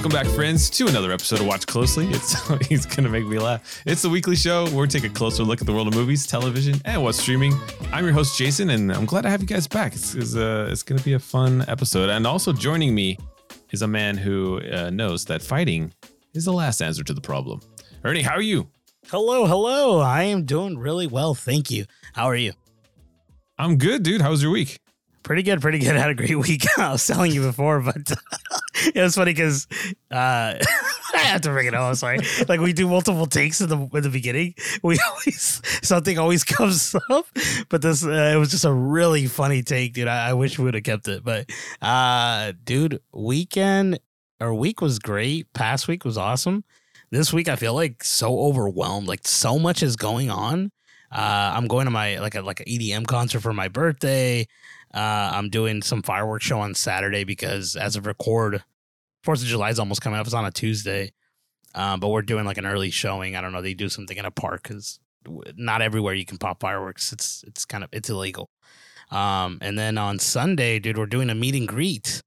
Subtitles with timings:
[0.00, 2.08] Welcome back, friends, to another episode of Watch Closely.
[2.08, 3.82] It's he's gonna make me laugh.
[3.84, 6.26] It's the weekly show where we take a closer look at the world of movies,
[6.26, 7.52] television, and what's streaming.
[7.92, 9.92] I'm your host Jason, and I'm glad to have you guys back.
[9.92, 12.08] It's it's, uh, it's gonna be a fun episode.
[12.08, 13.18] And also joining me
[13.72, 15.92] is a man who uh, knows that fighting
[16.32, 17.60] is the last answer to the problem.
[18.02, 18.70] Ernie, how are you?
[19.08, 20.00] Hello, hello.
[20.00, 21.84] I am doing really well, thank you.
[22.14, 22.54] How are you?
[23.58, 24.22] I'm good, dude.
[24.22, 24.78] How was your week?
[25.22, 25.94] Pretty good, pretty good.
[25.94, 26.64] I had a great week.
[26.78, 28.12] I was telling you before, but
[28.94, 29.66] it was funny because
[30.10, 30.54] uh,
[31.14, 31.74] I have to bring it.
[31.74, 32.18] I'm sorry.
[32.48, 34.54] Like we do multiple takes in the in the beginning.
[34.82, 37.26] We always something always comes up,
[37.68, 40.08] but this uh, it was just a really funny take, dude.
[40.08, 41.50] I, I wish we would have kept it, but
[41.82, 44.00] uh, dude, weekend
[44.40, 45.52] or week was great.
[45.52, 46.64] Past week was awesome.
[47.10, 49.08] This week I feel like so overwhelmed.
[49.08, 50.70] Like so much is going on.
[51.12, 54.46] Uh, I'm going to my like a like an EDM concert for my birthday.
[54.92, 58.62] Uh, I'm doing some fireworks show on Saturday because as of record,
[59.22, 60.26] Fourth of July is almost coming up.
[60.26, 61.12] It's on a Tuesday,
[61.74, 63.36] um, but we're doing like an early showing.
[63.36, 63.62] I don't know.
[63.62, 64.98] They do something in a park because
[65.56, 67.12] not everywhere you can pop fireworks.
[67.12, 68.48] It's it's kind of it's illegal.
[69.10, 72.22] Um, and then on Sunday, dude, we're doing a meet and greet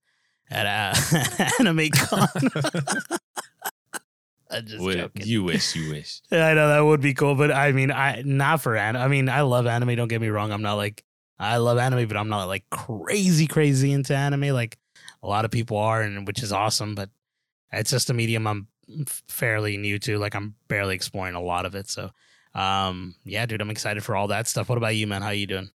[0.51, 2.27] at uh, Anime Con.
[4.51, 5.25] I'm just Wait, joking.
[5.25, 6.21] you wish, you wish.
[6.31, 9.01] Yeah, I know that would be cool, but I mean, I not for anime.
[9.01, 9.95] I mean, I love anime.
[9.95, 10.51] Don't get me wrong.
[10.51, 11.03] I'm not like
[11.39, 14.77] I love anime, but I'm not like crazy, crazy into anime like
[15.23, 16.93] a lot of people are, and which is awesome.
[16.93, 17.09] But
[17.71, 18.67] it's just a medium I'm
[19.07, 20.19] fairly new to.
[20.19, 21.89] Like I'm barely exploring a lot of it.
[21.89, 22.11] So,
[22.53, 24.69] um, yeah, dude, I'm excited for all that stuff.
[24.69, 25.21] What about you, man?
[25.21, 25.71] How are you doing?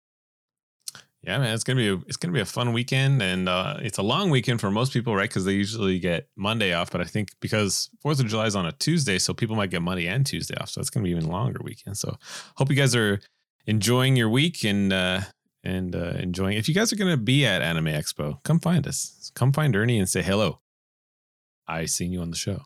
[1.23, 3.97] Yeah, man, it's gonna be a, it's gonna be a fun weekend, and uh, it's
[3.97, 5.27] a long weekend for most people, right?
[5.27, 8.65] Because they usually get Monday off, but I think because Fourth of July is on
[8.65, 11.27] a Tuesday, so people might get Monday and Tuesday off, so it's gonna be even
[11.27, 11.97] longer weekend.
[11.97, 12.15] So,
[12.55, 13.19] hope you guys are
[13.65, 15.21] enjoying your week and uh,
[15.63, 16.57] and uh, enjoying.
[16.57, 19.31] If you guys are gonna be at Anime Expo, come find us.
[19.35, 20.59] Come find Ernie and say hello.
[21.67, 22.61] I seen you on the show.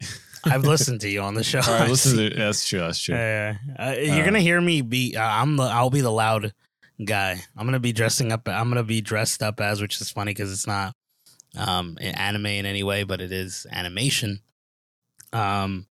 [0.44, 1.60] I've listened to you on the show.
[1.66, 2.80] All right, listen to that's true.
[2.80, 3.14] That's true.
[3.14, 5.16] Yeah, uh, you're Uh, gonna hear me be.
[5.16, 5.62] Uh, I'm the.
[5.64, 6.52] I'll be the loud
[7.04, 7.40] guy.
[7.56, 8.48] I'm gonna be dressing up.
[8.48, 10.94] I'm gonna be dressed up as, which is funny because it's not
[11.56, 14.40] um anime in any way, but it is animation.
[15.32, 15.86] Um,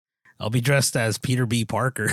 [0.41, 1.65] I'll be dressed as Peter B.
[1.65, 2.11] Parker.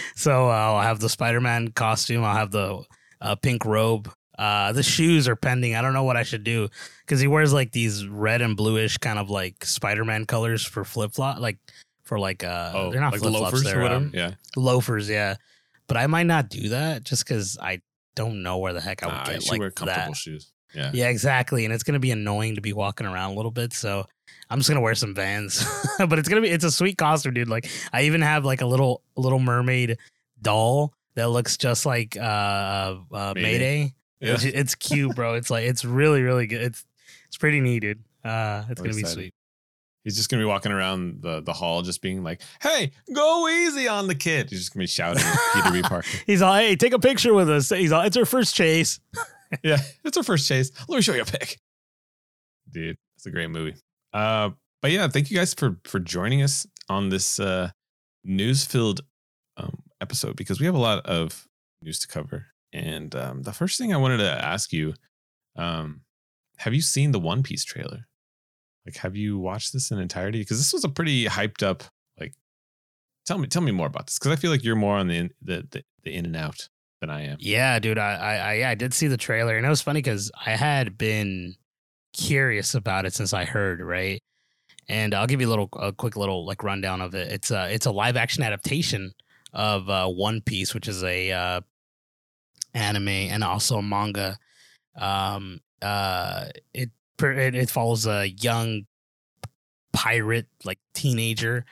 [0.16, 2.24] so uh, I'll have the Spider-Man costume.
[2.24, 2.82] I'll have the
[3.20, 4.10] uh, pink robe.
[4.38, 5.74] Uh, the shoes are pending.
[5.74, 6.68] I don't know what I should do
[7.04, 11.12] because he wears like these red and bluish kind of like Spider-Man colors for flip
[11.12, 11.58] flop, like
[12.04, 13.64] for like uh, Oh, they're not like flip flops.
[13.64, 15.36] They're um, yeah, loafers, yeah.
[15.88, 17.80] But I might not do that just because I
[18.14, 20.16] don't know where the heck I would Nah, get should like wear comfortable that.
[20.16, 20.52] shoes.
[20.74, 20.90] Yeah.
[20.94, 21.64] Yeah, exactly.
[21.64, 23.72] And it's gonna be annoying to be walking around a little bit.
[23.72, 24.06] So
[24.50, 25.64] I'm just gonna wear some Vans.
[25.98, 27.48] but it's gonna be it's a sweet costume, dude.
[27.48, 29.98] Like I even have like a little little mermaid
[30.40, 32.20] doll that looks just like uh,
[33.12, 33.42] uh Mayday.
[33.42, 33.94] Mayday.
[34.20, 34.34] Yeah.
[34.34, 35.34] It's, it's cute, bro.
[35.34, 36.62] It's like it's really really good.
[36.62, 36.84] It's
[37.26, 37.98] it's pretty neat, dude.
[38.24, 39.34] Uh, it's I'm gonna be sweet.
[40.04, 43.88] He's just gonna be walking around the, the hall, just being like, "Hey, go easy
[43.88, 45.82] on the kid." He's just gonna be shouting at Peter B.
[45.88, 46.08] Parker.
[46.24, 47.68] He's all, hey, take a picture with us.
[47.68, 49.00] He's all, it's our first chase.
[49.64, 50.70] Yeah, it's our first chase.
[50.88, 51.58] Let me show you a pic,
[52.70, 52.98] dude.
[53.16, 53.76] It's a great movie.
[54.12, 54.50] Uh,
[54.82, 57.70] but yeah, thank you guys for for joining us on this uh,
[58.24, 59.00] news filled
[59.56, 61.46] um, episode because we have a lot of
[61.82, 62.46] news to cover.
[62.72, 64.94] And um, the first thing I wanted to ask you,
[65.56, 66.02] um,
[66.58, 68.06] have you seen the One Piece trailer?
[68.84, 70.40] Like, have you watched this in entirety?
[70.40, 71.84] Because this was a pretty hyped up.
[72.18, 72.34] Like,
[73.26, 75.16] tell me, tell me more about this because I feel like you're more on the
[75.16, 76.68] in, the, the the in and out
[77.00, 77.36] than I am.
[77.40, 79.98] Yeah, dude, I, I, I, yeah, I did see the trailer, and it was funny
[79.98, 81.54] because I had been
[82.12, 84.20] curious about it since I heard, right?
[84.88, 87.30] And I'll give you a little, a quick little like rundown of it.
[87.30, 89.12] It's a, it's a live action adaptation
[89.58, 91.60] of uh, One Piece, which is a uh,
[92.72, 94.38] anime and also a manga.
[94.96, 98.86] Um, uh, it, it it follows a young
[99.92, 101.64] pirate, like teenager,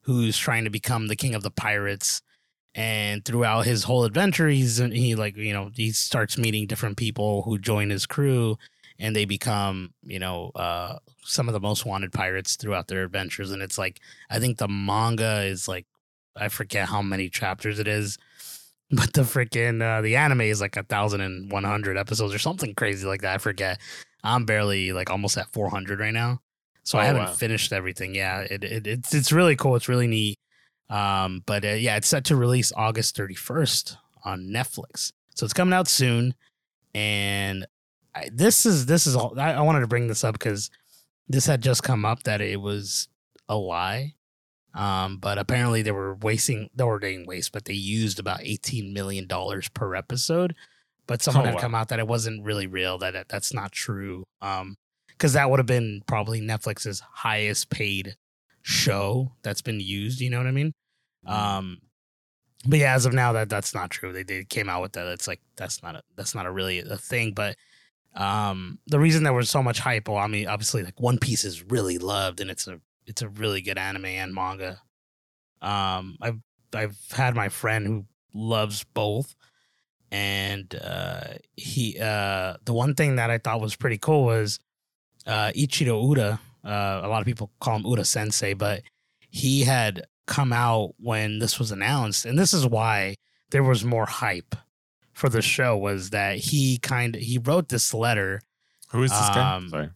[0.00, 2.22] who's trying to become the king of the pirates
[2.74, 7.42] and throughout his whole adventure he's he like you know he starts meeting different people
[7.42, 8.58] who join his crew
[8.98, 13.52] and they become you know uh some of the most wanted pirates throughout their adventures
[13.52, 15.86] and it's like i think the manga is like
[16.36, 18.18] i forget how many chapters it is
[18.90, 22.38] but the freaking uh the anime is like a thousand and one hundred episodes or
[22.38, 23.80] something crazy like that i forget
[24.22, 26.40] i'm barely like almost at 400 right now
[26.82, 27.32] so i Oh, haven't wow.
[27.32, 30.38] finished everything yeah it, it it's it's really cool it's really neat
[30.90, 33.96] um, but uh, yeah, it's set to release August 31st
[34.26, 35.12] on Netflix.
[35.34, 36.34] So it's coming out soon.
[36.94, 37.66] And
[38.14, 40.70] I, this is this is all I, I wanted to bring this up because
[41.26, 43.08] this had just come up that it was
[43.48, 44.14] a lie.
[44.74, 48.92] Um, but apparently they were wasting they were doing waste, but they used about 18
[48.92, 50.54] million dollars per episode.
[51.06, 51.60] But someone Oh, had wow.
[51.60, 54.24] come out that it wasn't really real, that it, that's not true.
[54.40, 54.76] Um,
[55.08, 58.16] because that would have been probably Netflix's highest paid
[58.62, 60.20] show that's been used.
[60.20, 60.72] You know what I mean?
[61.26, 61.78] Um,
[62.66, 64.12] but yeah, as of now, that that's not true.
[64.12, 65.06] They they came out with that.
[65.08, 67.32] It's like that's not a that's not a really a thing.
[67.32, 67.56] But
[68.14, 71.44] um, the reason there was so much hype, well, I mean, obviously, like One Piece
[71.44, 74.80] is really loved, and it's a it's a really good anime and manga.
[75.60, 76.38] Um, I've
[76.74, 78.04] I've had my friend who
[78.34, 79.34] loves both,
[80.10, 84.58] and uh, he uh, the one thing that I thought was pretty cool was
[85.26, 86.40] uh, Ichiro Oda.
[86.64, 88.82] Uh, a lot of people call him Oda Sensei, but
[89.30, 93.16] he had come out when this was announced, and this is why
[93.50, 94.54] there was more hype
[95.12, 95.76] for the show.
[95.76, 98.40] Was that he kind of he wrote this letter?
[98.90, 99.56] Who is this guy?
[99.56, 99.90] Um, Sorry.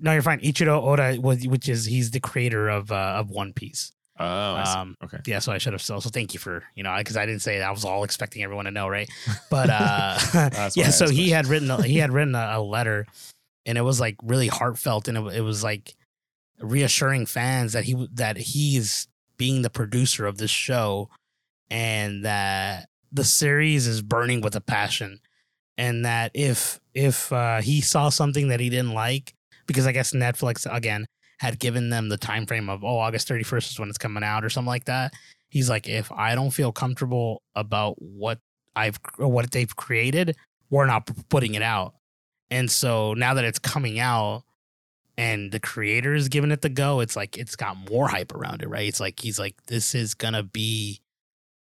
[0.00, 0.40] No, you're fine.
[0.40, 3.92] Ichiro Oda, was- which is he's the creator of uh, of One Piece.
[4.20, 5.18] Oh, um, okay.
[5.26, 5.82] Yeah, so I should have.
[5.82, 7.68] So, so thank you for you know because I didn't say that.
[7.68, 9.08] I was all expecting everyone to know, right?
[9.50, 10.18] But uh,
[10.74, 13.06] yeah, so he had written a, he had written a, a letter,
[13.64, 15.94] and it was like really heartfelt, and it, it was like
[16.60, 19.06] reassuring fans that he that he's
[19.36, 21.08] being the producer of this show,
[21.70, 25.20] and that the series is burning with a passion,
[25.76, 29.34] and that if if uh, he saw something that he didn't like,
[29.68, 31.06] because I guess Netflix again
[31.38, 34.44] had given them the time frame of oh August 31st is when it's coming out
[34.44, 35.12] or something like that.
[35.48, 38.40] He's like, if I don't feel comfortable about what
[38.74, 40.36] I've what they've created,
[40.70, 41.94] we're not putting it out.
[42.50, 44.42] And so now that it's coming out
[45.16, 48.62] and the creator is giving it the go, it's like it's got more hype around
[48.62, 48.88] it, right?
[48.88, 51.00] It's like he's like, this is gonna be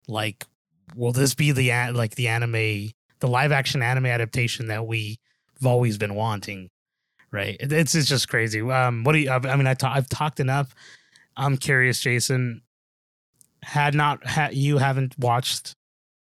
[0.09, 0.47] like,
[0.95, 5.17] will this be the like the anime, the live action anime adaptation that we've
[5.65, 6.71] always been wanting?
[7.33, 7.57] Right?
[7.61, 8.61] It's it's just crazy.
[8.61, 9.31] Um, what do you?
[9.31, 10.75] I mean, I I've talked enough.
[11.37, 12.63] I'm curious, Jason.
[13.63, 15.75] Had not had you haven't watched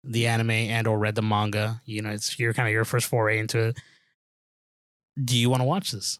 [0.03, 3.07] the anime and or read the manga, you know, it's your kind of your first
[3.07, 3.79] foray into it.
[5.23, 6.19] Do you want to watch this?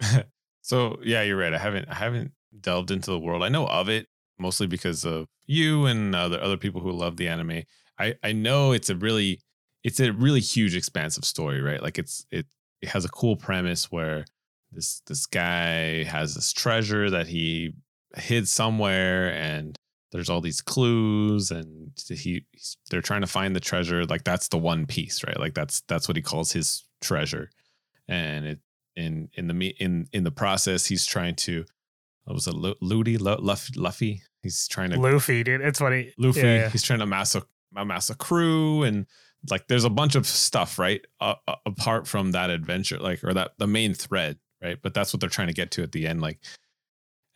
[0.64, 1.52] So yeah, you're right.
[1.52, 3.42] I haven't I haven't delved into the world.
[3.42, 4.06] I know of it
[4.38, 7.64] mostly because of you and other other people who love the anime.
[7.98, 9.42] I I know it's a really
[9.82, 11.82] it's a really huge expansive story, right?
[11.82, 12.46] Like it's it
[12.84, 14.24] it has a cool premise where
[14.72, 17.72] this this guy has this treasure that he
[18.16, 19.76] hid somewhere and
[20.12, 24.48] there's all these clues and he he's, they're trying to find the treasure like that's
[24.48, 27.50] the one piece right like that's that's what he calls his treasure
[28.08, 28.58] and it
[28.96, 31.64] in in the me- in in the process he's trying to
[32.24, 35.60] what was it Lu- Ludi Lu- Luff, Luffy he's trying to Luffy, dude.
[35.60, 36.12] It's funny.
[36.18, 36.68] Luffy Yeah, yeah.
[36.68, 37.42] he's trying to amass a
[37.76, 39.06] amass a crew and
[39.50, 41.34] like there's a bunch of stuff right uh,
[41.66, 45.28] apart from that adventure like or that the main thread right but that's what they're
[45.28, 46.38] trying to get to at the end like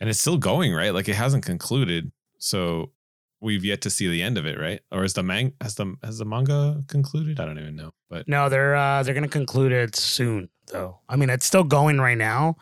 [0.00, 2.92] and it's still going right like it hasn't concluded so
[3.40, 5.94] we've yet to see the end of it right or is the man has the
[6.02, 9.72] has the manga concluded i don't even know but No, they're uh they're gonna conclude
[9.72, 10.98] it soon, though.
[11.08, 12.56] I mean, it's still going right now,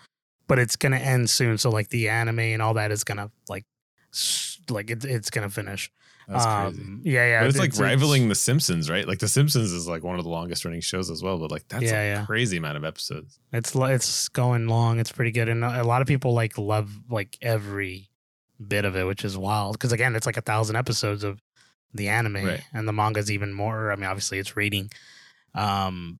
[0.48, 1.56] but it's gonna end soon.
[1.58, 3.64] So like the anime and all that is gonna like
[4.68, 5.90] like it, it's gonna finish.
[6.28, 7.40] That's crazy Um, Yeah, yeah.
[7.40, 10.30] but it's like rivaling the simpsons right like the simpsons is like one of the
[10.30, 12.26] longest running shows as well but like that's Yeah, a yeah.
[12.26, 14.98] crazy amount of episodes It's it's going long.
[15.00, 18.10] It's pretty good, and a lot of people like love like every
[18.66, 19.72] bit of it, which is wild.
[19.74, 21.40] Because again, it's like a thousand episodes of
[21.94, 22.60] the anime, Right.
[22.72, 23.92] and the manga's even more.
[23.92, 24.90] I mean, obviously, it's reading.
[25.54, 26.18] Um,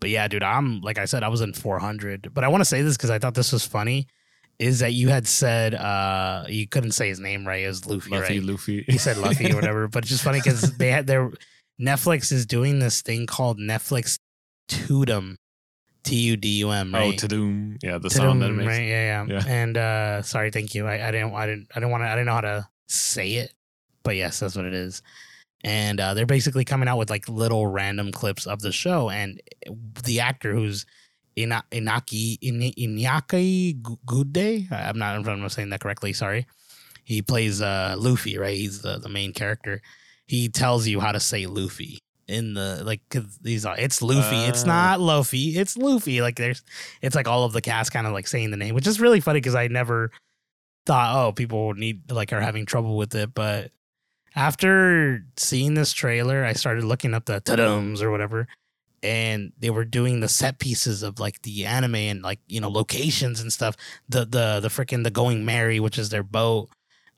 [0.00, 2.32] but yeah, dude, I'm like I said, I was in 400.
[2.32, 4.06] But I want to say this because I thought this was funny.
[4.58, 7.62] Is that you had said uh you couldn't say his name right?
[7.62, 8.42] It was Luffy, Luffy right?
[8.42, 9.86] Luffy He said Luffy or whatever.
[9.86, 11.30] But it's just funny because they had their
[11.80, 14.18] Netflix is doing this thing called Netflix
[14.68, 15.36] Tudum,
[16.02, 17.18] T U D U M, oh right?
[17.18, 18.82] Tadum yeah the sound that it Tudum, makes right?
[18.82, 19.44] Yeah, yeah, Yeah.
[19.46, 20.88] And uh sorry, thank you.
[20.88, 23.34] I, I didn't I didn't I didn't want to I didn't know how to say
[23.34, 23.52] it.
[24.02, 25.02] But yes, that's what it is.
[25.64, 29.40] And uh, they're basically coming out with like little random clips of the show, and
[30.04, 30.86] the actor who's
[31.38, 36.12] Ina- Inaki In- Iñaki Gu- Gude, I'm not, I'm not saying that correctly.
[36.12, 36.46] Sorry.
[37.04, 38.56] He plays uh, Luffy, right?
[38.56, 39.80] He's the, the main character.
[40.26, 44.36] He tells you how to say Luffy in the like cause these are it's Luffy.
[44.36, 44.66] it's Uh.
[44.66, 45.56] not Luffy.
[45.56, 46.20] It's Luffy.
[46.20, 46.62] Like there's
[47.00, 49.20] it's like all of the cast kind of like saying the name, which is really
[49.20, 50.10] funny because I never
[50.84, 53.70] thought oh people need like are having trouble with it, but
[54.36, 58.46] after seeing this trailer, I started looking up the tadums or whatever,
[59.02, 62.68] and they were doing the set pieces of like the anime and like you know
[62.68, 63.76] locations and stuff.
[64.08, 66.68] The the the freaking the Going Merry, which is their boat,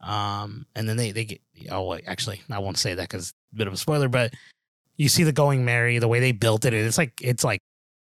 [0.01, 3.67] um, and then they they get oh wait, actually I won't say that because bit
[3.67, 4.33] of a spoiler, but
[4.97, 7.61] you see the Going Merry, the way they built it, and it's like it's like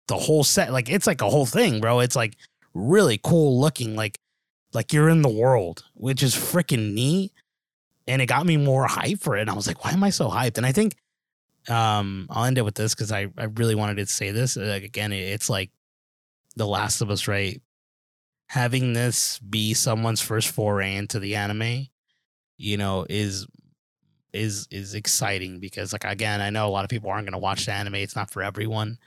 [0.09, 2.01] the whole set, like it's like a whole thing, bro.
[2.01, 2.37] It's like
[2.75, 4.19] really cool looking, like
[4.73, 7.33] like you're in the world, which is freaking neat
[8.09, 9.43] and it got me more hyped for it.
[9.43, 10.57] And I was like, why am I so hyped?
[10.57, 10.97] And I think
[11.69, 14.57] um, I'll end it with this because I, I really wanted to say this.
[14.57, 15.71] Uh, again, it's like
[16.57, 17.61] The Last of Us, right?
[18.47, 21.89] Having this be someone's first foray into the anime,
[22.57, 23.47] you know, is
[24.33, 27.39] is is exciting because like again, I know a lot of people aren't going to
[27.39, 27.97] watch the anime.
[27.97, 28.99] It's not for everyone.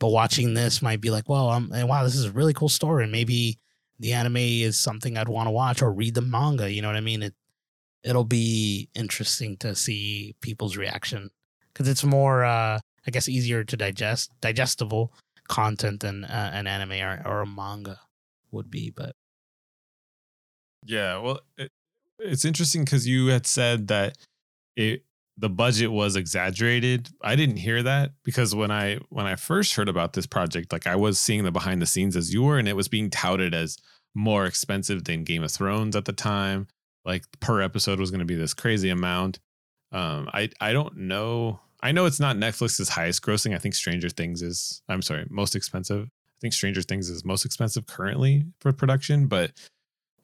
[0.00, 3.04] But watching this might be like, well, I'm wow, this is a really cool story
[3.04, 3.58] and maybe
[4.00, 6.96] the anime is something I'd want to watch or read the manga, you know what
[6.96, 7.22] I mean?
[7.22, 7.34] It
[8.02, 11.30] it'll be interesting to see people's reaction
[11.74, 15.12] cuz it's more uh I guess easier to digest, digestible
[15.48, 17.98] content than uh, an anime or, or a manga
[18.52, 19.14] would be, but
[20.84, 21.70] yeah, well, it,
[22.18, 24.16] it's interesting because you had said that
[24.76, 25.04] it
[25.36, 27.08] the budget was exaggerated.
[27.22, 30.86] I didn't hear that because when I when I first heard about this project, like
[30.86, 33.54] I was seeing the behind the scenes as you were, and it was being touted
[33.54, 33.78] as
[34.14, 36.66] more expensive than Game of Thrones at the time.
[37.04, 39.38] Like per episode was going to be this crazy amount.
[39.92, 41.60] Um, I I don't know.
[41.82, 43.54] I know it's not Netflix's highest grossing.
[43.54, 44.82] I think Stranger Things is.
[44.88, 46.06] I'm sorry, most expensive.
[46.06, 49.52] I think Stranger Things is most expensive currently for production, but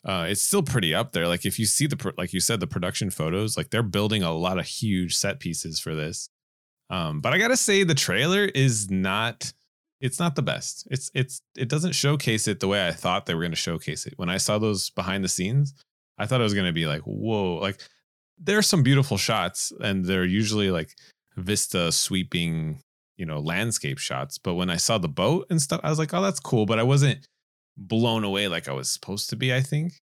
[0.04, 1.26] uh, it's still pretty up there.
[1.26, 4.32] Like if you see the like you said the production photos, like they're building a
[4.32, 6.28] lot of huge set pieces for this.
[6.88, 9.52] Um, but I gotta say the trailer is not
[10.00, 10.86] it's not the best.
[10.90, 14.14] It's it's it doesn't showcase it the way I thought they were gonna showcase it.
[14.16, 15.74] When I saw those behind the scenes,
[16.18, 17.80] I thought it was gonna be like whoa, like
[18.38, 20.90] there are some beautiful shots and they're usually like
[21.36, 22.80] vista sweeping
[23.16, 26.12] you know landscape shots but when i saw the boat and stuff i was like
[26.12, 27.26] oh that's cool but i wasn't
[27.76, 29.54] blown away like I was supposed to be.
[29.54, 29.94] I think.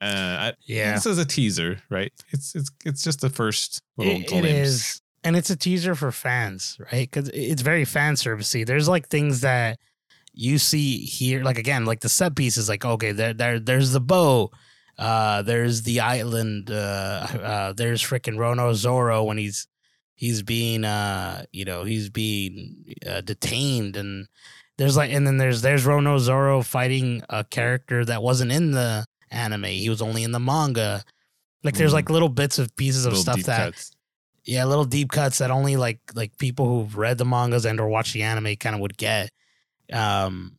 [0.00, 2.12] Uh, yeah, this is a teaser, right?
[2.30, 4.48] It's it's it's just the first little it, glimpse.
[4.48, 7.10] It is, and it's a teaser for fans, right?
[7.10, 8.66] Because it's very fan servicey.
[8.66, 9.78] There's like things that
[10.32, 13.92] you see here, like again, like the set piece is like okay, there there there's
[13.92, 14.50] the bow.
[15.00, 16.70] Uh, there's the island.
[16.70, 19.66] Uh, uh, there's freaking Rono Zoro when he's
[20.14, 24.28] he's being uh, you know, he's being uh, detained and
[24.80, 29.04] there's like, and then there's there's Rono Zoro fighting a character that wasn't in the
[29.30, 29.64] anime.
[29.64, 31.04] He was only in the manga.
[31.62, 31.96] Like there's mm.
[31.96, 33.92] like little bits of pieces of little stuff that, cuts.
[34.44, 37.88] yeah, little deep cuts that only like like people who've read the mangas and or
[37.88, 39.30] watched the anime kind of would get.
[39.92, 40.56] Um,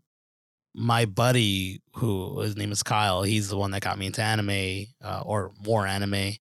[0.74, 4.86] my buddy, who his name is Kyle, he's the one that got me into anime
[5.04, 6.34] uh, or more anime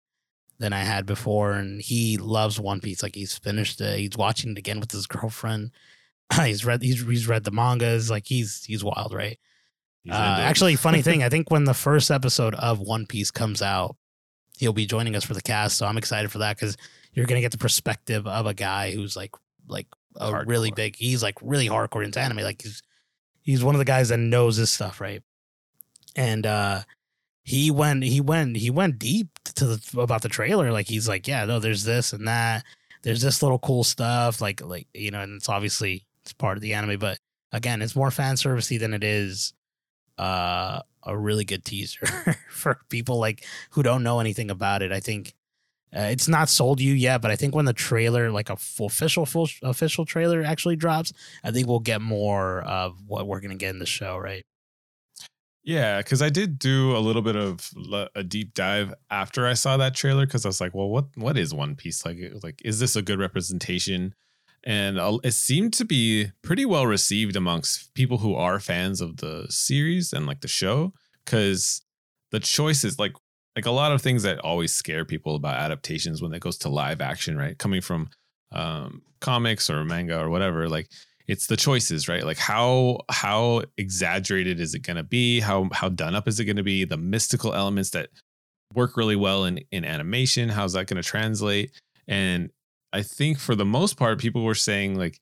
[0.58, 3.02] than I had before, and he loves One Piece.
[3.02, 3.98] Like he's finished it.
[3.98, 5.70] He's watching it again with his girlfriend.
[6.44, 9.38] he's read he's, he's read the mangas like he's he's wild right
[10.04, 13.62] he's uh, actually funny thing i think when the first episode of one piece comes
[13.62, 13.96] out
[14.58, 16.76] he'll be joining us for the cast so i'm excited for that because
[17.12, 19.34] you're gonna get the perspective of a guy who's like
[19.68, 20.48] like a hardcore.
[20.48, 22.82] really big he's like really hardcore into anime like he's
[23.42, 25.22] he's one of the guys that knows this stuff right?
[26.16, 26.82] And uh
[27.42, 30.72] he went he went he went deep to the about the trailer.
[30.72, 32.64] Like he's like yeah no there's this and that.
[33.02, 36.62] There's this little cool stuff like like you know and it's obviously it's part of
[36.62, 37.18] the anime, but
[37.52, 39.52] again, it's more fan servicey than it is
[40.18, 42.06] uh, a really good teaser
[42.50, 44.92] for people like who don't know anything about it.
[44.92, 45.34] I think
[45.94, 48.86] uh, it's not sold you yet, but I think when the trailer, like a full
[48.86, 53.56] official full official trailer, actually drops, I think we'll get more of what we're gonna
[53.56, 54.42] get in the show, right?
[55.62, 57.70] Yeah, because I did do a little bit of
[58.14, 61.36] a deep dive after I saw that trailer because I was like, well, what what
[61.36, 62.18] is One Piece like?
[62.42, 64.14] Like, is this a good representation
[64.64, 69.46] and it seemed to be pretty well received amongst people who are fans of the
[69.48, 70.92] series and like the show
[71.24, 71.82] because
[72.30, 73.14] the choices like
[73.60, 76.70] like a lot of things that always scare people about adaptations when it goes to
[76.70, 77.58] live action right?
[77.58, 78.08] Coming from
[78.52, 80.88] um comics or manga or whatever like
[81.28, 82.24] it's the choices right?
[82.24, 85.40] Like how how exaggerated is it going to be?
[85.40, 86.84] How how done up is it going to be?
[86.86, 88.08] The mystical elements that
[88.74, 91.70] work really well in in animation how's that going to translate?
[92.08, 92.50] And
[92.94, 95.18] I think for the most part, people were saying like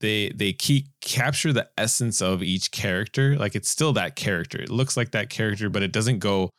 [0.00, 3.34] they they keep capture the essence of each character.
[3.36, 4.60] Like it's still that character.
[4.60, 6.50] It looks like that character, but it doesn't go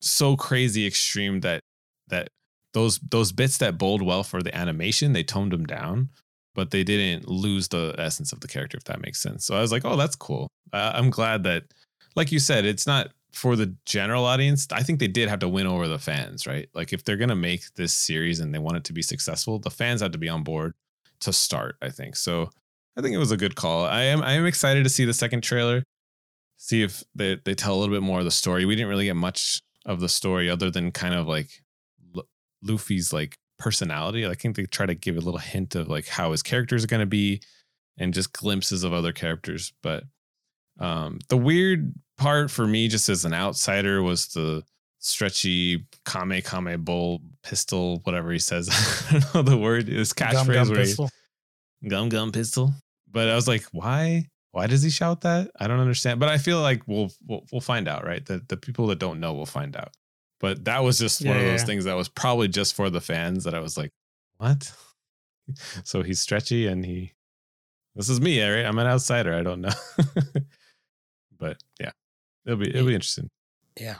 [0.00, 1.60] so crazy extreme that
[2.08, 2.28] that
[2.72, 6.10] those those bits that bode well for the animation, they toned them down,
[6.54, 9.44] but they didn't lose the essence of the character, if that makes sense.
[9.44, 10.48] So I was like, oh, that's cool.
[10.72, 11.64] Uh, I'm glad that,
[12.14, 15.48] like you said, it's not for the general audience, I think they did have to
[15.48, 16.68] win over the fans, right?
[16.74, 19.58] Like if they're going to make this series and they want it to be successful,
[19.58, 20.74] the fans had to be on board
[21.20, 22.16] to start, I think.
[22.16, 22.50] So
[22.96, 23.84] I think it was a good call.
[23.84, 25.84] I am I am excited to see the second trailer.
[26.56, 28.64] See if they they tell a little bit more of the story.
[28.64, 31.48] We didn't really get much of the story other than kind of like
[32.14, 32.28] L-
[32.62, 34.26] Luffy's like personality.
[34.26, 36.88] I think they try to give a little hint of like how his characters are
[36.88, 37.40] going to be
[37.98, 40.04] and just glimpses of other characters, but
[40.80, 44.62] um, the weird part for me, just as an outsider, was the
[44.98, 48.68] stretchy Kame Kame Bull pistol, whatever he says.
[49.10, 49.88] I don't know the word.
[49.88, 51.10] His catchphrase gum, gum pistol.
[51.80, 52.72] He, gum gum pistol.
[53.10, 54.28] But I was like, why?
[54.52, 55.50] Why does he shout that?
[55.58, 56.20] I don't understand.
[56.20, 58.24] But I feel like we'll we'll, we'll find out, right?
[58.24, 59.94] The the people that don't know will find out.
[60.40, 61.66] But that was just one of those yeah.
[61.66, 63.90] things that was probably just for the fans that I was like,
[64.38, 64.72] what?
[65.84, 67.12] so he's stretchy and he
[67.94, 68.64] this is me, eh, right?
[68.64, 69.34] I'm an outsider.
[69.34, 69.72] I don't know.
[71.38, 71.90] but yeah.
[72.46, 73.28] It'll be it'll be interesting.
[73.78, 73.96] Yeah.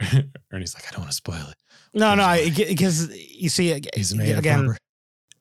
[0.52, 1.56] Ernie's like, I don't want to spoil it.
[1.94, 4.76] No, no, because you see He's made again.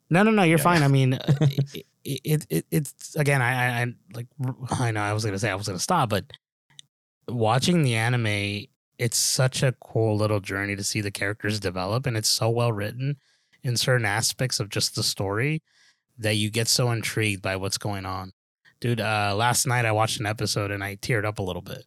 [0.09, 0.43] No, no, no.
[0.43, 0.63] You're Yeah.
[0.63, 0.83] fine.
[0.83, 1.19] I mean,
[2.03, 3.41] it, it, it it's again.
[3.41, 4.27] I, I, I like.
[4.79, 5.01] I know.
[5.01, 6.25] I was gonna say I was gonna stop, but
[7.27, 8.65] watching the anime,
[8.97, 12.71] it's such a cool little journey to see the characters develop, and it's so well
[12.71, 13.17] written
[13.63, 15.61] in certain aspects of just the story
[16.17, 18.33] that you get so intrigued by what's going on.
[18.81, 21.85] Dude, uh, last night I watched an episode and I teared up a little bit.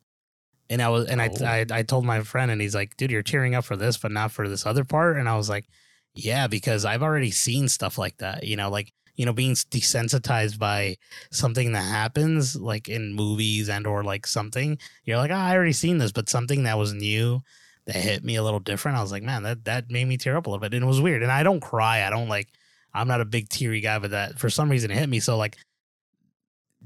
[0.69, 1.45] And I was and Oh.
[1.45, 3.99] I, I I told my friend and he's like, dude, you're tearing up for this,
[3.99, 5.17] but not for this other part.
[5.17, 5.67] And I was like,
[6.15, 8.45] yeah, because I've already seen stuff like that.
[8.45, 10.97] You know, like you know, being desensitized by
[11.31, 14.79] something that happens, like in movies and or like something.
[15.05, 17.43] You're like, oh, I already seen this, but something that was new
[17.87, 18.99] that hit me a little different.
[18.99, 20.87] I was like, man, that that made me tear up a little bit, and it
[20.87, 21.23] was weird.
[21.23, 22.07] And I don't cry.
[22.07, 22.49] I don't like.
[22.93, 25.21] I'm not a big teary guy, but that for some reason it hit me.
[25.21, 25.57] So like,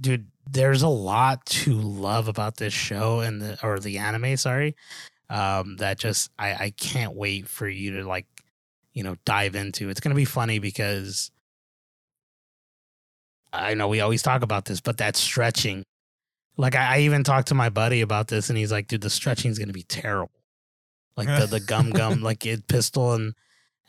[0.00, 4.36] dude, there's a lot to love about this show and the or the anime.
[4.36, 4.76] Sorry,
[5.28, 8.26] um, that just I I can't wait for you to like,
[8.92, 9.88] you know, dive into.
[9.88, 11.30] It's gonna be funny because
[13.52, 15.84] I know we always talk about this, but that stretching.
[16.56, 19.10] Like I, I even talked to my buddy about this, and he's like, "Dude, the
[19.10, 20.32] stretching is gonna be terrible."
[21.16, 23.34] Like the the gum gum like it pistol and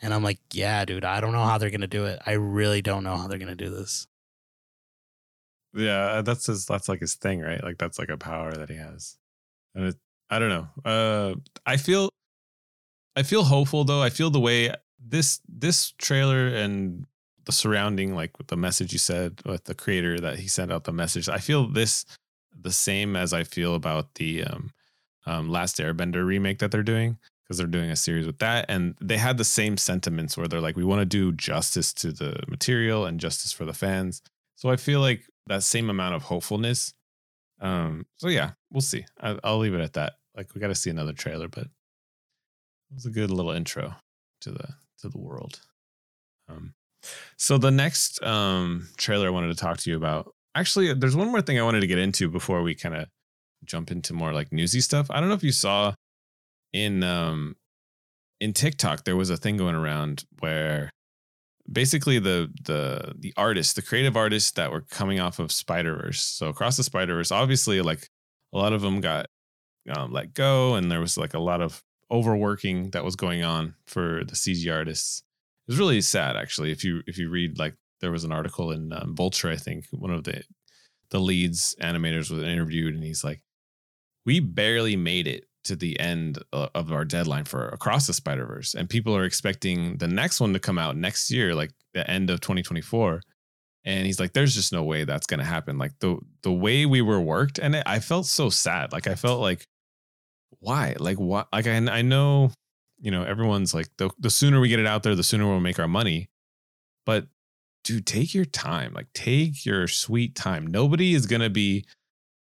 [0.00, 2.20] and I'm like, "Yeah, dude, I don't know how they're gonna do it.
[2.26, 4.06] I really don't know how they're gonna do this."
[5.74, 7.62] Yeah, that's his that's like his thing, right?
[7.62, 9.16] Like that's like a power that he has.
[9.74, 9.96] And it,
[10.28, 10.68] I don't know.
[10.84, 12.10] Uh I feel
[13.16, 14.02] I feel hopeful though.
[14.02, 17.06] I feel the way this this trailer and
[17.44, 20.84] the surrounding like with the message you said with the creator that he sent out
[20.84, 21.28] the message.
[21.28, 22.04] I feel this
[22.58, 24.70] the same as I feel about the um
[25.26, 28.94] um Last Airbender remake that they're doing because they're doing a series with that and
[29.00, 32.40] they had the same sentiments where they're like we want to do justice to the
[32.48, 34.22] material and justice for the fans.
[34.56, 36.94] So I feel like that same amount of hopefulness.
[37.60, 39.04] Um, so yeah, we'll see.
[39.20, 40.14] I, I'll leave it at that.
[40.36, 43.94] Like we got to see another trailer, but it was a good little intro
[44.42, 44.68] to the
[45.00, 45.60] to the world.
[46.48, 46.74] Um,
[47.36, 50.32] so the next um trailer I wanted to talk to you about.
[50.54, 53.08] Actually, there's one more thing I wanted to get into before we kind of
[53.64, 55.06] jump into more like newsy stuff.
[55.10, 55.94] I don't know if you saw
[56.72, 57.56] in um
[58.40, 60.90] in TikTok there was a thing going around where
[61.70, 66.20] basically the the the artists, the creative artists that were coming off of Spider Verse.
[66.20, 68.08] So across the Spider Verse, obviously, like
[68.52, 69.26] a lot of them got
[69.94, 73.74] um, let go, and there was like a lot of overworking that was going on
[73.86, 75.22] for the CG artists.
[75.68, 76.72] Was really sad, actually.
[76.72, 79.86] If you if you read like there was an article in um, Vulture, I think
[79.92, 80.42] one of the
[81.10, 83.40] the leads animators was interviewed, and he's like,
[84.26, 88.44] "We barely made it to the end uh, of our deadline for Across the Spider
[88.44, 92.08] Verse, and people are expecting the next one to come out next year, like the
[92.10, 93.22] end of 2024."
[93.84, 95.78] And he's like, "There's just no way that's gonna happen.
[95.78, 98.92] Like the the way we were worked, and I felt so sad.
[98.92, 99.66] Like I felt like,
[100.58, 100.96] why?
[100.98, 101.48] Like what?
[101.52, 102.50] Like I I know,
[103.02, 105.60] you know, everyone's like the the sooner we get it out there, the sooner we'll
[105.60, 106.30] make our money.
[107.04, 107.26] But
[107.84, 108.94] dude, take your time.
[108.94, 110.66] Like take your sweet time.
[110.66, 111.84] Nobody is gonna be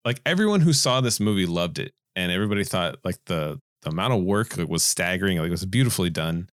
[0.05, 4.15] like everyone who saw this movie loved it, and everybody thought like the the amount
[4.15, 5.39] of work was staggering.
[5.39, 6.49] Like it was beautifully done.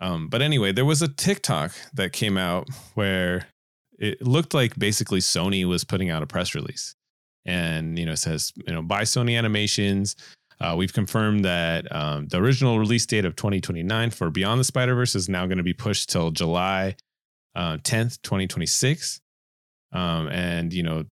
[0.00, 3.46] Um, but anyway, there was a TikTok that came out where
[3.98, 6.94] it looked like basically Sony was putting out a press release,
[7.44, 10.14] and you know says you know by Sony Animations.
[10.60, 14.94] Uh, we've confirmed that um, the original release date of 2029 for Beyond the Spider
[14.94, 16.96] Verse is now going to be pushed till July
[17.54, 19.20] uh, 10th, 2026.
[19.92, 21.04] Um, and you know,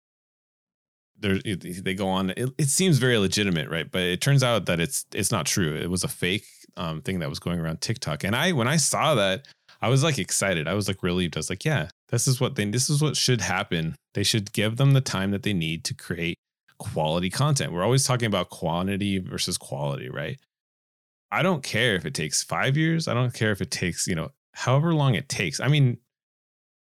[1.20, 2.32] there they go on.
[2.32, 3.90] It, it seems very legitimate, right?
[3.90, 5.76] But it turns out that it's it's not true.
[5.76, 6.46] It was a fake
[6.78, 8.24] um, thing that was going around TikTok.
[8.24, 9.48] And I when I saw that,
[9.82, 10.68] I was like excited.
[10.68, 11.38] I was like relieved.
[11.38, 13.96] I was like, yeah, this is what they this is what should happen.
[14.14, 16.38] They should give them the time that they need to create
[16.82, 17.72] quality content.
[17.72, 20.40] We're always talking about quantity versus quality, right?
[21.32, 23.08] I don't care if it takes five years.
[23.08, 25.60] I don't care if it takes, you know, however long it takes.
[25.60, 25.98] I mean,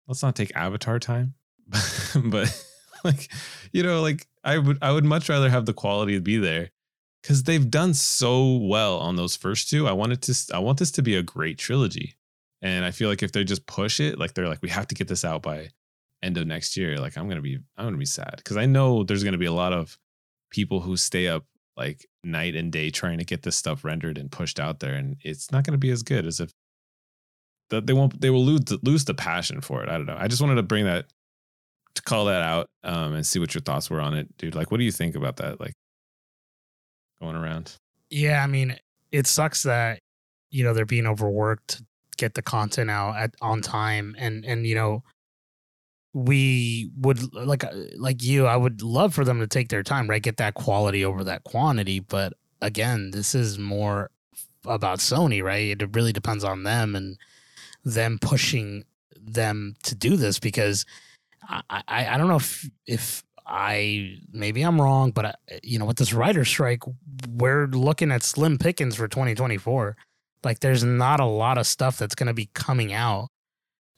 [0.08, 1.34] let's not take Avatar time,
[2.24, 2.64] but
[3.04, 3.30] like,
[3.72, 6.70] you know, like I would, I would much rather have the quality to be there
[7.22, 9.86] because they've done so well on those first two.
[9.86, 12.16] I wanted to, I want this to be a great trilogy,
[12.60, 14.94] and I feel like if they just push it, like they're like, we have to
[14.94, 15.68] get this out by
[16.24, 16.98] end of next year.
[16.98, 19.52] Like I'm gonna be, I'm gonna be sad because I know there's gonna be a
[19.52, 19.98] lot of
[20.50, 21.44] people who stay up
[21.76, 25.16] like night and day trying to get this stuff rendered and pushed out there, and
[25.22, 26.50] it's not gonna be as good as if
[27.70, 29.88] that they won't, they will lose lose the passion for it.
[29.88, 30.16] I don't know.
[30.18, 31.06] I just wanted to bring that
[31.94, 34.54] to call that out um, and see what your thoughts were on it, dude.
[34.54, 35.60] Like, what do you think about that?
[35.60, 35.74] Like,
[37.20, 37.76] going around.
[38.10, 38.76] Yeah, I mean,
[39.12, 40.00] it sucks that
[40.50, 41.84] you know they're being overworked to
[42.16, 45.02] get the content out at on time, and and you know
[46.14, 50.08] we would like uh, like you, I would love for them to take their time,
[50.08, 50.22] right?
[50.22, 54.10] Get that quality over that quantity, but again, this is more
[54.64, 55.80] about Sony, right?
[55.82, 57.18] It really depends on them and
[57.84, 58.84] them pushing
[59.20, 60.86] them to do this because
[61.48, 65.84] I, I, I don't know if if I maybe I'm wrong, but I, you know,
[65.84, 66.82] with this writer strike,
[67.28, 69.96] we're looking at slim pickings for 2024.
[70.44, 73.28] Like, there's not a lot of stuff that's going to be coming out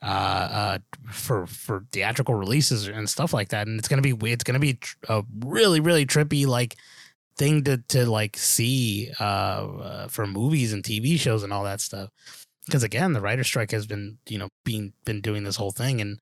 [0.06, 0.78] uh, uh,
[1.10, 4.78] for for theatrical releases and stuff like that, and it's to be it's to be
[5.08, 6.76] a really really trippy like
[7.36, 11.80] thing to to like see uh, uh, for movies and TV shows and all that
[11.80, 12.10] stuff.
[12.66, 16.00] Because again, the writer strike has been you know being been doing this whole thing,
[16.00, 16.18] and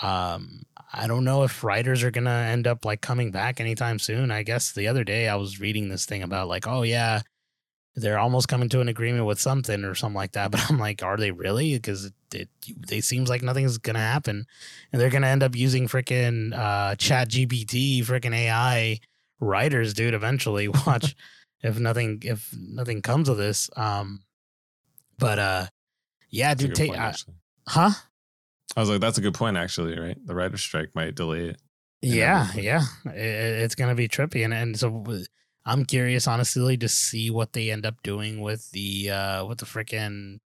[0.00, 0.62] um,
[0.94, 4.30] I don't know if writers are gonna end up like coming back anytime soon.
[4.30, 7.20] I guess the other day I was reading this thing about like, oh yeah,
[7.94, 10.50] they're almost coming to an agreement with something or something like that.
[10.52, 11.74] But I'm like, are they really?
[11.74, 12.48] Because it, it
[12.88, 14.46] they seems like nothing's gonna happen,
[14.92, 18.98] and they're gonna end up using freaking uh, Chat GPT, freaking AI
[19.40, 20.14] writers, dude.
[20.14, 21.14] Eventually, watch
[21.62, 23.70] if nothing if nothing comes of this.
[23.76, 24.22] Um,
[25.18, 25.66] but uh,
[26.30, 27.12] yeah, dude, take uh,
[27.68, 27.90] huh?
[28.74, 30.16] I was like, that's a good point, actually, right?
[30.24, 31.60] The writer's strike might delay it.
[32.00, 35.04] Yeah, yeah, it, it's gonna be trippy, and and so
[35.64, 39.66] I'm curious, honestly, to see what they end up doing with the uh with the
[39.66, 40.40] freaking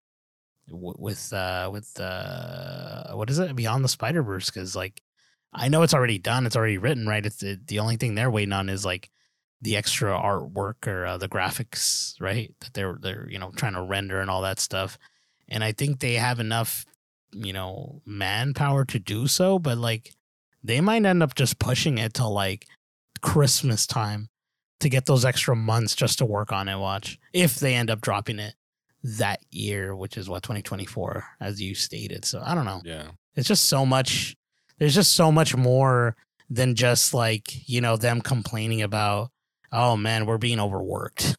[0.68, 4.50] with uh with uh what is it beyond the Spider Verse?
[4.50, 5.02] Because like
[5.52, 7.24] I know it's already done, it's already written, right?
[7.24, 9.10] It's it, the only thing they're waiting on is like
[9.60, 12.54] the extra artwork or uh, the graphics, right?
[12.60, 14.98] That they're they're you know trying to render and all that stuff.
[15.48, 16.86] And I think they have enough
[17.32, 20.14] you know, manpower to do so, but like
[20.62, 22.66] they might end up just pushing it to like
[23.20, 24.28] Christmas time
[24.82, 26.76] to get those extra months just to work on it.
[26.78, 28.54] Watch if they end up dropping it
[29.02, 32.24] that year, which is what 2024, as you stated.
[32.24, 32.82] So I don't know.
[32.84, 33.08] Yeah.
[33.34, 34.36] It's just so much.
[34.78, 36.16] There's just so much more
[36.50, 39.30] than just like, you know, them complaining about,
[39.72, 41.36] oh man, we're being overworked.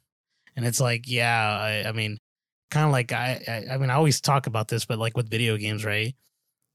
[0.56, 2.18] And it's like, yeah, I, I mean,
[2.74, 5.30] kind of like I, I I mean I always talk about this, but like with
[5.30, 6.16] video games, right?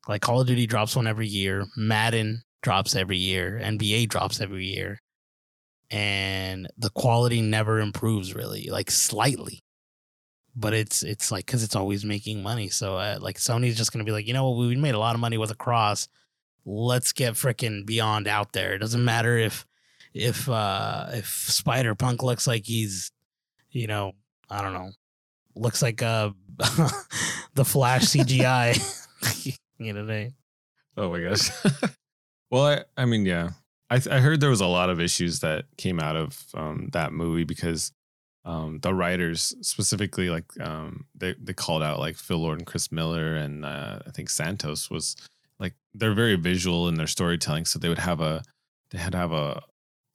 [0.06, 4.66] Like Call of Duty drops one every year, Madden drops every year, NBA drops every
[4.66, 5.00] year,
[5.90, 9.60] and the quality never improves really, like slightly.
[10.56, 14.04] But it's it's like because it's always making money, so uh, like Sony's just gonna
[14.04, 16.08] be like, you know what, we made a lot of money with a cross.
[16.64, 18.74] let's get freaking Beyond out there.
[18.74, 19.66] It doesn't matter if
[20.14, 23.12] if uh if Spider Punk looks like he's,
[23.70, 24.12] you know,
[24.50, 24.90] I don't know,
[25.54, 26.30] looks like uh
[27.54, 28.78] the Flash CGI.
[29.78, 30.32] you know, they.
[30.96, 31.50] Oh my gosh.
[32.50, 33.50] well, I, I mean, yeah,
[33.90, 37.12] I I heard there was a lot of issues that came out of um, that
[37.12, 37.92] movie because
[38.44, 42.92] um, the writers specifically like um, they they called out like Phil Lord and Chris
[42.92, 45.16] Miller and uh, I think Santos was
[45.58, 48.42] like they're very visual in their storytelling, so they would have a
[48.90, 49.62] they had to have a,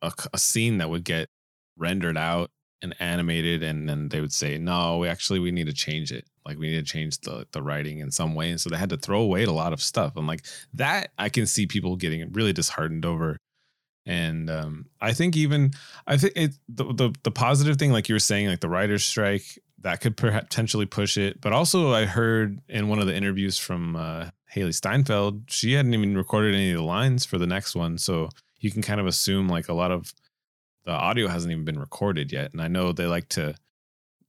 [0.02, 1.30] a, a scene that would get
[1.78, 2.50] rendered out
[2.82, 6.26] and animated and then they would say no we actually we need to change it.
[6.46, 8.50] Like we need to change the the writing in some way.
[8.50, 10.16] And so they had to throw away a lot of stuff.
[10.16, 13.38] And like that i can see people getting really disheartened over
[14.06, 15.72] and um, i think even
[16.08, 19.04] i think it the, the the positive thing like you were saying like the writers
[19.04, 21.40] strike that could potentially push it.
[21.40, 25.94] But also i heard in one of the interviews from uh, hailee steinfeld she hadn't
[25.94, 27.98] even recorded any of the lines for the next one.
[27.98, 30.14] So you can kind of assume like a lot of
[30.86, 32.52] the audio hasn't even been recorded yet.
[32.54, 33.56] And i know they like to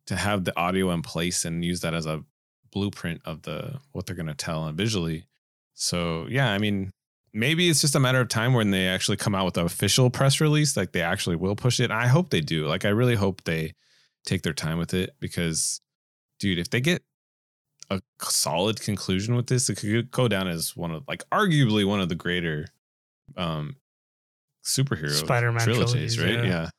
[0.07, 2.23] to have the audio in place and use that as a
[2.71, 5.27] blueprint of the what they're going to tell and visually.
[5.75, 6.93] So yeah i mean
[7.35, 10.09] maybe it's just a matter of time when they actually come out with an official
[10.09, 13.17] press release like they actually will push it i hope they do like i really
[13.17, 13.75] hope they
[14.25, 15.81] take their time with it because
[16.39, 17.03] dude if they get
[17.91, 22.01] a solid conclusion with this it could go down as one of like arguably one
[22.01, 22.67] of the greater
[23.37, 23.77] um
[24.65, 26.45] superhero Spider-Man trilogies, trilogies right?
[26.45, 26.63] Yeah.
[26.63, 26.71] yeah.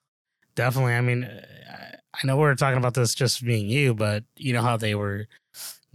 [0.56, 0.94] Definitely.
[0.94, 4.62] I mean, I know we are talking about this just being you, but you know
[4.62, 5.28] how they were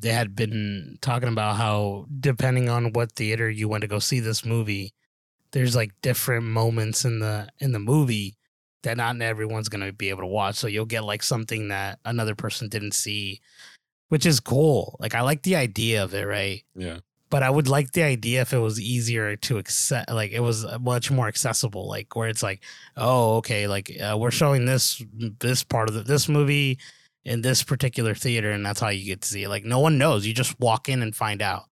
[0.00, 4.20] they had been talking about how depending on what theater you went to go see
[4.20, 4.92] this movie,
[5.52, 8.36] there's like different moments in the in the movie
[8.82, 10.56] that not everyone's going to be able to watch.
[10.56, 13.40] So you'll get like something that another person didn't see,
[14.08, 14.96] which is cool.
[15.00, 16.62] Like I like the idea of it, right?
[16.74, 20.40] Yeah but I would like the idea if it was easier to accept, like it
[20.40, 22.60] was much more accessible, like where it's like,
[22.96, 25.02] oh, okay, like uh, we're showing this
[25.38, 26.78] this part of the, this movie
[27.24, 29.48] in this particular theater, and that's how you get to see it.
[29.48, 31.64] Like no one knows, you just walk in and find out.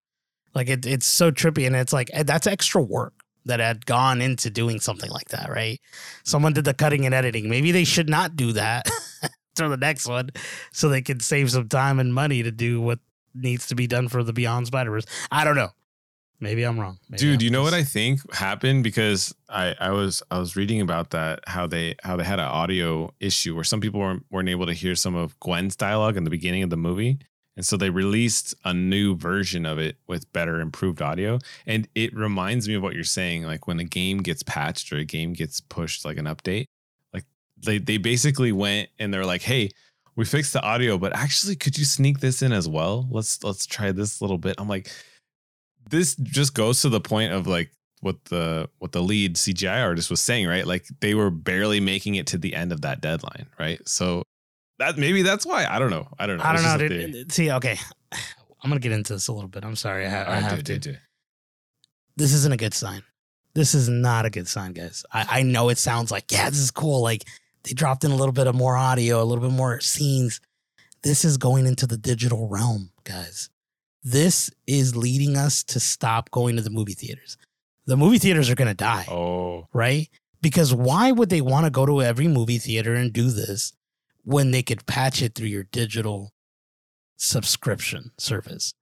[0.54, 3.14] Like it, it's so trippy, and it's like eh, that's extra work.
[3.44, 5.80] that had gone into doing something like that, right?
[6.24, 7.48] Someone did the cutting and editing.
[7.48, 8.88] Maybe they should not do that
[9.56, 10.30] for the next one
[10.72, 12.98] so they can save some time and money to do what
[13.34, 15.06] needs to be done for the Beyond Spider Verse.
[15.30, 15.70] I don't know.
[16.40, 16.98] Maybe I'm wrong.
[17.09, 20.55] Maybe Dude, I'm you know what I think happened because I I was I was
[20.55, 24.24] reading about that how they how they had an audio issue where some people weren't
[24.31, 27.18] weren't able to hear some of Gwen's dialogue in the beginning of the movie.
[27.57, 31.40] And so they released a new version of it with better improved audio.
[31.66, 33.42] And it reminds me of what you're saying.
[33.42, 36.66] Like when a game gets patched or a game gets pushed like an update,
[37.12, 37.24] like
[37.61, 39.70] they they basically went and they're like, hey,
[40.14, 43.09] we fixed the audio, but actually could you sneak this in as well?
[43.11, 44.55] Let's let's try this little bit.
[44.59, 44.88] I'm like,
[45.90, 47.70] this just goes to the point of like
[48.01, 50.66] what the what the lead CGI artist was saying, right?
[50.66, 53.87] Like they were barely making it to the end of that deadline, right?
[53.88, 54.22] So
[54.79, 56.09] that maybe that's why I don't know.
[56.18, 56.44] I don't know.
[56.44, 56.88] I don't know.
[56.88, 57.33] Dude.
[57.33, 57.79] See, okay.
[58.61, 59.64] I'm going to get into this a little bit.
[59.64, 60.05] I'm sorry.
[60.05, 60.72] I, ha- I have dude, to.
[60.72, 61.01] dude, dude.
[62.16, 63.03] this isn't a good sign.
[63.55, 65.05] This is not a good sign, guys.
[65.12, 67.01] I, I know it sounds like, yeah, this is cool.
[67.01, 67.24] Like
[67.62, 70.40] they dropped in a little bit of more audio, a little bit more scenes.
[71.05, 73.48] This is going into the digital realm, guys.
[74.02, 77.37] This is leading us to stop going to the movie theaters.
[77.87, 80.08] The movie theaters are going to die, Oh, right?
[80.40, 83.72] Because why would they want to go to every movie theater and do this
[84.24, 86.32] when they could patch it through your digital
[87.16, 88.74] subscription service?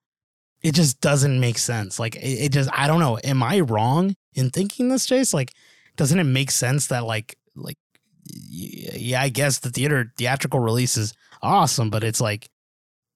[0.62, 2.00] it just doesn't make sense.
[2.00, 3.18] Like it, it just I don't know.
[3.22, 5.32] Am I wrong in thinking this, Chase?
[5.32, 5.52] Like,
[5.96, 7.76] doesn't it make sense that like like
[8.24, 12.48] yeah, I guess the theater theatrical release is awesome, but it's like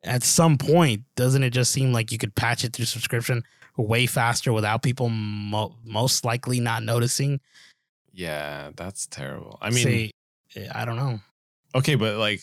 [0.03, 3.43] at some point, doesn't it just seem like you could patch it through subscription
[3.77, 7.41] way faster without people mo- most likely not noticing?
[8.13, 9.57] yeah, that's terrible.
[9.63, 10.11] I mean, Say,
[10.57, 11.21] eh, I don't know.
[11.75, 12.41] okay, but like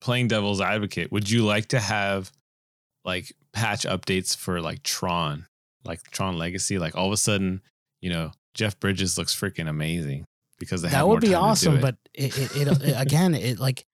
[0.00, 2.30] playing devil's advocate, would you like to have
[3.04, 5.46] like patch updates for like Tron,
[5.84, 6.78] like Tron Legacy?
[6.78, 7.60] Like all of a sudden,
[8.00, 10.24] you know, Jeff Bridges looks freaking amazing
[10.58, 13.84] because they that would be awesome but it, it, it again it like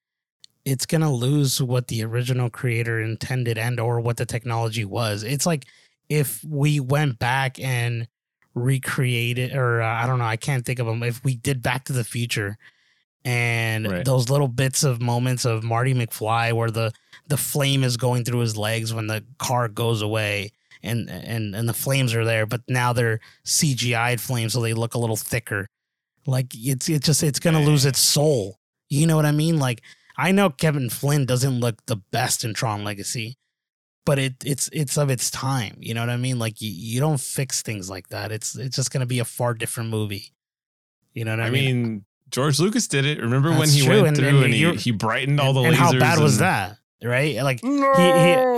[0.66, 5.46] it's gonna lose what the original creator intended and or what the technology was it's
[5.46, 5.64] like
[6.10, 8.06] if we went back and
[8.54, 11.84] recreated or uh, i don't know i can't think of them if we did back
[11.84, 12.58] to the future
[13.24, 14.04] and Right.
[14.04, 16.92] those little bits of moments of marty mcfly where the
[17.28, 20.50] the flame is going through his legs when the car goes away
[20.82, 24.94] and and and the flames are there but now they're cgi'd flames so they look
[24.94, 25.66] a little thicker
[26.26, 28.58] like it's it's just it's gonna lose its soul.
[28.88, 29.58] You know what I mean?
[29.58, 29.82] Like
[30.18, 33.36] I know Kevin Flynn doesn't look the best in Tron Legacy,
[34.04, 35.76] but it it's it's of its time.
[35.80, 36.38] You know what I mean?
[36.38, 38.32] Like you, you don't fix things like that.
[38.32, 40.32] It's it's just gonna be a far different movie.
[41.12, 41.62] You know what I, mean?
[41.68, 41.82] I mean?
[41.82, 43.20] mean, George Lucas did it.
[43.20, 45.74] Remember when he true, went and- through and and, he, he brightened all the and
[45.74, 45.78] lasers?
[45.78, 46.78] how bad was and- that?
[47.04, 47.36] Right?
[47.42, 47.92] Like No.
[47.94, 48.02] he,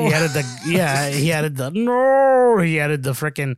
[0.05, 3.57] he he added the yeah he added the no he added the freaking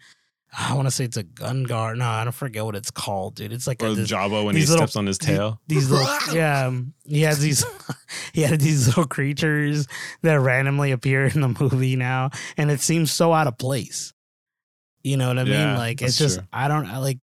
[0.58, 1.98] I want to say it's a gun guard.
[1.98, 3.52] No, I don't forget what it's called, dude.
[3.52, 5.60] It's like a, or this- Jabba when he little- steps on his tail.
[5.68, 7.64] these little yeah um, he has these
[8.32, 9.86] he had these little creatures
[10.22, 14.12] that randomly appear in the movie now and it seems so out of place
[15.04, 16.46] you know what i Yeah, mean like it's just true.
[16.52, 17.18] i don't I like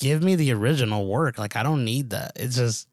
[0.00, 2.86] give me the original work like i don't need that it's just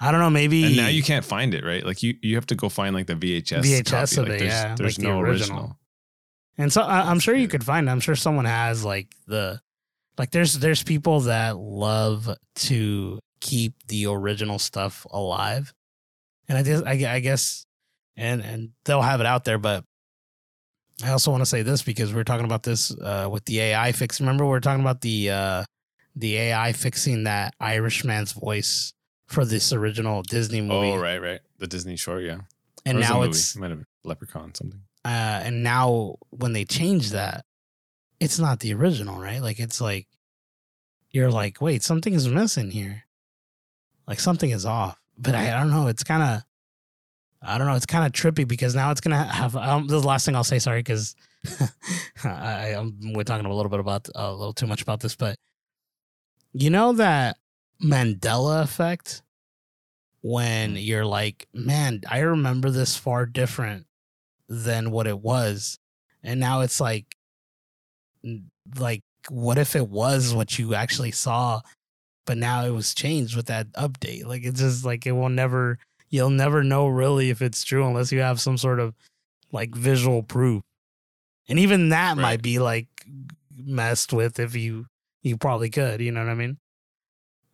[0.00, 1.84] i don't know maybe And now you can't find it, right?
[1.84, 3.60] Like you, you have to go find like the VHS.
[3.62, 4.20] VHS copy.
[4.22, 5.58] of Like, it, there's, yeah, There's like the no original.
[5.58, 5.78] original.
[6.58, 7.88] And so I, I'm sure you could find.
[7.88, 7.92] it.
[7.92, 9.60] I'm sure someone has like the,
[10.18, 15.72] like there's there's people that love to keep the original stuff alive,
[16.48, 17.66] and I guess I, I guess,
[18.16, 19.58] and and they'll have it out there.
[19.58, 19.84] But
[21.02, 23.60] I also want to say this because we are talking about this uh, with the
[23.60, 24.20] AI fix.
[24.20, 25.64] Remember we are talking about the uh,
[26.14, 28.92] the AI fixing that Irishman's voice
[29.26, 31.40] for this original Disney movie, Oh, right, right.
[31.58, 32.38] The Disney short, yeah.
[32.86, 34.80] and Or was it a now it's It might have been Leprechaun something.
[35.04, 37.44] Uh, and now when they change that,
[38.20, 39.42] it's not the original, right?
[39.42, 40.06] Like it's like
[41.10, 43.04] you're like, wait, something is missing here.
[44.08, 44.98] Like something is off.
[45.18, 45.86] But I, I don't know.
[45.86, 46.42] It's kind of,
[47.42, 47.74] I don't know.
[47.74, 49.54] It's kind of trippy because now it's gonna have.
[49.54, 50.58] Um, the last thing I'll say.
[50.58, 51.14] Sorry, because
[52.24, 55.36] I, I'm we're talking a little bit about a little too much about this, but
[56.52, 57.36] you know that
[57.82, 59.22] Mandela effect
[60.22, 63.86] when you're like, man, I remember this far different
[64.48, 65.78] than what it was.
[66.22, 67.16] And now it's like
[68.78, 71.60] like what if it was what you actually saw
[72.26, 74.26] but now it was changed with that update.
[74.26, 75.78] Like it's just like it will never
[76.10, 78.94] you'll never know really if it's true unless you have some sort of
[79.52, 80.62] like visual proof.
[81.48, 82.22] And even that Right.
[82.22, 82.88] might be like
[83.56, 84.86] messed with if you
[85.22, 86.58] you probably could, you know what I mean?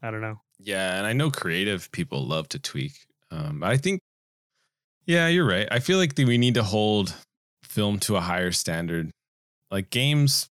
[0.03, 0.41] I don't know.
[0.59, 2.93] Yeah, and I know creative people love to tweak.
[3.31, 4.01] Um, I think,
[5.11, 5.67] yeah, you're right.
[5.73, 7.15] I feel like that we need to hold
[7.65, 9.11] film to a higher standard.
[9.69, 10.49] Like games,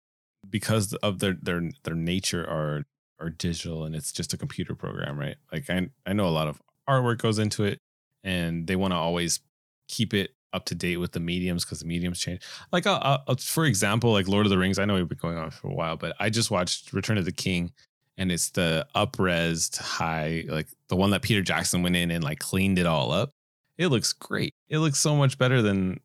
[0.49, 2.85] because of their their their nature are
[3.19, 5.35] are digital and it's just a computer program, right?
[5.51, 7.79] Like I I know a lot of artwork goes into it,
[8.23, 9.41] and they want to always
[9.89, 12.41] keep it up to date with the mediums because the mediums change.
[12.71, 14.79] Like, uh, for example, like Lord of the Rings.
[14.79, 17.25] I know we've been going on for a while, but I just watched Return of
[17.25, 17.73] the King,
[18.17, 22.39] and it's the upresed high, like the one that Peter Jackson went in and like
[22.39, 23.34] cleaned it all up.
[23.77, 24.53] It looks great.
[24.69, 25.99] It looks so much better than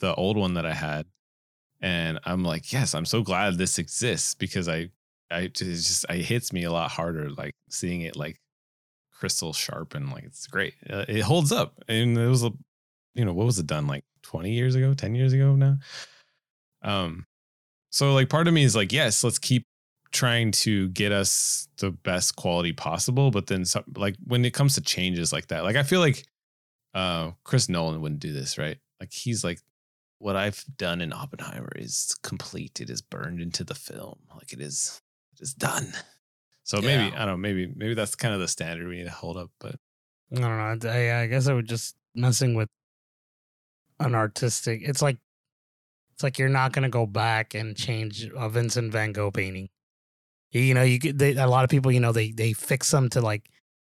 [0.00, 1.06] the old one that I had,
[1.80, 4.90] and I'm like, yes, I'm so glad this exists because I,
[5.30, 8.40] I just it hits me a lot harder like seeing it like
[9.12, 10.74] crystal sharp and like it's great.
[10.88, 12.50] Uh, it holds up, and it was a
[13.14, 15.76] you know, what was it done like 20 years ago, 10 years ago now?
[16.82, 17.26] Um,
[17.90, 19.64] so like part of me is like, yes, let's keep
[20.12, 23.30] trying to get us the best quality possible.
[23.30, 26.24] But then some, like when it comes to changes like that, like I feel like
[26.94, 28.78] uh Chris Nolan wouldn't do this, right?
[29.00, 29.60] Like he's like,
[30.18, 32.80] what I've done in Oppenheimer is complete.
[32.80, 34.18] It is burned into the film.
[34.34, 35.00] Like it is
[35.32, 35.92] it is done.
[36.62, 37.12] So maybe.
[37.16, 39.50] I don't know, maybe maybe that's kind of the standard we need to hold up.
[39.58, 39.76] But
[40.32, 40.90] I don't know.
[40.90, 42.68] I, I guess I would just messing with
[43.98, 44.82] an artistic.
[44.84, 45.16] It's like
[46.14, 49.68] it's like you're not gonna go back and change a Vincent Van Gogh painting.
[50.52, 51.90] You know, you get they, a lot of people.
[51.90, 53.48] You know, they they fix them to like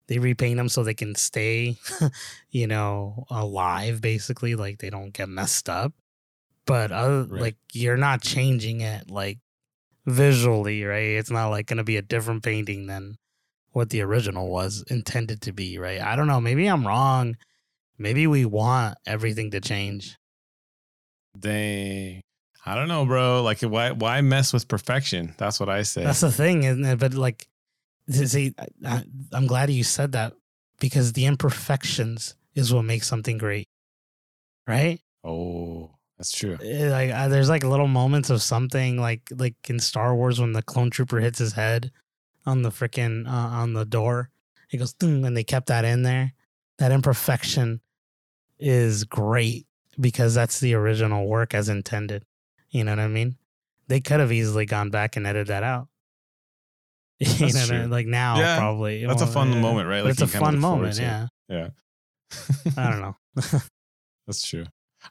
[0.10, 1.78] they repaint them so they can stay,
[2.50, 4.02] you know, alive.
[4.02, 5.94] Basically, like they don't get messed up.
[6.66, 7.42] But other, right.
[7.42, 9.38] like you're not changing it like
[10.08, 11.12] visually, right?
[11.12, 13.18] It's not like gonna be a different painting than
[13.72, 16.02] what the original was intended to be, right?
[16.02, 16.42] I don't know.
[16.42, 17.38] Maybe I'm wrong.
[18.00, 20.18] Maybe we want everything to change.
[21.38, 22.24] They,
[22.66, 23.44] I don't know, bro.
[23.44, 25.36] Like, why why mess with perfection?
[25.38, 26.04] That's what I say.
[26.04, 26.98] That's the thing, isn't it?
[26.98, 27.48] But like,
[28.10, 28.54] see,
[28.86, 30.34] I, I'm glad you said that
[30.80, 33.68] because the imperfections is what makes something great,
[34.68, 35.00] right?
[35.24, 36.58] Oh, that's true.
[36.64, 40.54] Eh, like, uh, there's like little moments of something like like in Star Wars when
[40.54, 41.92] the clone trooper hits his head
[42.46, 44.30] on the freaking uh, on the door.
[44.70, 46.34] He goes, and they kept that in there.
[46.78, 47.82] That imperfection
[48.60, 49.68] is great
[50.00, 52.24] because that's the original work as intended.
[52.70, 53.38] You know what I mean?
[53.88, 55.89] They could have easily gone back and edited that out.
[57.38, 57.86] you know, true.
[57.88, 59.06] like now yeah, probably.
[59.06, 60.04] That's well, a fun moment, right?
[60.04, 61.28] Like it's a fun moment, yeah.
[61.50, 61.70] Yeah.
[62.78, 63.16] I don't know.
[64.28, 64.66] that's true.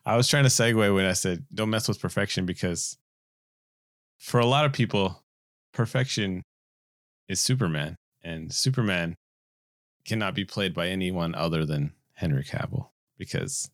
[0.07, 2.97] I was trying to segue when I said don't mess with perfection because
[4.19, 5.23] for a lot of people,
[5.73, 6.43] perfection
[7.29, 9.17] is Superman, and Superman
[10.05, 13.71] cannot be played by anyone other than Henry Cavill because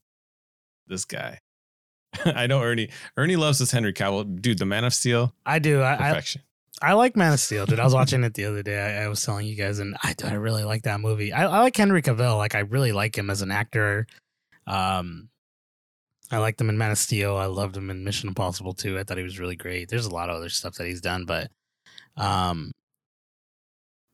[0.86, 1.38] this guy.
[2.24, 2.90] I know Ernie.
[3.16, 4.58] Ernie loves this Henry Cavill, dude.
[4.58, 5.34] The Man of Steel.
[5.46, 5.82] I do.
[5.82, 6.42] I, perfection.
[6.82, 7.80] I, like Man of Steel, dude.
[7.80, 8.78] I was watching it the other day.
[8.78, 11.32] I, I was telling you guys, and I, I really like that movie.
[11.32, 12.36] I, I like Henry Cavill.
[12.36, 14.06] Like I really like him as an actor.
[14.66, 15.28] Um,
[16.30, 17.36] I liked him in Man of Steel.
[17.36, 18.98] I loved him in Mission Impossible too.
[18.98, 19.88] I thought he was really great.
[19.88, 21.50] There's a lot of other stuff that he's done, but
[22.16, 22.72] um,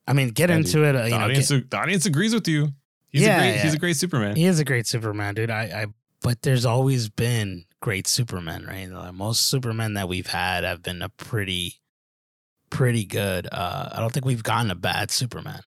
[0.07, 0.97] I mean, get into it.
[0.97, 2.71] Uh, the, know, audience, get, the audience agrees with you.
[3.09, 3.63] He's yeah, a great, yeah.
[3.63, 4.37] he's a great Superman.
[4.37, 5.51] He is a great Superman, dude.
[5.51, 5.87] I, I
[6.23, 8.89] but there's always been great Supermen, right?
[8.89, 11.81] Like most Supermen that we've had have been a pretty,
[12.71, 13.49] pretty good.
[13.51, 15.61] Uh, I don't think we've gotten a bad Superman.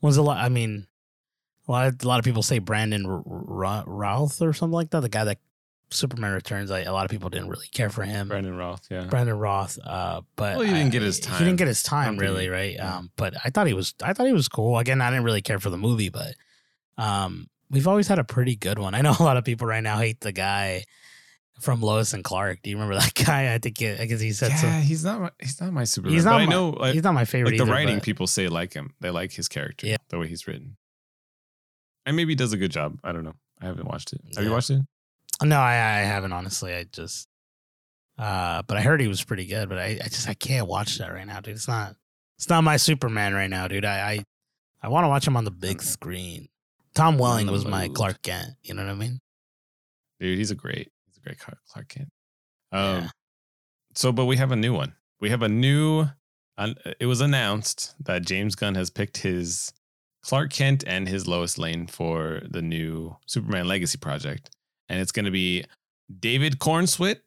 [0.00, 0.38] Was a lot.
[0.38, 0.86] I mean,
[1.66, 1.86] a lot.
[1.86, 3.22] Of, a lot of people say Brandon R-
[3.66, 5.00] R- Routh or something like that.
[5.00, 5.38] The guy that
[5.90, 6.70] Superman Returns.
[6.70, 8.28] Like a lot of people didn't really care for him.
[8.28, 9.04] Brandon Roth, yeah.
[9.04, 9.78] Brandon Roth.
[9.84, 11.38] Uh, but well, he didn't I, get his time.
[11.38, 12.74] He didn't get his time really, right?
[12.74, 12.98] Yeah.
[12.98, 13.94] Um, but I thought he was.
[14.02, 14.78] I thought he was cool.
[14.78, 16.34] Again, I didn't really care for the movie, but
[16.96, 18.94] um, we've always had a pretty good one.
[18.94, 20.84] I know a lot of people right now hate the guy
[21.60, 22.60] from Lois and Clark.
[22.62, 23.54] Do you remember that guy?
[23.54, 24.68] I think I guess he said yeah, so.
[24.68, 25.20] he's not.
[25.20, 26.14] My, he's not my Superman.
[26.14, 26.34] He's not.
[26.34, 26.70] My, I know.
[26.70, 27.52] Like, he's not my favorite.
[27.52, 28.94] Like either, the writing, but, people say like him.
[29.00, 29.86] They like his character.
[29.86, 29.96] Yeah.
[30.08, 30.76] the way he's written.
[32.06, 32.98] And maybe he does a good job.
[33.04, 33.34] I don't know.
[33.60, 34.20] I haven't watched it.
[34.34, 34.48] Have yeah.
[34.48, 34.80] you watched it?
[35.42, 36.74] No, I, I haven't honestly.
[36.74, 37.28] I just.
[38.18, 39.68] Uh, but I heard he was pretty good.
[39.68, 41.54] But I, I just I can't watch that right now, dude.
[41.54, 41.94] It's not.
[42.36, 43.84] It's not my Superman right now, dude.
[43.84, 44.24] I I,
[44.82, 46.48] I want to watch him on the big screen.
[46.94, 48.54] Tom Welling was my Clark Kent.
[48.62, 49.20] You know what I mean?
[50.18, 50.97] Dude, he's a great, he's a
[51.28, 52.08] great Clark Kent.
[52.72, 53.08] Um, yeah.
[53.94, 54.94] so, but we have a new one.
[55.20, 56.06] We have a new.
[56.56, 59.72] Uh, it was announced that James Gunn has picked his
[60.22, 64.50] Clark Kent and his Lois Lane for the new Superman Legacy project,
[64.88, 65.64] and it's going to be
[66.18, 67.18] David Corenswet.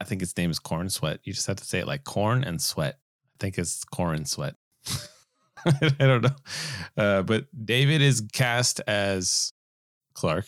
[0.00, 1.20] I think his name is Corn Sweat.
[1.24, 2.98] You just have to say it like corn and sweat.
[3.34, 4.54] I think it's corn sweat.
[5.66, 6.36] I don't know.
[6.96, 9.52] Uh, but David is cast as
[10.14, 10.46] Clark,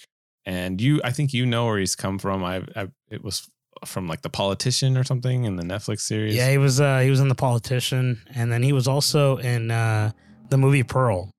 [0.49, 2.42] and you, I think you know where he's come from.
[2.42, 3.51] I, I it was
[3.84, 6.34] from like the politician or something in the Netflix series.
[6.34, 6.80] Yeah, he was.
[6.80, 10.12] Uh, he was in the politician, and then he was also in uh,
[10.49, 11.30] the movie Pearl.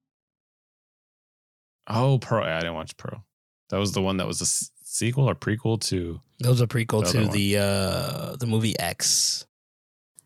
[1.88, 2.44] Oh, Pearl!
[2.44, 3.26] I didn't watch Pearl.
[3.72, 4.46] That was the one that was a
[4.86, 6.22] sequel or prequel to.
[6.42, 9.48] That was a prequel the to the uh, the movie X.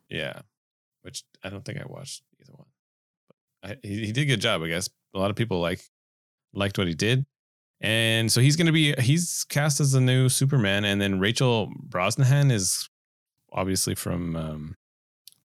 [0.10, 0.42] Yeah,
[1.04, 2.68] which I don't think I watched either one.
[3.62, 4.90] But I, he, he did a good job, I guess.
[5.16, 5.80] A lot of people like
[6.54, 7.26] liked what he did.
[7.84, 11.72] And so he's going to be he's cast as the new Superman and then Rachel
[11.90, 12.90] Brosnahan is
[13.52, 14.76] obviously from um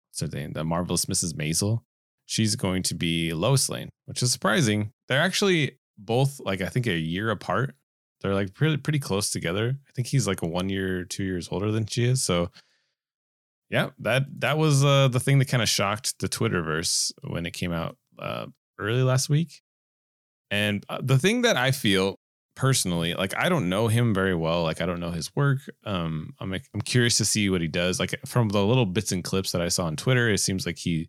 [0.10, 0.54] what's her name?
[0.54, 1.34] The marvelous Mrs.
[1.34, 1.82] Maisel.
[2.28, 4.92] She's going to be Lois Lane, which is surprising.
[5.08, 7.74] They're actually both like I think a year apart.
[8.22, 9.76] They're like pretty pretty close together.
[9.88, 12.22] I think he's like a one year, two years older than she is.
[12.22, 12.52] So
[13.72, 17.52] yeah, that that was uh, the thing that kind of shocked the Twitterverse when it
[17.52, 18.46] came out uh,
[18.80, 19.62] early last week.
[20.52, 22.18] And uh, the thing that I feel
[22.58, 25.60] personally, like I don't know him very well, like I don't know his work.
[25.86, 28.00] Um, I'm I'm curious to see what he does.
[28.00, 30.78] Like from the little bits and clips that I saw on Twitter, it seems like
[30.78, 31.08] he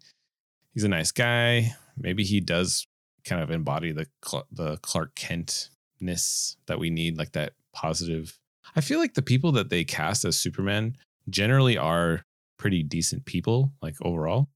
[0.74, 1.74] he's a nice guy.
[1.96, 2.86] Maybe he does
[3.24, 4.06] kind of embody the
[4.52, 8.38] the Clark Kentness that we need, like that positive.
[8.76, 10.96] I feel like the people that they cast as Superman
[11.30, 12.24] generally are
[12.58, 14.48] pretty decent people, like overall.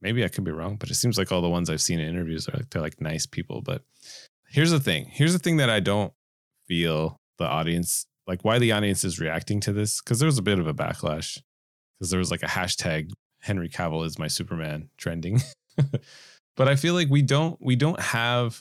[0.00, 2.08] Maybe I could be wrong, but it seems like all the ones I've seen in
[2.08, 3.62] interviews are like they're like nice people.
[3.62, 3.82] But
[4.48, 5.06] here's the thing.
[5.10, 6.12] Here's the thing that I don't
[6.66, 10.42] feel the audience like why the audience is reacting to this because there was a
[10.42, 11.40] bit of a backlash
[11.98, 15.40] because there was like a hashtag Henry Cavill is my Superman trending.
[16.56, 18.60] but I feel like we don't we don't have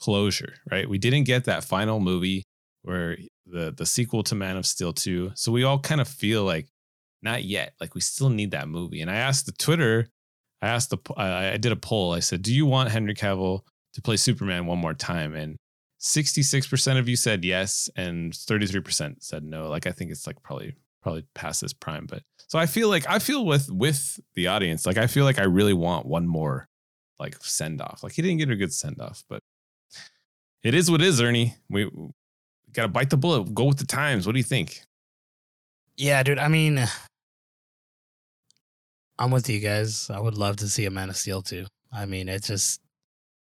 [0.00, 0.88] closure, right?
[0.88, 2.44] We didn't get that final movie
[2.82, 5.32] where the the sequel to Man of Steel 2.
[5.34, 6.68] So we all kind of feel like
[7.22, 7.74] not yet.
[7.80, 9.00] Like we still need that movie.
[9.00, 10.08] And I asked the Twitter,
[10.62, 12.12] I asked the, I, I did a poll.
[12.12, 13.62] I said, "Do you want Henry Cavill
[13.96, 15.56] to play Superman one more time?" And
[16.00, 19.68] 66% of you said yes, and 33% said no.
[19.68, 22.06] Like I think it's like probably probably past this prime.
[22.06, 25.38] But so I feel like I feel with with the audience, like I feel like
[25.38, 26.68] I really want one more
[27.18, 28.02] like send off.
[28.02, 29.42] Like he didn't get a good send off, but
[30.62, 31.54] it is what is, Ernie.
[31.70, 31.90] We,
[32.72, 34.26] gotta bite the bullet, go with the times.
[34.26, 34.82] What do you think?
[35.96, 36.38] Yeah, dude.
[36.38, 36.84] I mean,
[39.18, 40.10] I'm with you guys.
[40.10, 41.66] I would love to see a Man of Steel too.
[41.90, 42.80] I mean, it's just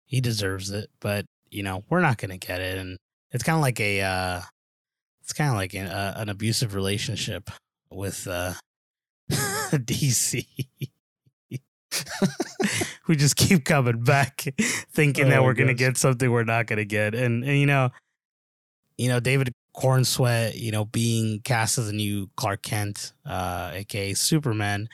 [0.07, 2.97] he deserves it, but you know, we're not gonna get it, and
[3.31, 4.41] it's kind of like a, uh,
[5.21, 7.49] it's kind of like an, uh, an abusive relationship
[7.91, 8.53] with uh,
[9.29, 10.45] DC.
[13.07, 14.45] we just keep coming back,
[14.91, 17.91] thinking oh, that we're gonna get something we're not gonna get, and, and you know,
[18.97, 24.13] you know, David Corenswet, you know, being cast as a new Clark Kent, uh, aka
[24.13, 24.89] Superman,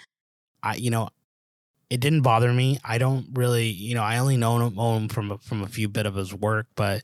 [0.62, 1.10] I, you know,
[1.94, 2.80] it didn't bother me.
[2.84, 6.16] I don't really, you know, I only know him, from from a few bit of
[6.16, 7.04] his work, but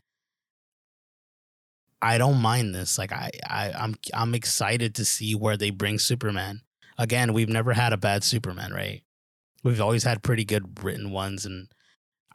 [2.02, 2.98] I don't mind this.
[2.98, 6.62] Like I, I, I'm, I'm excited to see where they bring Superman.
[6.98, 9.04] Again, we've never had a bad Superman, right?
[9.64, 11.68] We've always had pretty good written ones, and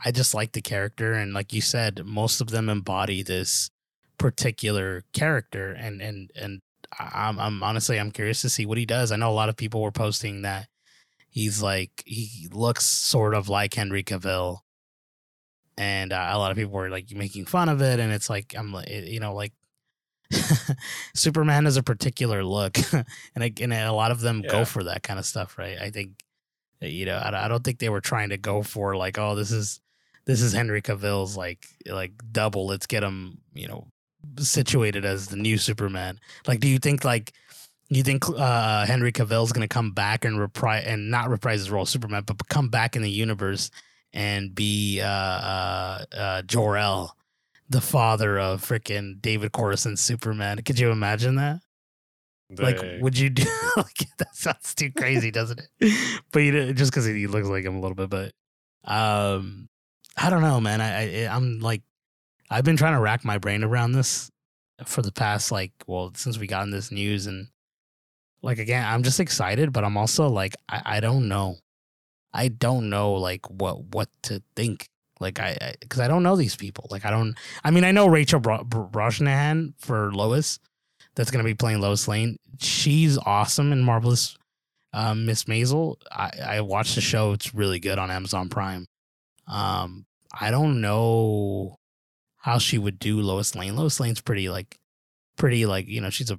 [0.04, 1.12] I just like the character.
[1.14, 3.68] And like you said, most of them embody this
[4.16, 6.60] particular character, and and and
[7.00, 9.10] I'm, I'm honestly, I'm curious to see what he does.
[9.10, 10.68] I know a lot of people were posting that
[11.34, 14.60] he's like he looks sort of like Henry Cavill,
[15.76, 18.54] and uh, a lot of people were like making fun of it, and it's like
[18.56, 19.52] I'm like you know like
[21.14, 22.78] Superman is a particular look,
[23.34, 24.50] and I, and a lot of them yeah.
[24.50, 25.76] go for that kind of stuff, right?
[25.78, 26.12] I think
[26.80, 29.50] you know I, I don't think they were trying to go for like oh this
[29.50, 29.80] is
[30.26, 32.66] this is Henry Cavill's like like double.
[32.66, 33.88] Let's get him you know
[34.38, 36.20] situated as the new Superman.
[36.46, 37.32] Like, do you think like
[37.88, 41.86] you think uh, Henry Cavill's gonna come back and reprise and not reprise his role
[41.86, 43.70] Superman, but come back in the universe
[44.12, 47.16] and be uh, uh, uh, Jor El,
[47.68, 50.62] the father of freaking David Coruscant Superman?
[50.62, 51.60] Could you imagine that?
[52.56, 53.44] Like, would you do?
[53.76, 56.22] like, that sounds too crazy, doesn't it?
[56.32, 58.32] but you know, just because he looks like him a little bit, but
[58.84, 59.68] um,
[60.16, 60.80] I don't know, man.
[60.80, 61.82] I, I I'm like,
[62.50, 64.30] I've been trying to rack my brain around this
[64.84, 67.48] for the past like, well, since we got in this news and
[68.44, 71.56] like again, I'm just excited, but I'm also like, I, I don't know.
[72.32, 74.88] I don't know like what what to think.
[75.20, 76.86] Like I, because I, I, don't know these people.
[76.90, 77.34] Like I don't.
[77.62, 80.58] I mean, I know Rachel Bro- Brosnahan for Lois,
[81.14, 82.36] that's gonna be playing Lois Lane.
[82.58, 84.36] She's awesome and marvelous.
[84.92, 87.32] Um, Miss Maisel, I, I watched the show.
[87.32, 88.86] It's really good on Amazon Prime.
[89.48, 90.06] Um,
[90.38, 91.76] I don't know
[92.36, 93.74] how she would do Lois Lane.
[93.74, 94.76] Lois Lane's pretty like,
[95.36, 96.38] pretty like you know she's a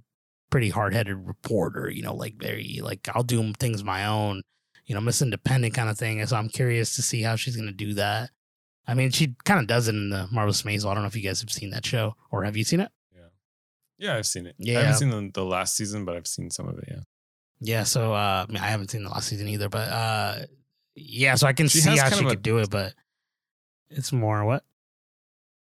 [0.55, 4.41] pretty hard headed reporter, you know, like very like I'll do things my own,
[4.85, 6.21] you know, Miss Independent kind of thing.
[6.21, 8.29] And so I'm curious to see how she's gonna do that.
[8.87, 10.89] I mean, she kind of does it in the Marvelous Maisel.
[10.89, 12.89] I don't know if you guys have seen that show or have you seen it?
[13.13, 13.27] Yeah,
[13.97, 14.55] yeah, I've seen it.
[14.57, 16.85] Yeah, I haven't seen the, the last season, but I've seen some of it.
[16.87, 17.01] Yeah,
[17.59, 17.83] yeah.
[17.83, 20.37] So uh, I, mean, I haven't seen the last season either, but uh,
[20.95, 21.35] yeah.
[21.35, 22.93] So I can she see how she could a, do it, but
[23.89, 24.63] it's more what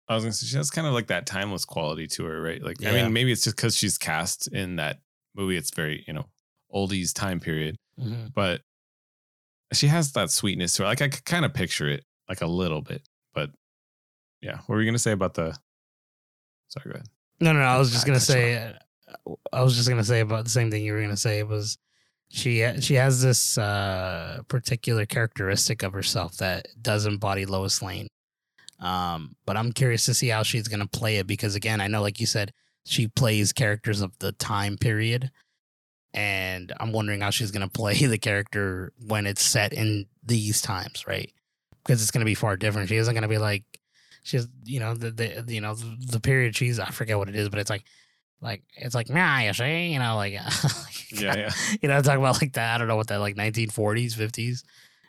[0.10, 2.62] I was gonna say she has kind of like that timeless quality to her, right?
[2.62, 2.90] Like, yeah.
[2.90, 5.00] I mean, maybe it's just because she's cast in that
[5.36, 5.56] movie.
[5.56, 6.26] It's very, you know,
[6.74, 7.78] oldies time period.
[8.00, 8.28] Mm-hmm.
[8.34, 8.62] But
[9.72, 10.90] she has that sweetness to her.
[10.90, 13.04] Like I could kind of picture it, like a little bit.
[13.36, 13.52] But
[14.42, 15.56] yeah, what were you gonna say about the?
[16.70, 17.08] Sorry, go ahead.
[17.40, 17.66] No, no, no.
[17.66, 18.58] I was just I gonna say.
[18.58, 18.74] uh,
[19.54, 21.78] I was just gonna say about the same thing you were gonna say was
[22.30, 28.08] she she has this uh, particular characteristic of herself that does embody Lois Lane.
[28.80, 32.02] Um, but I'm curious to see how she's gonna play it because again, I know,
[32.02, 32.54] like you said,
[32.86, 35.32] she plays characters of the time period,
[36.14, 41.06] and I'm wondering how she's gonna play the character when it's set in these times,
[41.08, 41.32] right?
[41.84, 42.90] Because it's gonna be far different.
[42.90, 43.64] She isn't gonna be like
[44.24, 47.36] she's you know the, the you know the, the period she's I forget what it
[47.36, 47.84] is, but it's like
[48.42, 50.34] like it's like nah you see you know like
[51.12, 51.52] Yeah, yeah.
[51.82, 54.64] you know talking about like that I don't know what that like 1940s 50s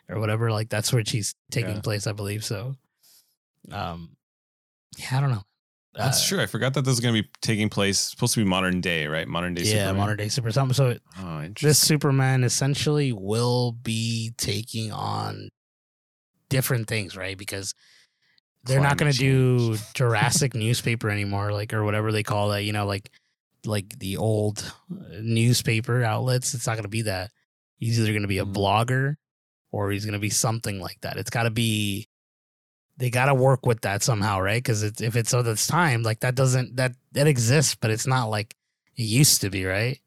[0.09, 1.81] or whatever like that's where she's taking Yeah.
[1.81, 2.75] place I believe so
[3.71, 4.15] um
[4.97, 5.43] yeah I don't know
[5.93, 6.41] That's Uh, true.
[6.41, 7.99] I forgot that this is gonna be taking place.
[7.99, 9.27] Supposed to be modern day, right?
[9.27, 9.63] Modern day.
[9.63, 9.97] yeah Superman.
[9.97, 11.79] modern day super something so Oh, this.
[11.79, 15.49] Superman essentially will be taking on
[16.49, 17.37] different things, right?
[17.37, 17.73] Because
[18.63, 19.77] they're not going to do.
[19.95, 22.63] Jurassic newspaper anymore, like or whatever they call that.
[22.63, 23.09] You know, like
[23.65, 26.53] like the old uh, newspaper outlets.
[26.53, 27.31] It's not going to be that.
[27.77, 28.53] He's either going to be a Mhm.
[28.53, 29.15] blogger
[29.71, 31.17] or he's going to be something like that.
[31.17, 32.07] It's got to be.
[33.01, 34.63] They got to work with that somehow, right?
[34.63, 38.05] Because it's, if it's of this time, like that doesn't that that exists, but it's
[38.05, 38.55] not like
[38.95, 39.99] it used to be, right?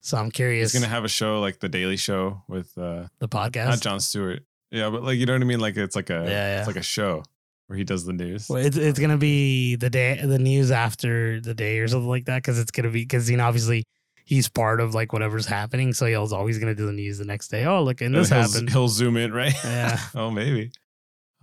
[0.00, 0.72] So I'm curious.
[0.72, 3.66] He's gonna have a show like the Daily Show with uh the podcast.
[3.68, 4.42] not Jon Stewart.
[4.70, 5.60] Yeah, but like you know what I mean?
[5.60, 6.58] Like it's like a Yeah, yeah.
[6.58, 7.22] it's like a show
[7.68, 8.48] where he does the news.
[8.48, 12.24] Well, it's it's gonna be the day, the news after the day or something like
[12.26, 13.84] that, because it's gonna be because you know obviously
[14.24, 17.48] he's part of like whatever's happening, so he's always gonna do the news the next
[17.48, 17.66] day.
[17.66, 18.70] Oh, look, and And this he'll, happened.
[18.70, 19.54] he'll zoom in, right?
[19.64, 19.98] Yeah.
[20.16, 20.72] oh, maybe.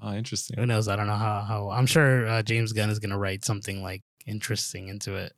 [0.01, 0.57] Oh, interesting.
[0.59, 0.87] Who knows?
[0.87, 1.41] I don't know how.
[1.41, 5.33] How I'm sure uh, James Gunn is gonna write something like interesting into it.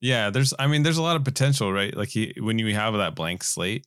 [0.00, 1.96] Yeah, there's I mean, there's a lot of potential, right?
[1.96, 3.84] Like he when you have that blank slate,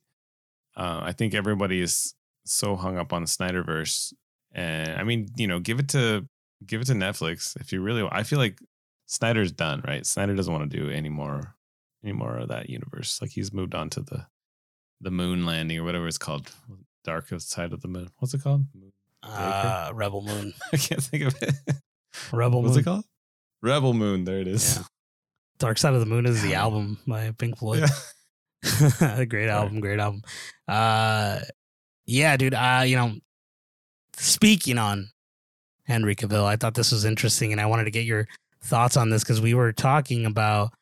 [0.76, 2.14] uh, I think everybody is
[2.44, 4.12] so hung up on the Snyderverse.
[4.54, 6.28] And I mean, you know, give it to
[6.66, 8.58] give it to Netflix if you really I feel like
[9.06, 10.04] Snyder's done, right?
[10.04, 11.54] Snyder doesn't want to do any more
[12.04, 13.18] any more of that universe.
[13.22, 14.26] Like he's moved on to the
[15.00, 16.52] the moon landing or whatever it's called.
[17.04, 18.10] Darkest side of the moon.
[18.18, 18.64] What's it called?
[19.22, 21.54] Uh, Rebel Moon, I can't think of it.
[22.32, 22.80] Rebel What's Moon.
[22.80, 23.04] it called?
[23.62, 24.24] Rebel Moon.
[24.24, 24.76] There it is.
[24.76, 24.82] Yeah.
[25.58, 27.84] Dark Side of the Moon is the album by Pink Floyd.
[28.64, 29.24] Yeah.
[29.28, 30.22] great album, great album.
[30.66, 31.40] Uh
[32.04, 33.14] yeah, dude, uh, you know,
[34.16, 35.10] speaking on
[35.84, 38.26] Henry Cavill, I thought this was interesting and I wanted to get your
[38.60, 40.72] thoughts on this because we were talking about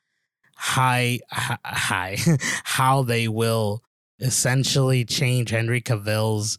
[0.56, 2.16] high high
[2.64, 3.82] how they will
[4.20, 6.58] essentially change Henry Cavill's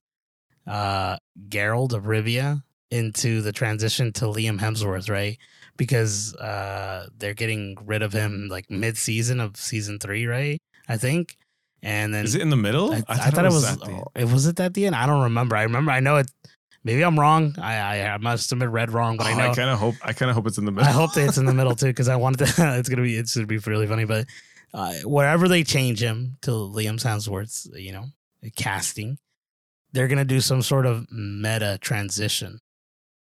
[0.67, 1.17] uh
[1.49, 5.37] Geralt of Rivia into the transition to Liam Hemsworth, right?
[5.77, 10.59] Because uh they're getting rid of him like mid season of season three, right?
[10.87, 11.37] I think.
[11.83, 12.93] And then Is it in the middle?
[12.93, 13.63] I, I thought, it was.
[13.65, 14.03] at the end.
[14.15, 14.95] it was it at the end.
[14.95, 15.55] I don't remember.
[15.55, 15.89] I remember.
[15.91, 16.29] I know it.
[16.83, 17.55] Maybe I'm wrong.
[17.59, 19.51] I I, I must have been read wrong, but I Oh, know.
[19.51, 19.95] I kind of hope.
[20.03, 20.87] I kind of hope it's in the middle.
[20.87, 22.75] I hope that it's in the middle too, because I wanted to.
[22.79, 23.15] It's gonna be.
[23.17, 24.05] It's gonna be really funny.
[24.05, 24.27] But
[24.73, 28.05] uh, wherever they change him to Liam Hemsworth's, you know,
[28.55, 29.17] casting,
[29.91, 32.59] they're gonna do some sort of meta transition,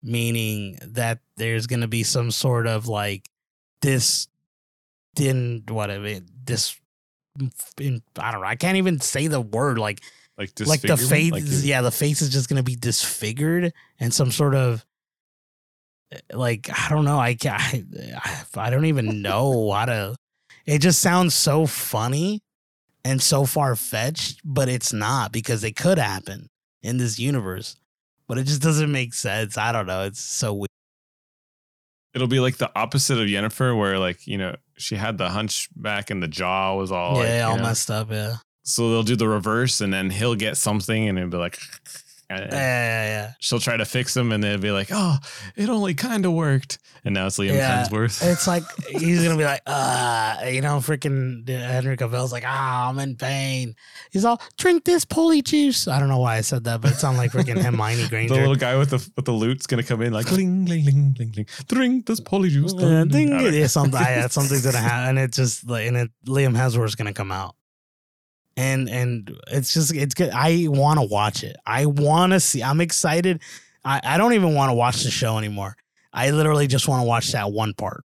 [0.02, 3.28] meaning that there's gonna be some sort of like
[3.80, 4.28] this,
[5.14, 6.78] didn't what I mean this.
[7.78, 8.46] In, I don't know.
[8.46, 10.00] I can't even say the word like
[10.38, 14.30] like like the face Like yeah the face is just gonna be disfigured and some
[14.30, 14.84] sort of
[16.32, 17.84] like i don't know i i,
[18.54, 20.16] I don't even know how to
[20.66, 22.40] it just sounds so funny
[23.04, 26.48] and so far-fetched but it's not because it could happen
[26.82, 27.76] in this universe
[28.26, 30.68] but it just doesn't make sense i don't know it's so weird
[32.14, 36.08] It'll be like the opposite of Yennefer, where like you know she had the hunchback
[36.08, 37.64] and the jaw was all yeah you all know.
[37.64, 41.30] messed up yeah So they'll do the reverse, and then he'll get something, and it'll
[41.30, 41.58] be like.
[42.30, 45.16] Yeah yeah yeah She'll try to fix him, and they'll be like, "Oh,
[45.54, 47.84] it only kind of worked." And now it's Liam Yeah.
[47.84, 48.20] Hemsworth.
[48.20, 52.98] It's like he's gonna be like, uh, you know, freaking Henry Cavill's like, ah, I'm
[52.98, 53.76] in pain.
[54.10, 55.86] He's all drink this polyjuice.
[55.90, 58.34] I don't know why I said that, but it sounded like freaking Hermione Granger.
[58.34, 61.14] the little guy with the with the lute's gonna come in like ling ling ling
[61.18, 61.46] ling ling.
[61.68, 62.80] Drink this polyjuice.
[62.80, 66.56] Yeah, ding, yeah, something, yeah, something's gonna happen, and it's just like, and it, Liam
[66.56, 67.54] Hemsworth's gonna come out,
[68.56, 70.30] and and it's just it's good.
[70.30, 71.56] I want to watch it.
[71.66, 72.62] I want to see.
[72.62, 73.42] I'm excited.
[73.84, 75.76] I I don't even want to watch the show anymore.
[76.12, 78.05] I literally just want to watch that one part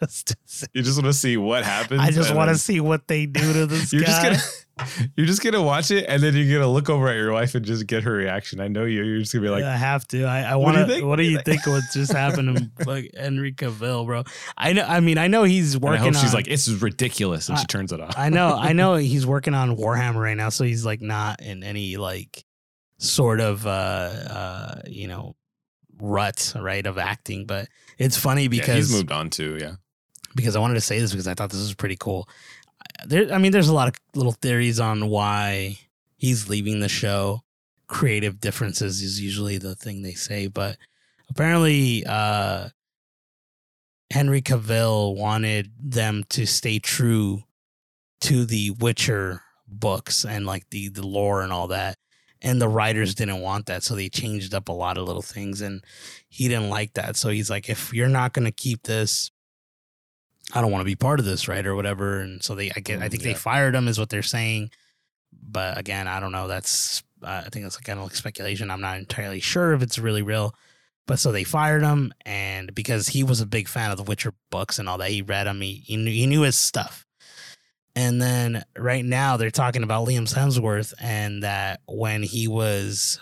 [0.00, 0.34] just
[0.74, 2.00] you just want to see what happens.
[2.00, 4.06] I just want to see what they do to this You're guy.
[4.34, 7.32] just gonna you're just gonna watch it and then you're gonna look over at your
[7.32, 8.60] wife and just get her reaction.
[8.60, 9.02] I know you.
[9.02, 10.22] You're just gonna be like, I have to.
[10.24, 11.02] I, I want to.
[11.02, 11.66] What do you think?
[11.66, 14.22] What just happened to like Henry Cavill, bro?
[14.56, 14.84] I know.
[14.84, 16.04] I mean, I know he's and I working.
[16.14, 18.14] hope she's on- like, it's ridiculous, and I- she turns it off.
[18.16, 21.64] I know, I know he's working on Warhammer right now, so he's like not in
[21.64, 22.44] any like
[23.00, 25.34] sort of uh uh you know
[26.00, 27.46] rut right of acting.
[27.46, 27.68] But
[27.98, 29.58] it's funny Yeah, because he's moved on too.
[29.60, 29.74] Yeah,
[30.34, 32.28] because I wanted to say this because I thought this was pretty cool.
[33.06, 35.78] There, I mean, there's a lot of little theories on why
[36.16, 37.42] he's leaving the show.
[37.86, 40.76] Creative differences is usually the thing they say, but
[41.30, 42.68] apparently, uh,
[44.10, 47.42] Henry Cavill wanted them to stay true
[48.22, 51.98] to the Witcher books and like the the lore and all that.
[52.40, 55.60] And the writers didn't want that, so they changed up a lot of little things,
[55.60, 55.82] and
[56.28, 57.16] he didn't like that.
[57.16, 59.30] So he's like, if you're not gonna keep this,
[60.54, 62.20] I don't want to be part of this, right, or whatever.
[62.20, 63.32] And so they, I get, I Mm, think yeah.
[63.32, 64.70] they fired him, is what they're saying.
[65.32, 66.48] But again, I don't know.
[66.48, 68.70] That's, uh, I think that's kind of like speculation.
[68.70, 70.54] I'm not entirely sure if it's really real.
[71.06, 74.34] But so they fired him, and because he was a big fan of the Witcher
[74.50, 75.60] books and all that, he read them.
[75.62, 77.06] He he knew, he knew his stuff.
[77.98, 83.18] And then right now they're talking about Liam Hemsworth and that when he was,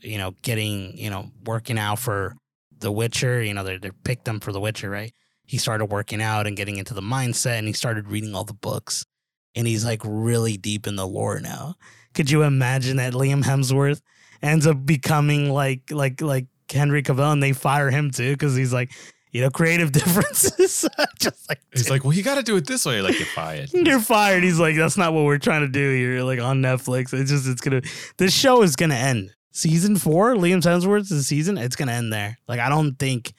[0.00, 2.34] you know, getting, you know, working out for
[2.78, 5.14] The Witcher, you know, they they picked him for The Witcher, right?
[5.46, 8.52] He started working out and getting into the mindset, and he started reading all the
[8.52, 9.06] books,
[9.54, 11.76] and he's like really deep in the lore now.
[12.12, 14.02] Could you imagine that Liam Hemsworth
[14.42, 18.74] ends up becoming like like like Henry Cavill, and they fire him too because he's
[18.74, 18.90] like,
[19.32, 22.84] you know, creative differences, just like he's like, well, you got to do it this
[22.86, 23.00] way.
[23.00, 23.70] Like, you're fired.
[23.72, 24.42] you're fired.
[24.42, 27.46] He's like, that's not what we're trying to do You're Like on Netflix, it's just
[27.46, 27.82] it's gonna.
[28.16, 29.32] This show is gonna end.
[29.52, 31.58] Season four, Liam Hemsworth's season.
[31.58, 32.38] It's gonna end there.
[32.46, 33.32] Like I don't think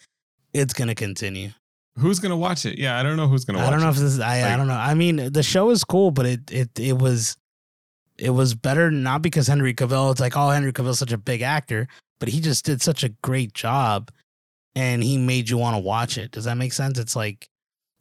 [0.54, 1.52] it's gonna continue.
[1.98, 2.78] Who's gonna watch it?
[2.78, 3.60] Yeah, I don't know who's gonna.
[3.60, 3.92] watch I don't know it.
[3.92, 4.14] if this.
[4.14, 4.74] Is, I I don't know.
[4.74, 7.38] I mean, the show is cool, but it it it was
[8.18, 10.12] it was better not because Henry Cavill.
[10.12, 11.88] It's like oh, Henry Cavill's such a big actor,
[12.20, 14.12] but he just did such a great job,
[14.76, 16.32] and he made you want to watch it.
[16.32, 16.98] Does that make sense?
[17.00, 17.50] It's like,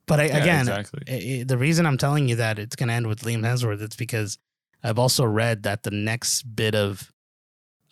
[0.07, 1.03] but I, Yeah, again, exactly.
[1.09, 3.81] i- i- the reason I'm telling you that it's going to end with Liam Hemsworth,
[3.83, 4.39] it's because
[4.83, 7.13] I've also read that the next bit of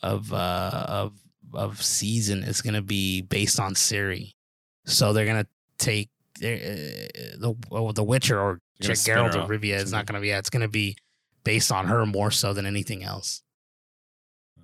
[0.03, 1.19] of uh, of
[1.53, 4.35] of season is going to be based on Ciri,
[4.85, 5.49] so they're going to
[5.79, 6.47] take uh,
[7.39, 9.49] the oh, the Witcher or You're gonna spin Geralt of.
[9.49, 10.29] Rivia is not going to be.
[10.29, 10.97] Yeah, it's going to be
[11.45, 13.43] based on her more so than anything else.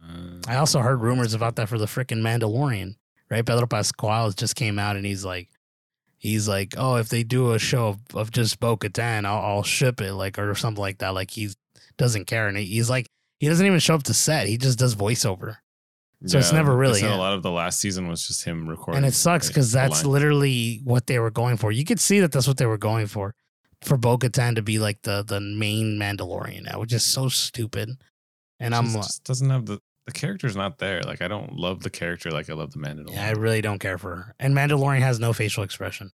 [0.03, 2.97] Uh, I also heard rumors about that for the freaking Mandalorian,
[3.33, 3.47] right?
[3.47, 5.49] Pedro Pascal just came out and he's like,
[6.19, 9.63] he's like, oh, if they do a show of, of just Bo Katan, I'll, I'll
[9.63, 11.15] ship it, like, or something like that.
[11.15, 11.49] Like, he
[11.97, 12.47] doesn't care.
[12.47, 13.09] And he's like,
[13.41, 15.57] he doesn't even show up to set, he just does voiceover.
[16.27, 17.03] So it's never really.
[17.03, 20.05] A lot of the last season was just him recording, And it sucks because that's
[20.05, 20.13] line.
[20.13, 21.73] literally what they were going for.
[21.73, 23.35] You could see that that's what they were going for,
[23.81, 27.91] for Bo Katan to be like the, the main Mandalorian now, which is so stupid.
[28.61, 31.03] And I'm like, just doesn't have the the character's not there.
[31.03, 33.15] Like I don't love the character like I love the Mandalorian.
[33.15, 34.35] Yeah, I really don't care for her.
[34.41, 36.11] And Mandalorian has no facial expression.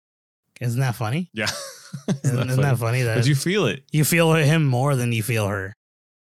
[0.60, 1.30] Isn't that funny?
[1.34, 1.46] yeah.
[2.08, 2.98] Isn't, Isn't that isn't that funny?
[2.98, 3.84] funny that But you feel it.
[3.92, 5.74] You feel him more than you feel her?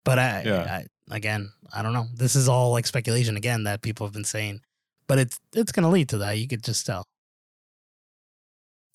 [0.05, 0.63] But I, Yeah.
[1.11, 2.07] I, again, I don't know.
[2.15, 4.61] This is all like speculation again that people have been saying,
[5.07, 6.39] but it's it's gonna lead to that.
[6.39, 7.05] You could just tell.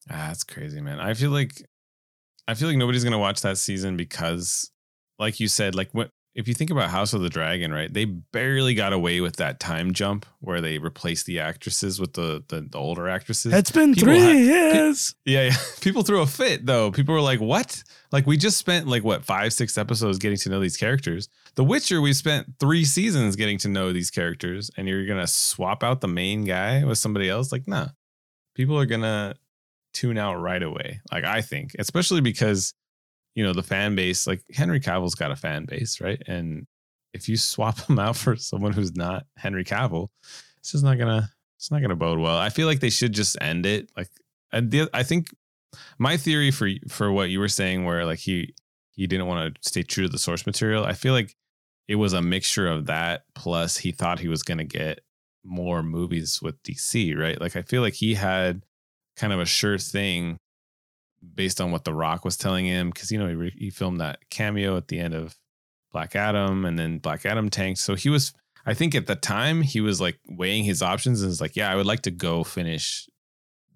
[0.10, 1.00] Ah, that's crazy, man.
[1.00, 1.64] I feel like
[2.48, 4.72] I feel like nobody's gonna watch that season because,
[5.20, 7.94] like you said, like what if you think about House of the Dragon, right?
[7.94, 12.44] They barely got away with that time jump where they replaced the actresses with the
[12.48, 13.54] the, the older actresses.
[13.54, 15.16] It's been People three ha- years.
[15.26, 15.56] yeah, yeah.
[15.82, 16.92] People threw a fit though.
[16.92, 17.84] People were like, "What?
[18.12, 21.28] Like we just spent like what five, six episodes getting to know these characters.
[21.56, 25.84] The Witcher, we spent three seasons getting to know these characters, and you're gonna swap
[25.84, 27.52] out the main guy with somebody else?
[27.52, 27.90] Like, nah.
[28.56, 29.36] People are gonna
[29.94, 31.02] tune out right away.
[31.12, 32.74] Like I think, especially because
[33.36, 34.28] you know the fan base.
[34.28, 36.22] Like Henry Cavill's got a fan base, right?
[36.28, 36.68] And
[37.14, 40.08] if you swap him out for someone who's not Henry Cavill,
[40.60, 41.30] it's just not gonna.
[41.58, 42.38] It's not gonna bode well.
[42.38, 43.92] I feel like they should just end it.
[43.96, 44.10] Like,
[44.52, 45.28] and the, I think
[46.00, 48.56] my theory for for what you were saying, where like he
[48.92, 50.86] he didn't want to stay true to the source material.
[50.86, 51.36] I feel like
[51.88, 55.02] it was a mixture of that plus he thought he was gonna get
[55.44, 57.40] more movies with DC, right?
[57.40, 58.64] Like I feel like he had
[59.16, 60.38] kind of a sure thing
[61.36, 64.00] based on what The Rock was telling him because you know he, re- he filmed
[64.02, 65.36] that cameo at the end of
[65.92, 67.80] Black Adam and then Black Adam tanked.
[67.80, 68.34] So he was,
[68.66, 71.72] I think at the time he was like weighing his options and was like, yeah,
[71.72, 73.08] I would like to go finish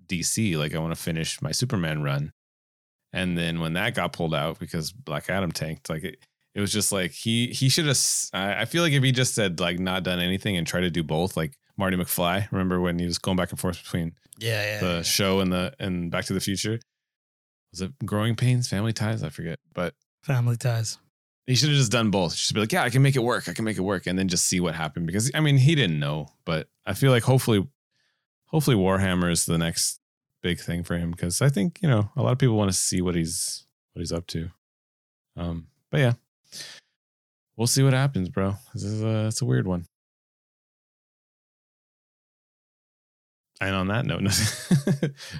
[0.07, 0.57] DC.
[0.57, 2.31] Like I want to finish my Superman run.
[3.13, 6.17] And then when that got pulled out because Black Adam tanked, like it,
[6.53, 7.99] it was just like he he should have.
[8.33, 11.03] I feel like if he just said like not done anything and tried to do
[11.03, 12.49] both, like Marty McFly.
[12.51, 14.79] Remember when he was going back and forth between Yeah, yeah.
[14.79, 15.01] the yeah.
[15.01, 16.79] show and the and Back to the Future.
[17.75, 19.21] Was it Growing Pains, Family Ties?
[19.21, 20.97] I forget, but Family ties.
[21.45, 22.31] he should have just done both.
[22.31, 23.49] He should be like, yeah, I can make it work.
[23.49, 25.07] I can make it work, and then just see what happened.
[25.07, 27.67] Because I mean, he didn't know, but I feel like hopefully,
[28.45, 29.99] hopefully Warhammer is the next
[30.41, 31.11] big thing for him.
[31.11, 33.99] Because I think you know a lot of people want to see what he's what
[33.99, 34.51] he's up to.
[35.35, 36.13] Um, but yeah,
[37.57, 38.55] we'll see what happens, bro.
[38.73, 39.85] This is a it's a weird one.
[43.59, 44.23] And on that note,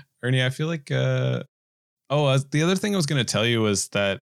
[0.21, 1.43] Ernie, I feel like uh
[2.10, 4.20] oh, uh, the other thing I was going to tell you was that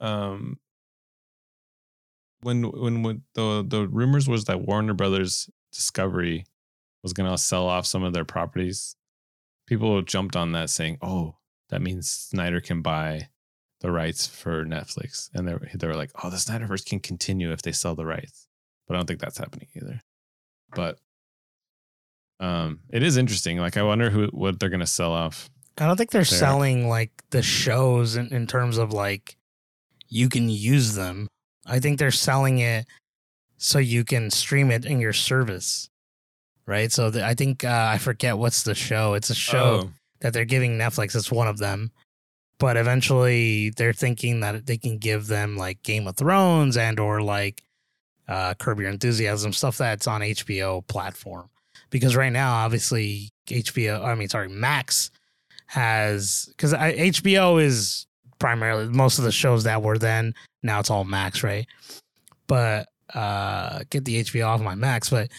[0.00, 0.58] um
[2.42, 6.44] when when when the the rumors was that Warner Brothers Discovery
[7.02, 8.96] was going to sell off some of their properties,
[9.66, 11.36] people jumped on that saying, "Oh,
[11.70, 13.28] that means Snyder can buy
[13.80, 17.62] the rights for Netflix." And they they were like, "Oh, the Snyderverse can continue if
[17.62, 18.48] they sell the rights."
[18.86, 20.02] But I don't think that's happening either.
[20.74, 20.98] But
[22.40, 23.58] um it is interesting.
[23.58, 25.48] Like I wonder who what they're going to sell off.
[25.78, 26.38] I don't think they're There.
[26.38, 29.36] selling like the shows in, in terms of like
[30.08, 31.28] you can use them.
[31.66, 32.86] I think they're selling it
[33.56, 35.88] so you can stream it in your service.
[36.66, 36.92] Right.
[36.92, 39.14] So the, I think uh, I forget what's the show.
[39.14, 41.16] It's a show Oh, that they're giving Netflix.
[41.16, 41.90] It's one of them.
[42.58, 47.20] But eventually they're thinking that they can give them like Game of Thrones and or
[47.22, 47.62] like
[48.28, 51.48] uh Curb Your Enthusiasm, stuff that's on HBO platform.
[51.90, 55.10] Because right now, obviously, HBO, I mean, sorry, Max
[55.72, 58.06] has because HBO is
[58.38, 60.34] primarily most of the shows that were then.
[60.62, 61.66] Now it's all Max, right?
[62.46, 65.30] But uh get the HBO off my Max, but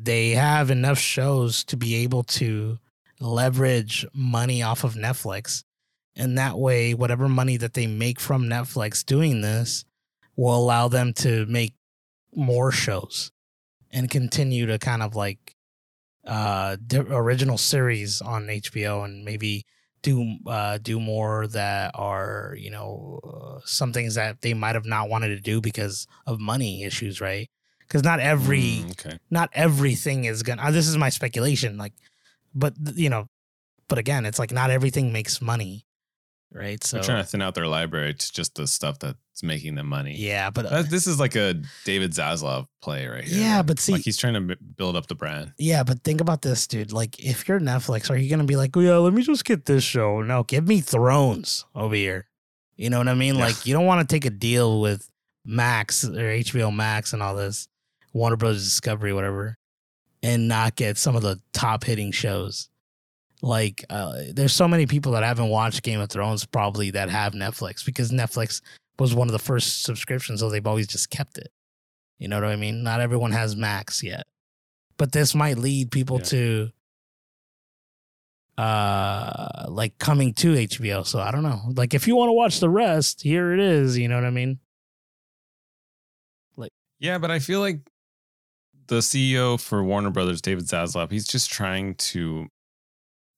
[0.00, 2.78] they have enough shows to be able to
[3.20, 5.62] leverage money off of Netflix.
[6.16, 9.84] And that way, whatever money that they make from Netflix doing this
[10.34, 11.74] will allow them to make
[12.34, 13.30] more shows
[13.92, 15.51] and continue to kind of like
[16.26, 16.76] uh
[17.10, 19.64] original series on HBO and maybe
[20.02, 24.86] do uh do more that are you know uh, some things that they might have
[24.86, 27.50] not wanted to do because of money issues right
[27.92, 29.18] because not every mm, okay.
[29.30, 30.62] not everything is gonna.
[30.62, 31.92] Uh, this is my speculation, like,
[32.54, 33.28] but you know,
[33.86, 35.84] but again, it's like not everything makes money,
[36.52, 36.82] right?
[36.84, 39.86] So They're trying to thin out their library to just the stuff that's making them
[39.88, 40.14] money.
[40.16, 43.40] yeah, but uh, this is like a David Zaslav play right here.
[43.40, 45.52] yeah, but see, like he's trying to build up the brand.
[45.58, 46.92] yeah, but think about this, dude.
[46.92, 49.64] Like, if you're Netflix, are you gonna be like, oh yeah, let me just get
[49.66, 50.22] this show?
[50.22, 52.26] No, give me Thrones over here.
[52.76, 53.34] You know what I mean?
[53.36, 53.44] Yeah.
[53.46, 55.08] Like, you don't want to take a deal with
[55.44, 57.68] Max or HBO Max and all this,
[58.12, 59.56] Warner Brothers Discovery, whatever,
[60.22, 62.68] and not get some of the top hitting shows.
[63.44, 67.32] Like, uh, there's so many people that haven't watched Game of Thrones probably that have
[67.32, 68.62] Netflix because Netflix
[68.98, 71.48] was one of the first subscriptions, so they've always just kept it.
[72.18, 72.84] You know what I mean?
[72.84, 74.24] Not everyone has Max yet,
[74.96, 76.24] but this might lead people Yeah.
[76.24, 76.70] to
[78.58, 81.04] uh like coming to HBO.
[81.06, 81.60] So I don't know.
[81.74, 83.96] Like if you want to watch the rest, here it is.
[83.98, 84.60] You know what I mean?
[86.56, 86.70] Like
[87.00, 87.80] yeah, but I feel like
[88.88, 92.46] the CEO for Warner Brothers, David Zaslav, he's just trying to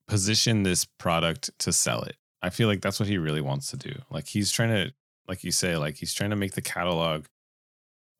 [0.06, 2.16] position this product to sell it.
[2.42, 3.92] I feel like that's what he really wants to do.
[4.10, 4.92] Like he's trying to,
[5.26, 7.24] like you say, like he's trying to make the catalog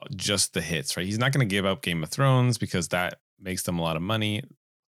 [0.00, 1.06] uh, just the hits, right?
[1.06, 3.96] He's not going to give up Game of Thrones because that makes them a lot
[3.96, 4.42] of money.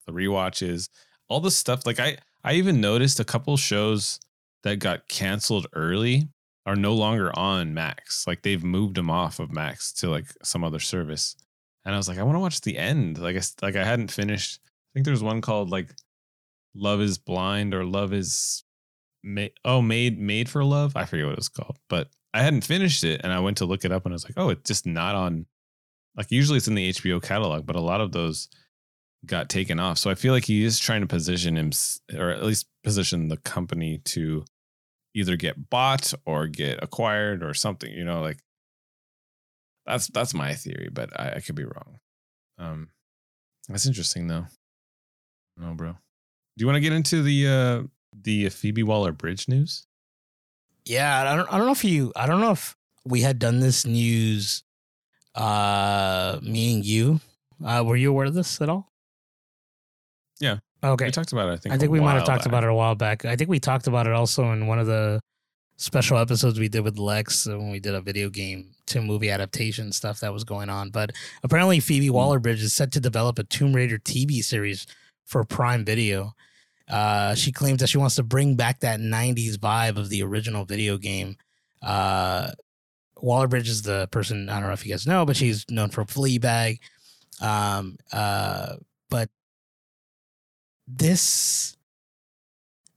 [0.06, 0.88] The rewatches,
[1.28, 1.84] all the stuff.
[1.84, 4.20] Like I, I even noticed a couple shows
[4.62, 6.28] that got canceled early
[6.66, 8.26] are no longer on Max.
[8.26, 11.36] Like they've moved them off of Max to like some other service.
[11.84, 13.18] And I was like, I want to watch the end.
[13.18, 14.60] Like I like I hadn't finished.
[14.64, 15.94] I think there's one called like
[16.74, 18.64] Love is Blind or Love is
[19.22, 20.96] made oh made made for love.
[20.96, 23.64] I forget what it was called, but I hadn't finished it and I went to
[23.64, 25.46] look it up and I was like, oh, it's just not on.
[26.16, 28.48] Like usually it's in the HBO catalog, but a lot of those
[29.26, 29.98] got taken off.
[29.98, 31.72] So I feel like he is trying to position him,
[32.16, 34.44] or at least position the company to
[35.14, 37.90] either get bought or get acquired or something.
[37.90, 38.38] You know, like
[39.86, 41.98] that's that's my theory, but I, I could be wrong.
[42.58, 42.88] Um,
[43.68, 44.46] that's interesting though.
[45.56, 45.96] No, bro.
[46.56, 47.82] Do you want to get into the uh
[48.22, 49.86] the Phoebe Waller Bridge news?
[50.84, 53.60] Yeah, I don't I don't know if you I don't know if we had done
[53.60, 54.62] this news
[55.34, 57.20] uh me and you.
[57.64, 58.92] Uh were you aware of this at all?
[60.40, 60.58] Yeah.
[60.82, 61.06] Okay.
[61.06, 61.52] We talked about it.
[61.52, 61.74] I think.
[61.74, 63.24] I think we might have talked about it a while back.
[63.24, 65.20] I think we talked about it also in one of the
[65.76, 69.30] special episodes we did with Lex uh, when we did a video game to movie
[69.30, 70.90] adaptation stuff that was going on.
[70.90, 74.86] But apparently, Phoebe Waller Bridge is set to develop a Tomb Raider TV series
[75.24, 76.34] for Prime Video.
[76.88, 80.64] Uh, she claims that she wants to bring back that 90s vibe of the original
[80.64, 81.36] video game.
[81.82, 82.50] Uh,
[83.16, 85.88] Waller Bridge is the person, I don't know if you guys know, but she's known
[85.88, 86.78] for Fleabag.
[87.40, 88.76] Um, uh,
[89.08, 89.30] but
[90.86, 91.76] this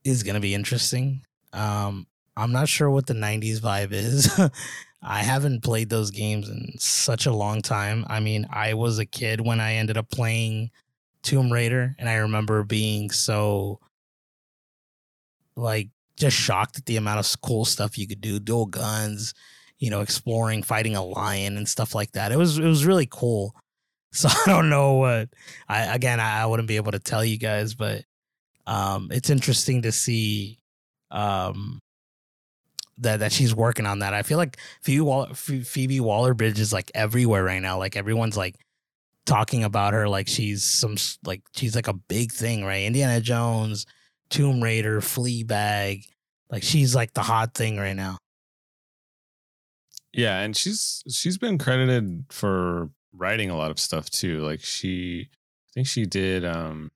[0.03, 1.21] is gonna be interesting.
[1.53, 4.39] Um, I'm not sure what the '90s vibe is.
[5.01, 8.05] I haven't played those games in such a long time.
[8.09, 10.71] I mean, I was a kid when I ended up playing
[11.27, 13.81] Tomb Raider, and I remember being so
[15.57, 19.33] like just shocked at the amount of cool stuff you could do, dual guns,
[19.77, 22.31] you know, exploring, fighting a lion and stuff like that.
[22.31, 23.55] It was it was really cool.
[24.13, 25.29] So I don't know what
[25.67, 28.03] I again I, wouldn't be able to tell you guys, but
[28.65, 30.59] um it's interesting to see
[31.11, 31.79] um
[32.99, 34.13] that that she's working on that.
[34.13, 37.77] I feel like Phoebe Waller, Phoebe Waller Bridge is like everywhere right now.
[37.77, 38.55] Like everyone's like
[39.27, 42.85] talking about her like she's some like she's like a big thing, right?
[42.85, 43.85] Indiana Jones,
[44.29, 46.05] Tomb Raider, Fleabag,
[46.49, 48.17] like she's like the hot thing right now.
[50.13, 54.39] Yeah, and she's she's been credited for writing a lot of stuff too.
[54.43, 56.43] Like she, I think she did.
[56.43, 56.89] um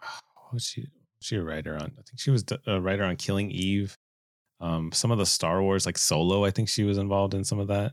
[0.36, 0.86] What was she?
[1.20, 1.80] She a writer on?
[1.80, 3.96] I think she was a writer on Killing Eve.
[4.60, 7.58] Um, some of the Star Wars, like Solo, I think she was involved in some
[7.58, 7.92] of that.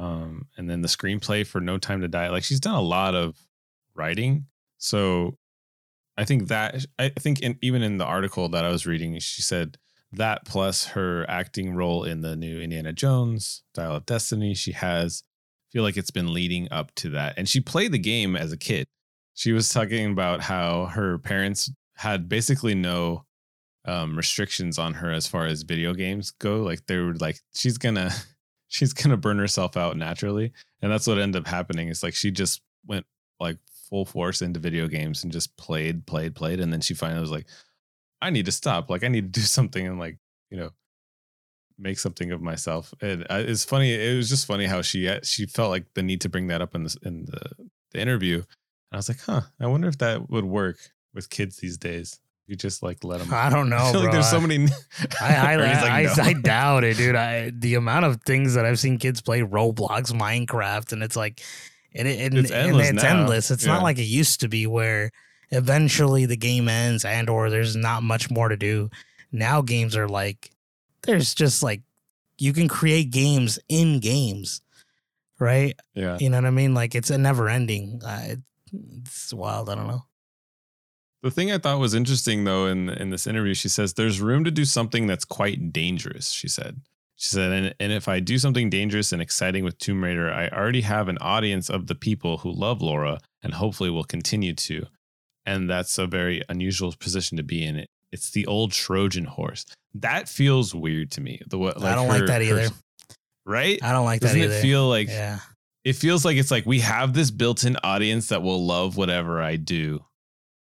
[0.00, 2.30] Um, and then the screenplay for No Time to Die.
[2.30, 3.36] Like she's done a lot of
[3.94, 4.46] writing.
[4.78, 5.36] So
[6.16, 9.42] I think that I think in, even in the article that I was reading, she
[9.42, 9.76] said
[10.12, 15.22] that plus her acting role in the new Indiana Jones Dial of Destiny, she has
[15.70, 17.34] feel like it's been leading up to that.
[17.36, 18.86] And she played the game as a kid.
[19.34, 23.24] She was talking about how her parents had basically no
[23.84, 26.62] um, restrictions on her as far as video games go.
[26.62, 28.10] Like they were like, she's gonna
[28.70, 30.52] she's gonna burn herself out naturally.
[30.80, 31.88] And that's what ended up happening.
[31.88, 33.04] It's like she just went
[33.38, 33.58] like
[33.90, 36.60] full force into video games and just played, played, played.
[36.60, 37.46] And then she finally was like,
[38.22, 38.88] I need to stop.
[38.88, 40.18] Like I need to do something and like,
[40.50, 40.70] you know,
[41.78, 42.94] make something of myself.
[43.02, 43.92] And uh, it's funny.
[43.92, 46.62] It was just funny how she uh, she felt like the need to bring that
[46.62, 48.36] up in the in the, the interview.
[48.36, 48.46] And
[48.92, 50.78] I was like, huh, I wonder if that would work
[51.12, 52.20] with kids these days.
[52.50, 53.28] You just like let them.
[53.32, 53.76] I don't know.
[53.76, 54.66] I like there's so many.
[55.20, 56.30] I I, like, I.
[56.30, 57.14] I, doubt it, dude.
[57.14, 61.42] I the amount of things that I've seen kids play Roblox, Minecraft, and it's like,
[61.94, 62.88] and it, and, it's endless.
[62.88, 63.50] And it's, endless.
[63.52, 63.74] it's yeah.
[63.74, 65.12] not like it used to be where
[65.52, 68.90] eventually the game ends and or there's not much more to do.
[69.30, 70.50] Now games are like
[71.02, 71.82] there's just like
[72.36, 74.60] you can create games in games,
[75.38, 75.78] right?
[75.94, 76.74] Yeah, you know what I mean.
[76.74, 78.02] Like it's a never ending.
[78.04, 78.34] Uh,
[78.72, 79.70] it's wild.
[79.70, 80.02] I don't know.
[81.22, 84.44] The thing I thought was interesting though in in this interview, she says there's room
[84.44, 86.30] to do something that's quite dangerous.
[86.30, 86.80] She said.
[87.16, 90.48] She said, and, and if I do something dangerous and exciting with Tomb Raider, I
[90.48, 94.86] already have an audience of the people who love Lara and hopefully will continue to.
[95.44, 97.76] And that's a very unusual position to be in.
[97.76, 97.88] It.
[98.10, 99.66] It's the old Trojan horse.
[99.92, 101.42] That feels weird to me.
[101.46, 102.70] The like I don't her, like that either.
[102.70, 102.74] Her,
[103.44, 103.78] right?
[103.82, 104.54] I don't like Doesn't that either.
[104.54, 105.40] Doesn't it feel like yeah.
[105.84, 109.56] it feels like it's like we have this built-in audience that will love whatever I
[109.56, 110.02] do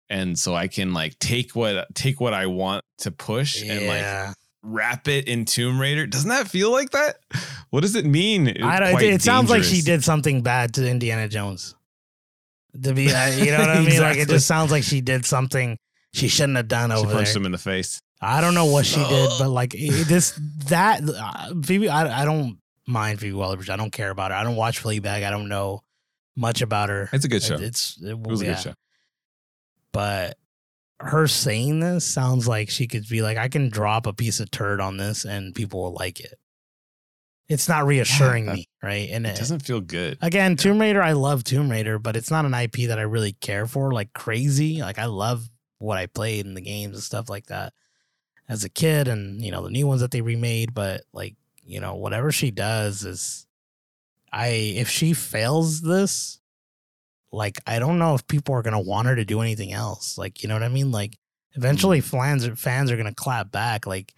[0.08, 3.72] and so I can like take what take what I want to push yeah.
[3.72, 6.06] and like wrap it in Tomb Raider.
[6.06, 7.16] Doesn't that feel like that?
[7.70, 8.48] What does it mean?
[8.48, 11.74] It, it sounds like she did something bad to Indiana Jones.
[12.82, 13.86] To be, uh, you know what I mean?
[13.86, 14.20] exactly.
[14.20, 15.78] Like it just sounds like she did something
[16.12, 17.40] she shouldn't have done over she punched there.
[17.40, 18.00] him in the face.
[18.20, 20.38] I don't know what she did, but like this,
[20.68, 23.70] that uh, Phoebe, I, I don't mind Phoebe Waller-Bridge.
[23.70, 24.36] I don't care about her.
[24.36, 25.24] I don't watch Fleabag.
[25.24, 25.82] I don't know
[26.36, 27.08] much about her.
[27.12, 27.54] It's a good show.
[27.54, 28.52] It, it's it, it was yeah.
[28.52, 28.74] a good show
[29.94, 30.36] but
[30.98, 34.50] her saying this sounds like she could be like, I can drop a piece of
[34.50, 36.34] turd on this and people will like it.
[37.48, 39.08] It's not reassuring yeah, me, right?
[39.10, 40.18] And it, it, doesn't feel good.
[40.20, 43.34] Again, Tomb Raider, I love Tomb Raider, but it's not an IP that I really
[43.34, 44.80] care for like crazy.
[44.80, 47.72] Like I love what I played in the games and stuff like that
[48.48, 51.80] as a kid and, you know, the new ones that they remade, but like, you
[51.80, 53.46] know, whatever she does is
[54.32, 56.40] I if she fails this,
[57.34, 60.16] like I don't know if people are gonna want her to do anything else.
[60.16, 60.90] Like, you know what I mean?
[60.90, 61.18] Like
[61.52, 62.04] eventually mm.
[62.04, 63.86] fans fans are gonna clap back.
[63.86, 64.14] Like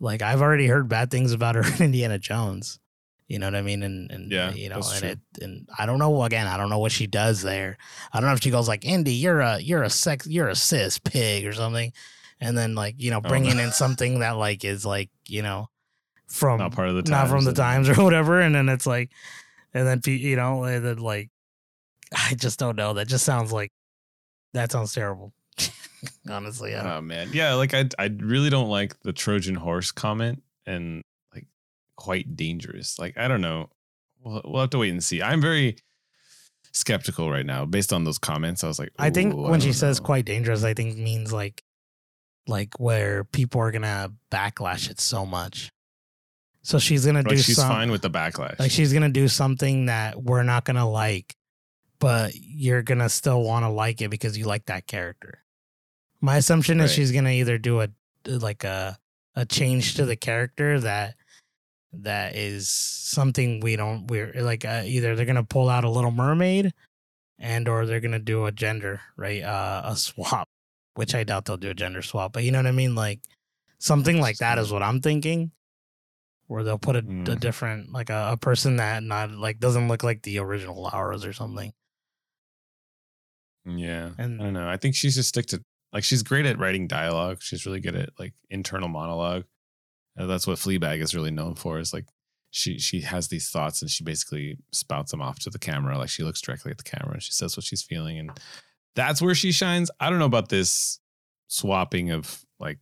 [0.00, 2.78] like I've already heard bad things about her in Indiana Jones.
[3.26, 3.82] You know what I mean?
[3.82, 5.08] And and yeah, you know, and true.
[5.08, 7.78] it and I don't know again, I don't know what she does there.
[8.12, 10.54] I don't know if she goes like, Indy, you're a you're a sex you're a
[10.54, 11.92] cis pig or something.
[12.40, 13.62] And then like, you know, bringing oh, no.
[13.64, 15.70] in something that like is like, you know,
[16.26, 18.40] from not part of the times not from the times or whatever.
[18.40, 19.10] And then it's like
[19.72, 21.30] and then you know, and then like
[22.14, 22.94] I just don't know.
[22.94, 23.70] That just sounds like
[24.52, 25.32] that sounds terrible.
[26.30, 26.96] Honestly, Yeah.
[26.96, 27.54] oh man, yeah.
[27.54, 31.02] Like I, I really don't like the Trojan horse comment and
[31.34, 31.46] like
[31.96, 32.98] quite dangerous.
[32.98, 33.70] Like I don't know.
[34.22, 35.22] We'll, we'll have to wait and see.
[35.22, 35.76] I'm very
[36.72, 38.64] skeptical right now based on those comments.
[38.64, 39.72] I was like, I think when I she know.
[39.72, 41.62] says quite dangerous, I think means like,
[42.46, 45.70] like where people are gonna backlash it so much.
[46.62, 47.36] So she's gonna like do.
[47.38, 48.58] She's some, fine with the backlash.
[48.58, 51.36] Like she's gonna do something that we're not gonna like,
[51.98, 55.42] but you're gonna still want to like it because you like that character.
[56.20, 57.88] My assumption is she's gonna either do a
[58.26, 58.98] like a
[59.34, 61.16] a change to the character that
[61.92, 66.10] that is something we don't we're like uh, either they're gonna pull out a Little
[66.10, 66.72] Mermaid
[67.38, 70.48] and or they're gonna do a gender right uh, a swap,
[70.94, 72.32] which I doubt they'll do a gender swap.
[72.32, 73.20] But you know what I mean, like
[73.78, 75.50] something like that is what I'm thinking.
[76.46, 77.40] Where they'll put a, a Mm.
[77.40, 81.32] different, like a, a person that not like doesn't look like the original Lara's or
[81.32, 81.72] something.
[83.66, 84.10] Yeah.
[84.18, 84.68] And- I don't know.
[84.68, 85.62] I think she's just stick to
[85.92, 87.38] like she's great at writing dialogue.
[87.40, 89.44] She's really good at like internal monologue.
[90.18, 91.78] Uh, that's what Fleabag is really known for.
[91.78, 92.06] Is like
[92.50, 95.98] she she has these thoughts and she basically spouts them off to the camera.
[95.98, 98.30] Like she looks directly at the camera and she says what she's feeling, and
[98.96, 99.90] that's where she shines.
[100.00, 100.98] I don't know about this
[101.48, 102.78] swapping of like.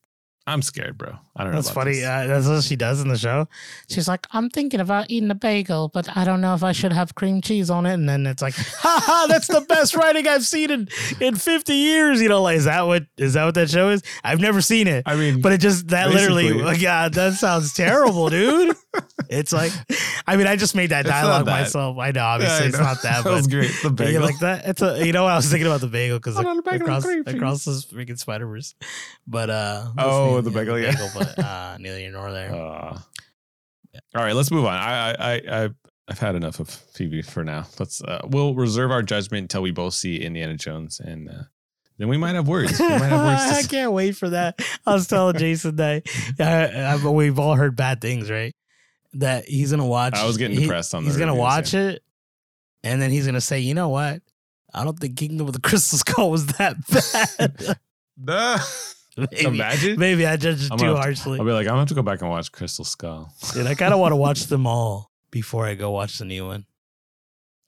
[0.47, 1.17] I'm scared, bro.
[1.37, 1.59] I don't know.
[1.59, 2.03] That's funny.
[2.05, 3.47] Uh, that's what she does in the show.
[3.89, 6.93] She's like, I'm thinking about eating a bagel, but I don't know if I should
[6.93, 7.95] have cream cheese on it.
[7.95, 10.89] And then it's like, ha ha, that's the best writing I've seen in,
[11.21, 12.21] in 50 years.
[12.21, 14.03] You know, like, is that what is that what that show is?
[14.25, 15.05] I've never seen it.
[15.07, 18.77] I mean, But it just that literally, like, yeah, that sounds terrible, dude.
[19.31, 19.73] It's like,
[20.27, 21.61] I mean, I just made that dialogue that.
[21.63, 21.97] myself.
[21.99, 23.71] I know, Yeah, obviously, I it's not that, that was great.
[23.83, 24.21] The bagel.
[24.23, 24.67] like that?
[24.67, 27.07] It's a, you know, I was thinking about the bagel because I want a across
[27.07, 28.75] across this freaking Spider Verse,
[29.27, 31.09] but uh, Oh, that's the neither- bagel, yeah.
[31.15, 32.55] but uh, neither here nor there.
[32.55, 32.99] Uh,
[34.15, 34.75] all right, let's move on.
[34.75, 35.69] I, I, I, I,
[36.09, 37.67] I've had enough of Phoebe for now.
[37.79, 38.03] Let's.
[38.03, 41.43] Uh, we'll reserve our judgment until we both see Indiana Jones, and uh,
[41.99, 42.79] then we might have words.
[42.81, 43.59] We might have words.
[43.65, 44.61] I can't wait for that.
[44.87, 46.07] I was telling Jason that
[46.41, 48.55] I, I, we've all heard bad things, right?
[49.15, 50.15] That he's gonna watch.
[50.15, 51.81] I was getting he- depressed on the He's gonna reviews, watch yeah.
[51.91, 52.03] it,
[52.83, 54.23] and then he's gonna say, "You know what?
[54.75, 57.79] I don't think Kingdom of the Crystal Skull was that bad."
[58.25, 58.59] Duh.
[59.17, 59.99] Maybe, Imagine.
[59.99, 61.39] maybe I judged it I'm too gonna harshly.
[61.39, 63.33] I'll be like, I'm gonna have to go back and watch Crystal Skull.
[63.53, 66.47] Dude, I kind of want to watch them all before I go watch the new
[66.47, 66.67] one.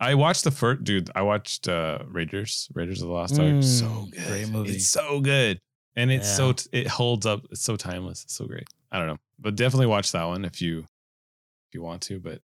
[0.00, 1.10] I watched the first, dude.
[1.14, 3.62] I watched uh Raiders, Raiders of the Lost Ark.
[3.62, 4.70] So Mm, good, great movie.
[4.76, 5.60] It's so good,
[5.96, 7.42] and it's so t- it holds up.
[7.50, 8.24] It's so timeless.
[8.24, 8.68] It's so great.
[8.90, 12.18] I don't know, but definitely watch that one if you if you want to.
[12.20, 12.40] But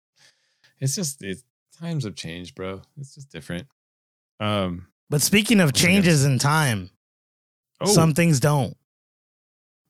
[0.80, 1.40] it's just it
[1.80, 2.82] times have changed, bro.
[2.98, 3.68] It's just different.
[4.40, 4.88] Um.
[5.10, 6.92] But speaking of changes in time,
[7.82, 8.78] Oh, some things don't,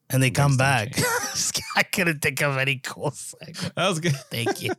[0.10, 0.93] and they come back.
[1.76, 3.76] I couldn't think of any cool segment.
[3.76, 4.16] that was good.
[4.32, 4.72] Thank you.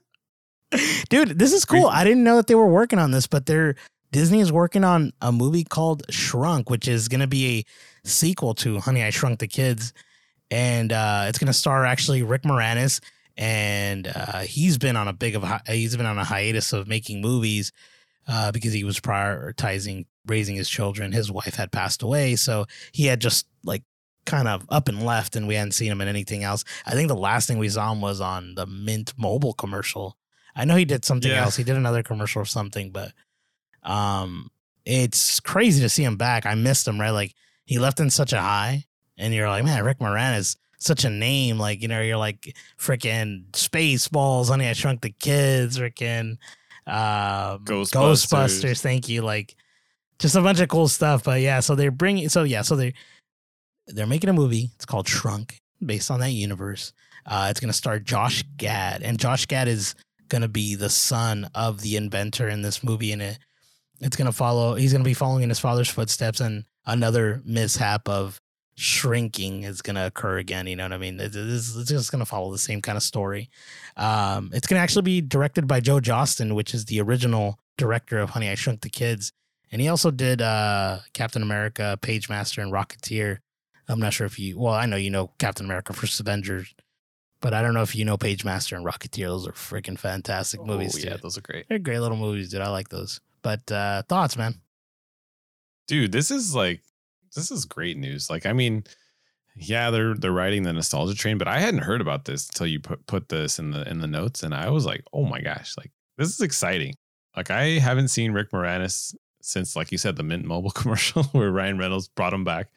[1.09, 1.87] Dude, this is cool.
[1.87, 3.75] I didn't know that they were working on this, but they're
[4.13, 8.55] Disney is working on a movie called Shrunk, which is going to be a sequel
[8.57, 9.93] to Honey I Shrunk the Kids.
[10.51, 13.01] And uh, it's going to star actually Rick Moranis
[13.41, 16.87] and uh, he's been on a big of hi- he's been on a hiatus of
[16.87, 17.73] making movies
[18.29, 21.11] uh, because he was prioritizing raising his children.
[21.11, 23.83] His wife had passed away, so he had just like
[24.27, 26.65] kind of up and left, and we hadn't seen him in anything else.
[26.87, 30.17] I think the last thing we saw him was on the Mint Mobile commercial.
[30.55, 31.45] I know he did something Yeah.
[31.45, 31.57] else.
[31.57, 33.13] He did another commercial or something, but
[33.83, 34.51] um,
[34.85, 36.47] it's crazy to see him back.
[36.47, 37.11] I missed him, right?
[37.11, 38.85] Like he left in such a high,
[39.17, 41.59] and you're like, man, Rick Moranis, such a name.
[41.59, 46.37] Like you know, you're like freaking Spaceballs, Honey, I Shrunk the Kids, freaking
[46.87, 47.93] um, Ghostbusters.
[48.27, 48.81] Ghostbusters.
[48.81, 49.23] Thank you.
[49.23, 49.55] Like
[50.19, 51.25] just a bunch of cool stuff.
[51.25, 52.29] But yeah, so they're bringing.
[52.29, 52.95] So yeah, so they
[53.95, 54.71] they're making a movie.
[54.75, 56.93] It's called Shrunk, based on that universe.
[57.27, 59.95] Uh, it's gonna star Josh Gad, and Josh Gad is
[60.29, 63.39] gonna be the son of the inventor in this movie, and it
[64.01, 64.75] it's gonna follow.
[64.75, 68.41] He's gonna be following in his father's footsteps, and another mishap of
[68.77, 70.67] shrinking is gonna occur again.
[70.67, 71.21] You know what I mean?
[71.21, 73.51] It's, it's, just gonna follow the same kind of story.
[73.97, 78.31] Um, it's gonna actually be directed by Joe Johnston, which is the original director of
[78.31, 79.33] Honey I Shrunk the Kids,
[79.71, 83.39] and he also did uh, Captain America, Page Master, and Rocketeer.
[83.91, 84.59] I'm not sure if you.
[84.59, 86.75] Well, I know you know Captain America, First Avengers,
[87.41, 89.27] but I don't know if you know Page Master and Rocketeer.
[89.27, 90.97] Those are freaking fantastic movies.
[90.97, 91.23] Oh, yeah, dude.
[91.23, 91.69] those are great.
[91.69, 92.61] They're great little movies, dude.
[92.61, 93.21] I like those.
[93.43, 94.61] But uh, thoughts, man?
[95.91, 96.81] dude this is like
[97.35, 98.85] this is great news like i mean
[99.57, 102.79] yeah they're they're riding the nostalgia train but i hadn't heard about this until you
[102.79, 105.75] put put this in the in the notes and i was like oh my gosh
[105.77, 106.95] like this is exciting
[107.37, 111.51] like i haven't seen rick moranis since like you said the mint mobile commercial where
[111.51, 112.71] ryan reynolds brought him back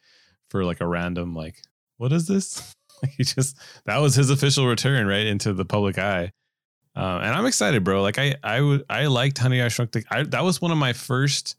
[0.54, 1.60] for like a random like
[1.96, 2.72] what is this?
[3.18, 6.30] He just that was his official return right into the public eye.
[6.96, 8.00] Uh, and i'm excited bro.
[8.00, 10.78] Like i i would i liked honey i shrunk the I, that was one of
[10.78, 11.56] my first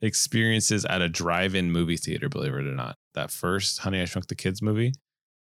[0.00, 2.96] experiences at a drive-in movie theater, believe it or not.
[3.14, 4.94] That first Honey I Shrunk the Kids movie,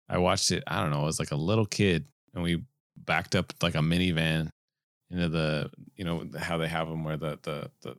[0.08, 2.62] I watched it, I don't know, I was like a little kid and we
[2.96, 4.48] backed up like a minivan
[5.10, 7.96] into the, you know, how they have them where the the the,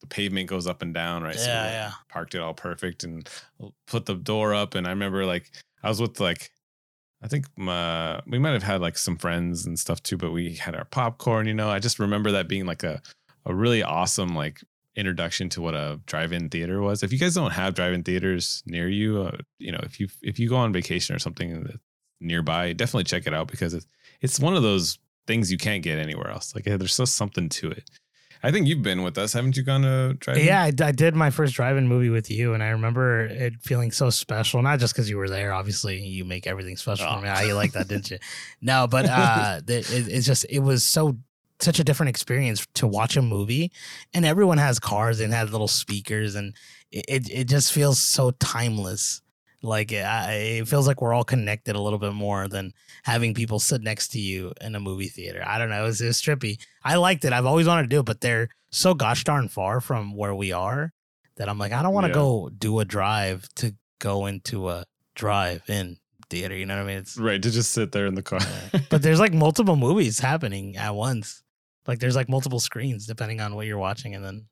[0.00, 1.38] the pavement goes up and down, right?
[1.38, 1.92] So Yeah, like, yeah.
[2.08, 3.28] Parked it all perfect and
[3.86, 5.50] put the door up and I remember like
[5.82, 6.50] I was with like
[7.22, 10.56] I think my, we might have had like some friends and stuff too, but we
[10.56, 11.70] had our popcorn, you know.
[11.70, 13.00] I just remember that being like a
[13.46, 14.60] a really awesome like
[14.96, 17.02] introduction to what a drive-in theater was.
[17.02, 20.38] If you guys don't have drive-in theaters near you, uh, you know, if you if
[20.38, 21.66] you go on vacation or something
[22.20, 23.86] nearby, definitely check it out because it's
[24.20, 26.54] it's one of those things you can't get anywhere else.
[26.54, 27.88] Like there's just something to it.
[28.44, 29.62] I think you've been with us, haven't you?
[29.62, 30.36] Gone to drive?
[30.36, 33.90] Yeah, I, I, did my first drive-in movie with you, and I remember it feeling
[33.90, 34.60] so special.
[34.60, 35.54] Not just because you were there.
[35.54, 37.14] Obviously, you make everything special oh.
[37.16, 37.28] for me.
[37.28, 38.18] How you like that, didn't you?
[38.60, 41.16] No, but uh, it, it's just it was so
[41.58, 43.72] such a different experience to watch a movie,
[44.12, 46.54] and everyone has cars and has little speakers, and
[46.92, 49.22] it it just feels so timeless.
[49.64, 53.34] Like eh, it, it feels like we're all connected a little bit more than having
[53.34, 55.42] people sit next to you in a movie theater.
[55.44, 55.82] I don't know.
[55.82, 56.58] It was, it was trippy.
[56.82, 57.32] I liked it.
[57.32, 60.52] I've always wanted to do it, but they're so gosh darn far from where we
[60.52, 60.92] are
[61.36, 62.14] that I'm like, I don't want to yeah.
[62.14, 64.84] go do a drive to go into a
[65.14, 65.98] drive-in
[66.30, 66.56] theater.
[66.56, 66.98] You know what I mean?
[66.98, 68.40] It's right to just sit there in the car.
[68.90, 71.42] but there's like multiple movies happening at once.
[71.86, 74.46] Like there's like multiple screens depending on what you're watching, and then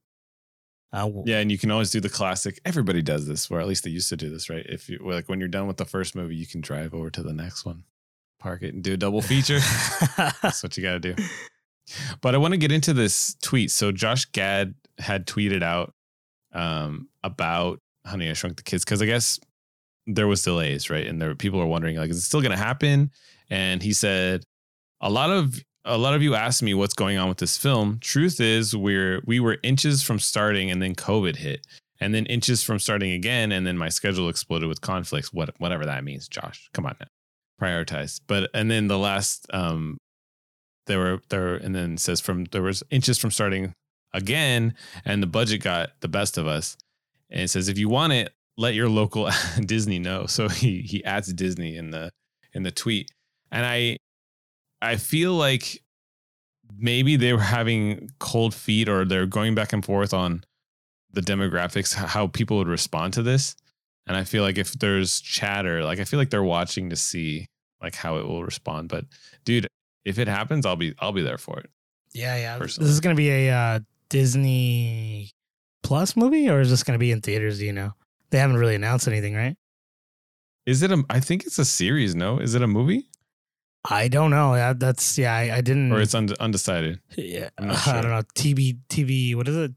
[0.93, 2.61] uh, yeah, and you can always do the classic.
[2.64, 4.64] Everybody does this, or at least they used to do this, right?
[4.68, 7.22] If you like when you're done with the first movie, you can drive over to
[7.22, 7.84] the next one,
[8.38, 9.61] park it, and do a double feature.
[10.43, 11.14] That's what you got to do.
[12.20, 13.70] But I want to get into this tweet.
[13.70, 15.95] So Josh Gad had tweeted out
[16.53, 19.40] um, about Honey I Shrunk the Kids because I guess
[20.07, 21.07] there was delays, right?
[21.07, 23.11] And there people are wondering like, is it still going to happen?
[23.49, 24.45] And he said
[25.01, 27.99] a lot of a lot of you asked me what's going on with this film.
[28.01, 31.66] Truth is, we're we were inches from starting, and then COVID hit,
[32.01, 35.33] and then inches from starting again, and then my schedule exploded with conflicts.
[35.33, 36.68] What whatever that means, Josh.
[36.72, 37.07] Come on now,
[37.61, 38.20] prioritize.
[38.26, 39.99] But and then the last, um,
[40.87, 43.72] there were there, and then says from there was inches from starting
[44.12, 44.74] again,
[45.05, 46.76] and the budget got the best of us.
[47.30, 49.30] And it says if you want it, let your local
[49.64, 50.26] Disney know.
[50.26, 52.11] So he he adds Disney in the
[52.53, 53.11] in the tweet,
[53.51, 53.97] and I
[54.83, 55.83] I feel like
[56.76, 60.45] maybe they were having cold feet or they're going back and forth on
[61.12, 63.55] the demographics, how people would respond to this.
[64.07, 67.47] And I feel like if there's chatter, like I feel like they're watching to see
[67.80, 68.89] like how it will respond.
[68.89, 69.05] But
[69.45, 69.68] dude,
[70.05, 71.70] if it happens, I'll be I'll be there for it.
[72.12, 72.59] Yeah, yeah.
[72.59, 72.87] Personally.
[72.89, 75.30] This is gonna be a uh, Disney
[75.85, 77.61] Plus movie, or is this gonna be in theaters?
[77.61, 77.93] Do you know?
[78.30, 79.57] They haven't really announced anything, right?
[80.66, 81.05] Is it a?
[81.09, 82.16] I think it's a series.
[82.16, 83.09] No, is it a movie?
[83.85, 84.55] I don't know.
[84.55, 85.35] That, that's yeah.
[85.35, 85.93] I, I, didn't.
[85.93, 87.01] Or it's und- undecided.
[87.16, 87.95] Yeah, sure.
[87.95, 88.22] I don't know.
[88.35, 89.35] TB TV.
[89.35, 89.72] What is it?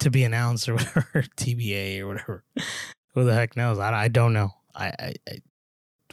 [0.00, 1.24] To be announced or whatever.
[1.36, 2.44] TBA or whatever.
[3.14, 3.78] Who the heck knows?
[3.78, 4.50] I, I don't know.
[4.74, 5.38] I, I, I,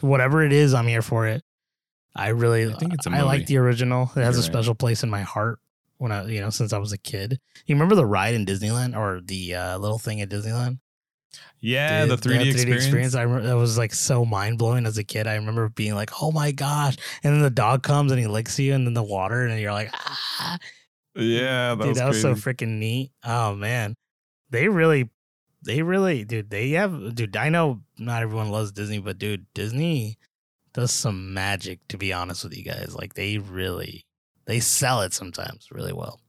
[0.00, 1.42] whatever it is, I'm here for it.
[2.14, 2.72] I really.
[2.72, 3.06] I think it's.
[3.06, 4.10] I like the original.
[4.14, 4.78] It has You're a special right.
[4.78, 5.60] place in my heart
[5.98, 7.40] when I, you know, since I was a kid.
[7.66, 10.78] You remember the ride in Disneyland or the uh, little thing at Disneyland?
[11.60, 12.84] Yeah, the, the 3D, 3D experience.
[12.84, 13.14] experience.
[13.14, 15.26] I remember that was like so mind blowing as a kid.
[15.26, 18.58] I remember being like, "Oh my gosh!" And then the dog comes and he licks
[18.58, 20.58] you, and then the water, and you're like, "Ah!"
[21.14, 23.12] Yeah, that dude, was that was so freaking neat.
[23.24, 23.94] Oh man,
[24.48, 25.10] they really,
[25.62, 26.50] they really, dude.
[26.50, 27.36] They have, dude.
[27.36, 30.18] I know not everyone loves Disney, but dude, Disney
[30.72, 31.86] does some magic.
[31.88, 34.06] To be honest with you guys, like they really,
[34.46, 36.20] they sell it sometimes really well.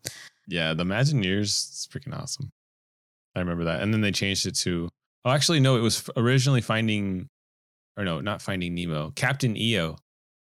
[0.47, 2.51] Yeah, the Imagineers is freaking awesome.
[3.35, 3.81] I remember that.
[3.81, 4.89] And then they changed it to
[5.25, 7.29] oh, actually no, it was originally Finding,
[7.97, 9.97] or no, not Finding Nemo, Captain EO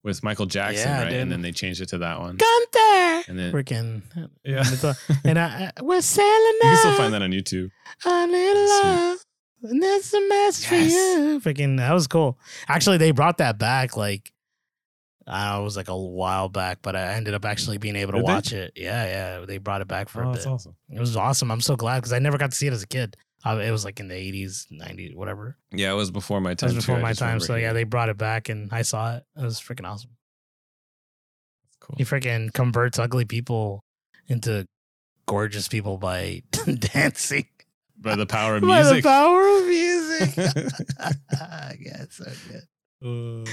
[0.03, 1.13] with Michael Jackson, yeah, right?
[1.13, 2.37] And then they changed it to that one.
[2.37, 4.03] Gunther, and then freaking
[4.45, 4.65] yeah,
[5.25, 7.71] and I, I we're sailing You can still find that on YouTube.
[8.05, 9.19] A little love.
[9.63, 10.67] And that's the mess yes.
[10.67, 11.41] for you.
[11.41, 12.39] Freaking, that was cool.
[12.67, 14.33] Actually, they brought that back like
[15.31, 18.13] I know, it was like a while back, but I ended up actually being able
[18.13, 18.59] to Did watch they?
[18.59, 18.73] it.
[18.75, 19.05] Yeah,
[19.39, 20.47] yeah, they brought it back for oh, a bit.
[20.47, 20.75] awesome.
[20.91, 21.53] It was awesome.
[21.53, 23.17] I'm so glad because I never got to see it as a kid.
[23.47, 25.57] Uh, it was like in the 80s, 90s, whatever.
[25.71, 26.71] Yeah, it was before my time.
[26.71, 27.03] It was before too.
[27.03, 27.39] my time.
[27.41, 29.25] So yeah, they brought it back and I saw it.
[29.37, 30.11] It was freaking awesome.
[31.65, 31.95] That's cool.
[31.97, 33.85] He freaking converts ugly people
[34.27, 34.67] into
[35.27, 36.43] gorgeous people by
[36.93, 37.47] dancing.
[37.97, 38.89] By the power of music.
[38.91, 40.37] By the power of music.
[41.81, 43.47] yeah, it's so good.
[43.47, 43.51] Uh,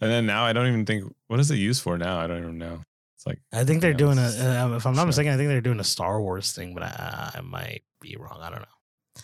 [0.00, 2.18] and then now I don't even think what is it used for now?
[2.18, 2.80] I don't even know.
[3.16, 4.22] It's like I think they're doing a.
[4.22, 7.32] Uh, if I'm not mistaken, I think they're doing a Star Wars thing, but I,
[7.36, 8.38] I might be wrong.
[8.40, 9.22] I don't know.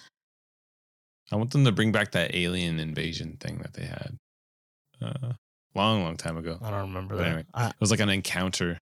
[1.32, 4.18] I want them to bring back that alien invasion thing that they had,
[5.02, 5.32] uh,
[5.74, 6.58] long, long time ago.
[6.62, 7.26] I don't remember but that.
[7.26, 8.78] Anyway, I, it was like an encounter.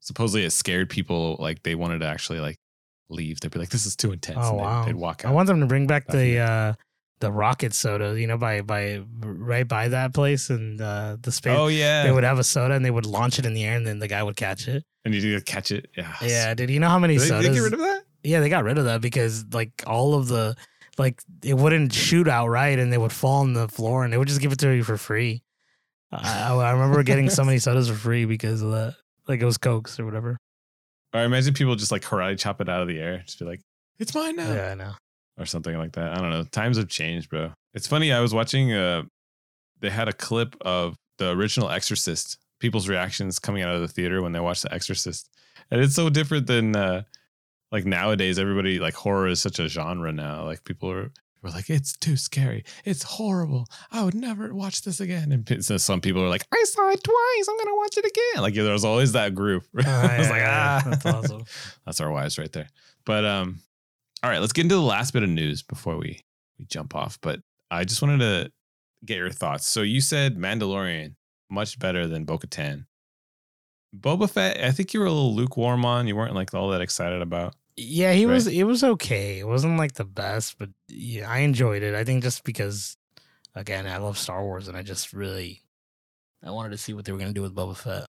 [0.00, 1.36] Supposedly, it scared people.
[1.40, 2.58] Like they wanted to actually like
[3.08, 3.40] leave.
[3.40, 4.84] They'd be like, "This is too intense." Oh wow!
[4.84, 5.30] They'd, they'd walk out.
[5.30, 6.72] I want them to bring back the uh,
[7.20, 11.56] the rocket soda, you know, by by right by that place and uh, the space.
[11.56, 13.76] Oh yeah, they would have a soda and they would launch it in the air
[13.76, 14.84] and then the guy would catch it.
[15.04, 16.14] And you would catch it, yeah.
[16.22, 17.48] Yeah, did you know how many did sodas?
[17.48, 18.02] They, get rid of that?
[18.22, 20.56] Yeah, they got rid of that because like all of the
[20.98, 24.18] like it wouldn't shoot out right and they would fall on the floor and they
[24.18, 25.42] would just give it to you for free.
[26.10, 28.96] I, I remember getting so many sodas for free because of that.
[29.26, 30.38] Like it was cokes or whatever.
[31.12, 33.60] I imagine people just like karate chop it out of the air, just be like,
[33.98, 34.52] It's mine now.
[34.52, 34.92] Yeah, I know.
[35.38, 36.12] Or something like that.
[36.12, 36.42] I don't know.
[36.44, 37.52] Times have changed, bro.
[37.72, 38.12] It's funny.
[38.12, 38.72] I was watching.
[38.72, 39.02] Uh,
[39.80, 42.38] they had a clip of the original Exorcist.
[42.58, 45.30] People's reactions coming out of the theater when they watched The Exorcist,
[45.70, 47.02] and it's so different than uh,
[47.70, 48.36] like nowadays.
[48.36, 50.44] Everybody like horror is such a genre now.
[50.44, 51.12] Like people are
[51.42, 52.64] were like, it's too scary.
[52.84, 53.68] It's horrible.
[53.90, 55.32] I would never watch this again.
[55.32, 57.48] And so some people are like, I saw it twice.
[57.48, 58.42] I'm gonna watch it again.
[58.42, 59.64] Like there's always that group.
[59.86, 61.44] I was like, ah, that's awesome.
[61.84, 62.68] that's our wives right there.
[63.04, 63.60] But um,
[64.22, 66.20] all right, let's get into the last bit of news before we
[66.58, 67.18] we jump off.
[67.20, 67.40] But
[67.70, 68.52] I just wanted to
[69.04, 69.66] get your thoughts.
[69.66, 71.14] So you said Mandalorian
[71.50, 72.86] much better than Bo Katan.
[73.96, 76.06] Boba Fett, I think you were a little lukewarm on.
[76.06, 77.54] You weren't like all that excited about.
[77.76, 78.34] Yeah, he right?
[78.34, 78.46] was.
[78.48, 79.38] It was okay.
[79.38, 81.94] It wasn't like the best, but yeah, I enjoyed it.
[81.94, 82.96] I think just because,
[83.54, 85.62] again, I love Star Wars, and I just really,
[86.44, 88.06] I wanted to see what they were gonna do with Boba Fett.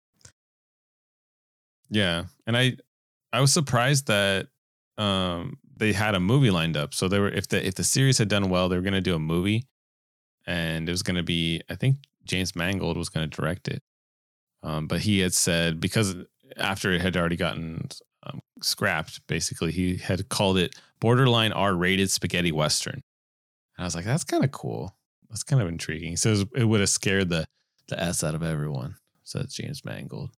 [1.92, 2.78] Yeah, and I,
[3.32, 4.48] I was surprised that
[4.98, 6.94] um they had a movie lined up.
[6.94, 9.16] So they were if the if the series had done well, they were gonna do
[9.16, 9.66] a movie,
[10.46, 13.82] and it was gonna be I think James Mangold was gonna direct it.
[14.62, 16.16] Um, but he had said because
[16.58, 17.88] after it had already gotten
[18.24, 19.26] um, scrapped.
[19.28, 22.96] Basically, he had called it borderline R-rated spaghetti western.
[23.78, 24.96] And I was like, that's kind of cool.
[25.30, 26.10] That's kind of intriguing.
[26.10, 27.46] He says it would have scared the
[27.88, 28.96] the s out of everyone.
[29.24, 30.32] Says James Mangold.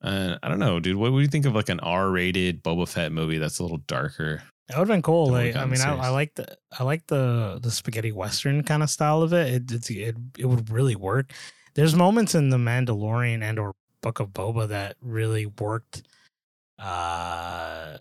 [0.00, 0.96] And I don't know, dude.
[0.96, 4.42] What, would you think of like an R-rated Boba Fett movie that's a little darker?
[4.68, 5.30] That would have been cool.
[5.30, 6.46] Like, I mean, I, I, like the
[6.78, 9.72] I like the the spaghetti western kind of style of it.
[9.72, 11.32] It, it it would really work.
[11.74, 16.02] There's moments in the Mandalorian and or Book of Boba that really worked
[16.78, 17.98] uh,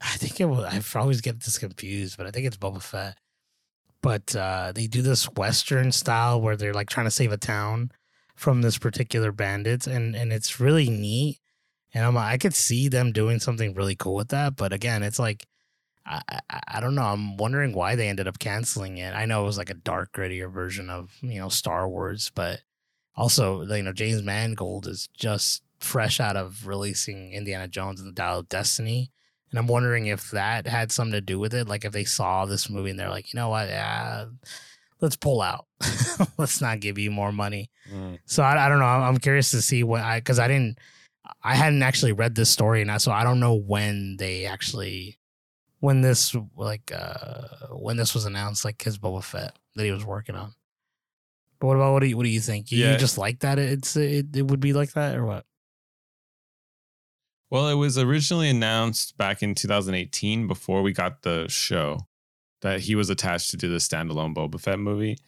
[0.00, 0.64] I think it will.
[0.64, 3.18] I always get this confused, but I think it's Boba Fett.
[4.00, 7.92] But uh, they do this Western style where they're like trying to save a town
[8.42, 11.38] from this particular bandits, and and it's really neat.
[11.94, 14.56] And I'm I could see them doing something really cool with that.
[14.56, 15.46] But again, it's like
[16.04, 17.02] I, I, I don't know.
[17.02, 19.14] I'm wondering why they ended up canceling it.
[19.14, 22.62] I know it was like a dark, grittier version of you know Star Wars, but
[23.16, 28.14] also you know James Mangold is just fresh out of releasing Indiana Jones and the
[28.14, 29.12] Dial of Destiny.
[29.50, 31.68] And I'm wondering if that had something to do with it.
[31.68, 34.24] Like if they saw this movie and they're like, you know what, yeah,
[35.00, 35.66] let's pull out.
[36.38, 37.70] let's not give you more money.
[37.92, 38.18] Mm.
[38.24, 38.84] So I, I don't know.
[38.84, 40.78] I'm curious to see what I because I didn't,
[41.42, 45.18] I hadn't actually read this story, and I, so I don't know when they actually,
[45.80, 50.04] when this like uh when this was announced, like his Boba Fett that he was
[50.04, 50.54] working on.
[51.60, 52.70] But what about what do you what do you think?
[52.72, 52.92] You, yeah.
[52.92, 55.44] you just like that it's it, it would be like that or what?
[57.50, 62.06] Well, it was originally announced back in 2018 before we got the show
[62.62, 65.18] that he was attached to do the standalone Boba Fett movie.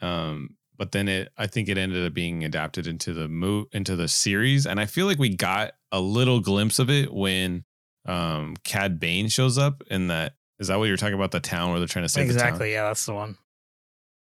[0.00, 3.96] Um, but then it, I think it ended up being adapted into the move into
[3.96, 7.64] the series, and I feel like we got a little glimpse of it when
[8.04, 10.34] um, Cad Bane shows up in that.
[10.58, 11.32] Is that what you're talking about?
[11.32, 12.72] The town where they're trying to save exactly.
[12.72, 13.36] Yeah, that's the one.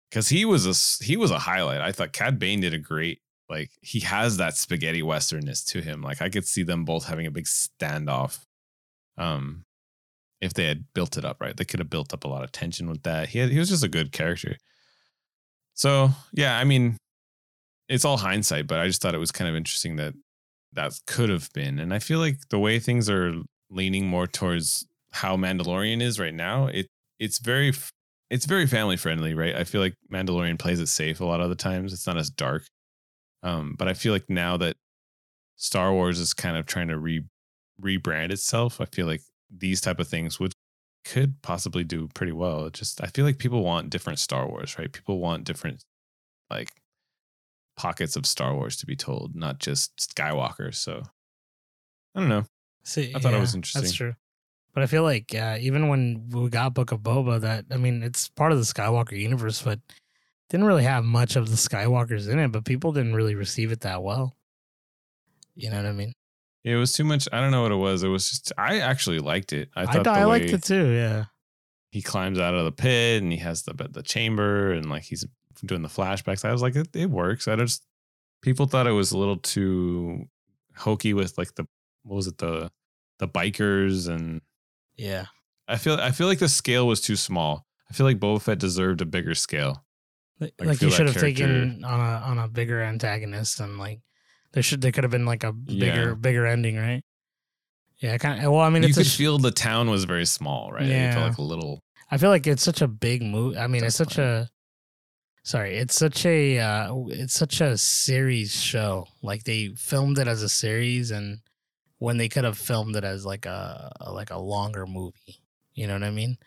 [0.09, 1.81] Because he was a he was a highlight.
[1.81, 3.19] I thought Cad Bane did a great
[3.49, 6.01] like he has that spaghetti westernness to him.
[6.01, 8.39] Like I could see them both having a big standoff.
[9.17, 9.65] Um,
[10.41, 12.51] if they had built it up right, they could have built up a lot of
[12.51, 13.29] tension with that.
[13.29, 14.57] He had, he was just a good character.
[15.75, 16.97] So yeah, I mean,
[17.87, 20.13] it's all hindsight, but I just thought it was kind of interesting that
[20.73, 21.79] that could have been.
[21.79, 23.33] And I feel like the way things are
[23.69, 26.87] leaning more towards how Mandalorian is right now, it
[27.19, 27.73] it's very
[28.29, 29.55] it's very family friendly, right?
[29.55, 31.93] I feel like Mandalorian plays it safe a lot of the times.
[31.93, 32.63] It's not as dark.
[33.43, 34.75] Um, but I feel like now that
[35.57, 37.23] Star Wars is kind of trying to re
[37.81, 39.21] rebrand itself, I feel like
[39.55, 40.53] these type of things would
[41.05, 42.65] could possibly do pretty well.
[42.65, 44.91] It just I feel like people want different Star Wars, right?
[44.91, 45.83] People want different
[46.49, 46.69] like
[47.77, 50.73] pockets of Star Wars to be told, not just Skywalker.
[50.73, 51.03] So
[52.15, 52.45] I don't know.
[52.83, 53.83] See, I thought yeah, it was interesting.
[53.83, 54.15] That's true.
[54.73, 58.03] But I feel like uh, even when we got Book of Boba, that I mean,
[58.03, 59.79] it's part of the Skywalker universe, but
[60.49, 63.81] didn't really have much of the Skywalkers in it, but people didn't really receive it
[63.81, 64.35] that well.
[65.55, 66.13] You know what I mean?
[66.65, 67.27] It was too much.
[67.31, 68.01] I don't know what it was.
[68.01, 69.69] It was just I actually liked it.
[69.75, 70.89] I thought I, I liked it too.
[70.93, 71.25] Yeah.
[71.91, 75.27] He climbs out of the pit and he has the the chamber and like he's
[75.63, 76.43] doing the flashbacks.
[76.43, 77.47] I was like, it, it works.
[77.47, 77.85] I just
[78.41, 80.25] people thought it was a little too
[80.75, 81.67] hokey with like the
[82.01, 82.71] what was it the
[83.19, 84.41] the bikers and
[84.97, 85.27] yeah.
[85.67, 87.67] I feel I feel like the scale was too small.
[87.91, 89.85] I feel like Boba Fett deserved a bigger scale.
[90.39, 94.01] Like, like you should have taken on a on a bigger antagonist and like
[94.55, 96.13] there should there could have been like a bigger yeah.
[96.13, 97.03] bigger ending, right?
[97.99, 98.51] Yeah, kind of.
[98.51, 100.85] Well, I mean, you could sh- feel the town was very small, right?
[100.85, 101.81] Yeah, it felt like a little.
[102.09, 103.57] I feel like it's such a big move.
[103.57, 104.49] I mean, it's such a.
[105.43, 109.07] Sorry, it's such a uh, it's such a series show.
[109.21, 111.39] Like they filmed it as a series, and
[111.99, 115.41] when they could have filmed it as like a, a like a longer movie,
[115.73, 116.37] You know what I mean?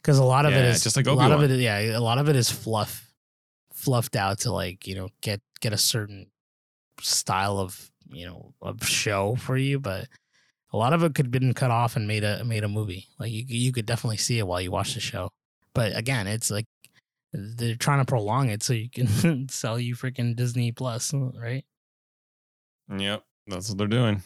[0.00, 1.58] Because a lot of it Yeah, is just like a lot of it.
[1.58, 3.12] Yeah, a lot of it is fluff,
[3.72, 6.28] fluffed out to like you know get get a certain
[7.00, 10.08] style of you know of show for you, but
[10.72, 13.06] a lot of it could have been cut off and made a made a movie.
[13.18, 15.30] Like you you could definitely see it while you watch the show.
[15.74, 16.66] But again, it's like
[17.32, 21.64] they're trying to prolong it so you can sell you freaking Disney Plus, right?
[22.94, 24.22] Yep, that's what they're doing.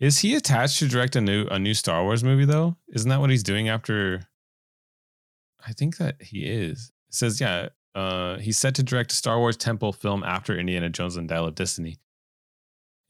[0.00, 2.76] Is he attached to direct a new a new Star Wars movie though?
[2.88, 4.28] Isn't that what he's doing after?
[5.66, 6.92] I think that he is.
[7.08, 7.68] It says yeah.
[7.94, 11.46] Uh, he's set to direct a Star Wars tentpole film after Indiana Jones and Dial
[11.46, 11.98] of Destiny.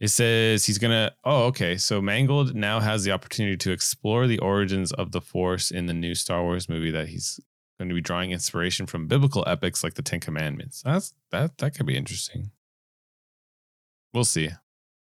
[0.00, 1.12] It says he's gonna.
[1.24, 1.76] Oh, okay.
[1.76, 5.94] So Mangold now has the opportunity to explore the origins of the Force in the
[5.94, 7.40] new Star Wars movie that he's
[7.78, 10.82] going to be drawing inspiration from biblical epics like the Ten Commandments.
[10.82, 12.52] That's that that could be interesting.
[14.14, 14.50] We'll see.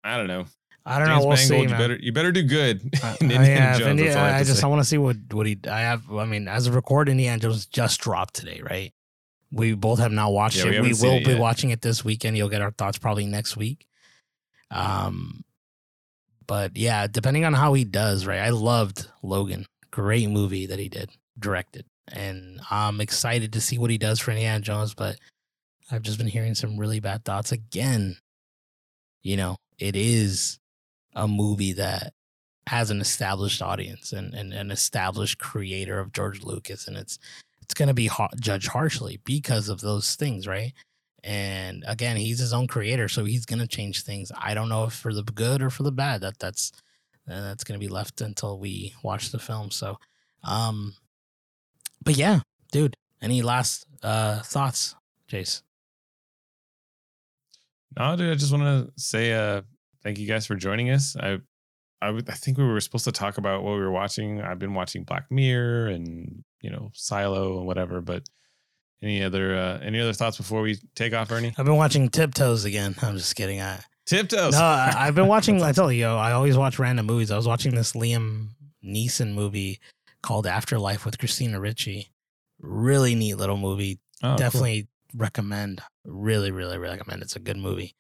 [0.02, 0.46] I don't know.
[0.86, 1.28] I don't James know.
[1.28, 1.62] We'll Mangold, see.
[1.62, 1.78] you man.
[1.78, 3.90] better you better do good Uh, in uh, Indiana yeah, Jones.
[3.90, 4.66] Indi- that's all I, I just say.
[4.66, 5.58] I want to see what what he.
[5.70, 6.10] I have.
[6.10, 8.92] I mean, as of record, Indiana Jones just dropped today, right?
[9.50, 10.82] We both have not watched Yeah, it.
[10.82, 12.36] We, haven't will it be watching it this weekend.
[12.36, 13.86] You'll get our thoughts probably next week.
[14.70, 15.44] Um,
[16.46, 18.40] but yeah, depending on how he does, right?
[18.40, 19.66] I loved Logan.
[19.90, 24.30] Great movie that he did, directed, and I'm excited to see what he does for
[24.30, 24.94] Indiana Jones.
[24.94, 25.16] But
[25.90, 28.16] I've just been hearing some really bad thoughts again.
[29.22, 30.58] You know, it is
[31.14, 32.12] a movie that
[32.66, 37.18] has an established audience and, and an established creator of George Lucas, and it's
[37.68, 40.72] it's going to be ha- judged harshly because of those things, right?
[41.22, 44.32] And again, he's his own creator, so he's going to change things.
[44.34, 46.22] I don't know if for the good or for the bad.
[46.22, 46.72] That that's
[47.30, 49.70] uh, that's going to be left until we watch the film.
[49.70, 49.98] So,
[50.44, 50.94] um,
[52.02, 52.40] but yeah,
[52.72, 52.96] dude.
[53.20, 54.94] Any last uh thoughts,
[55.28, 55.62] Jace?
[57.98, 59.62] No, dude, I just want to say uh
[60.04, 61.16] thank you guys for joining us.
[61.18, 61.38] I
[62.00, 64.40] I I think we were supposed to talk about what we were watching.
[64.40, 68.28] I've been watching Black Mirror and you know Silo and whatever, but
[69.02, 71.54] any other uh any other thoughts before we take off, Ernie?
[71.56, 72.94] I've been watching Tiptoes again.
[73.02, 73.60] I'm just kidding.
[73.60, 74.54] I, Tiptoes.
[74.54, 75.62] No, I, I've been watching.
[75.62, 77.30] I tell you, I always watch random movies.
[77.30, 78.48] I was watching this Liam
[78.84, 79.80] Neeson movie
[80.22, 82.10] called Afterlife with Christina Ricci.
[82.60, 84.00] Really neat little movie.
[84.22, 84.36] Oh, cool.
[84.36, 85.80] Definitely recommend.
[86.04, 87.22] Really, really recommend.
[87.22, 87.94] It's a good movie.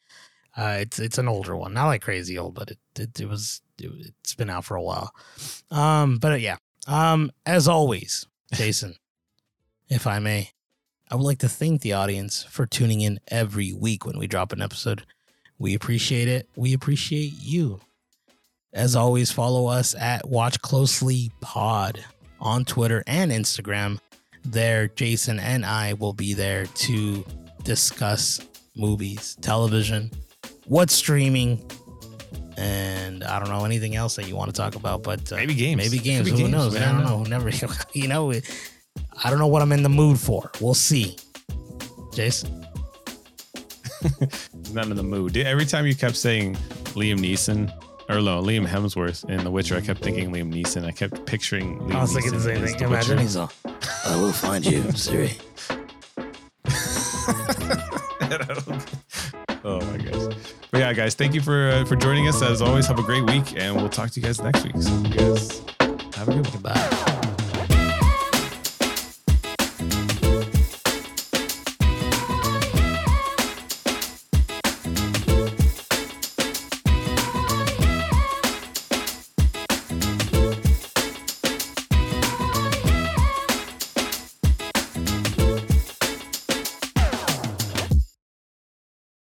[0.56, 3.60] Uh, it's it's an older one, not like crazy old, but it it, it was
[3.78, 5.12] it, it's been out for a while.
[5.70, 6.56] Um, but uh, yeah.
[6.88, 8.96] Um, as always, Jason,
[9.88, 10.50] if I may,
[11.10, 14.52] I would like to thank the audience for tuning in every week when we drop
[14.52, 15.04] an episode.
[15.58, 16.48] We appreciate it.
[16.56, 17.80] We appreciate you.
[18.72, 22.04] As always, follow us at Watch Closely Pod
[22.40, 23.98] on Twitter and Instagram.
[24.44, 27.24] There, Jason and I will be there to
[27.64, 28.40] discuss
[28.76, 30.10] movies, television,
[30.66, 31.68] what's streaming,
[32.58, 35.02] and I don't know anything else that you want to talk about.
[35.02, 35.78] But uh, maybe games.
[35.78, 36.28] maybe games.
[36.28, 36.74] Could be Who knows?
[36.74, 36.82] man.
[36.82, 37.22] I don't know.
[37.38, 37.50] Never.
[37.92, 38.32] You know.
[39.24, 40.50] I don't know what I'm in the mood for.
[40.60, 41.16] We'll see.
[42.12, 42.66] Jason.
[44.02, 45.36] He's not in the mood.
[45.36, 46.56] Every time you kept saying
[46.94, 47.72] Liam Neeson
[48.08, 50.84] or no, Liam Hemsworth in The Witcher, I kept thinking Liam Neeson.
[50.84, 52.78] I kept picturing Liam I was thinking the Neeson same as thing.
[52.80, 53.22] The Imagine Witcher.
[53.22, 53.52] he's all,
[54.06, 55.38] I will find you, Ciri.
[59.64, 60.27] oh my gosh.
[60.78, 62.40] But yeah, guys, thank you for uh, for joining us.
[62.40, 64.80] As always, have a great week, and we'll talk to you guys next week.
[64.80, 65.64] So you guys
[66.14, 66.52] have a good one.
[66.52, 67.07] Goodbye.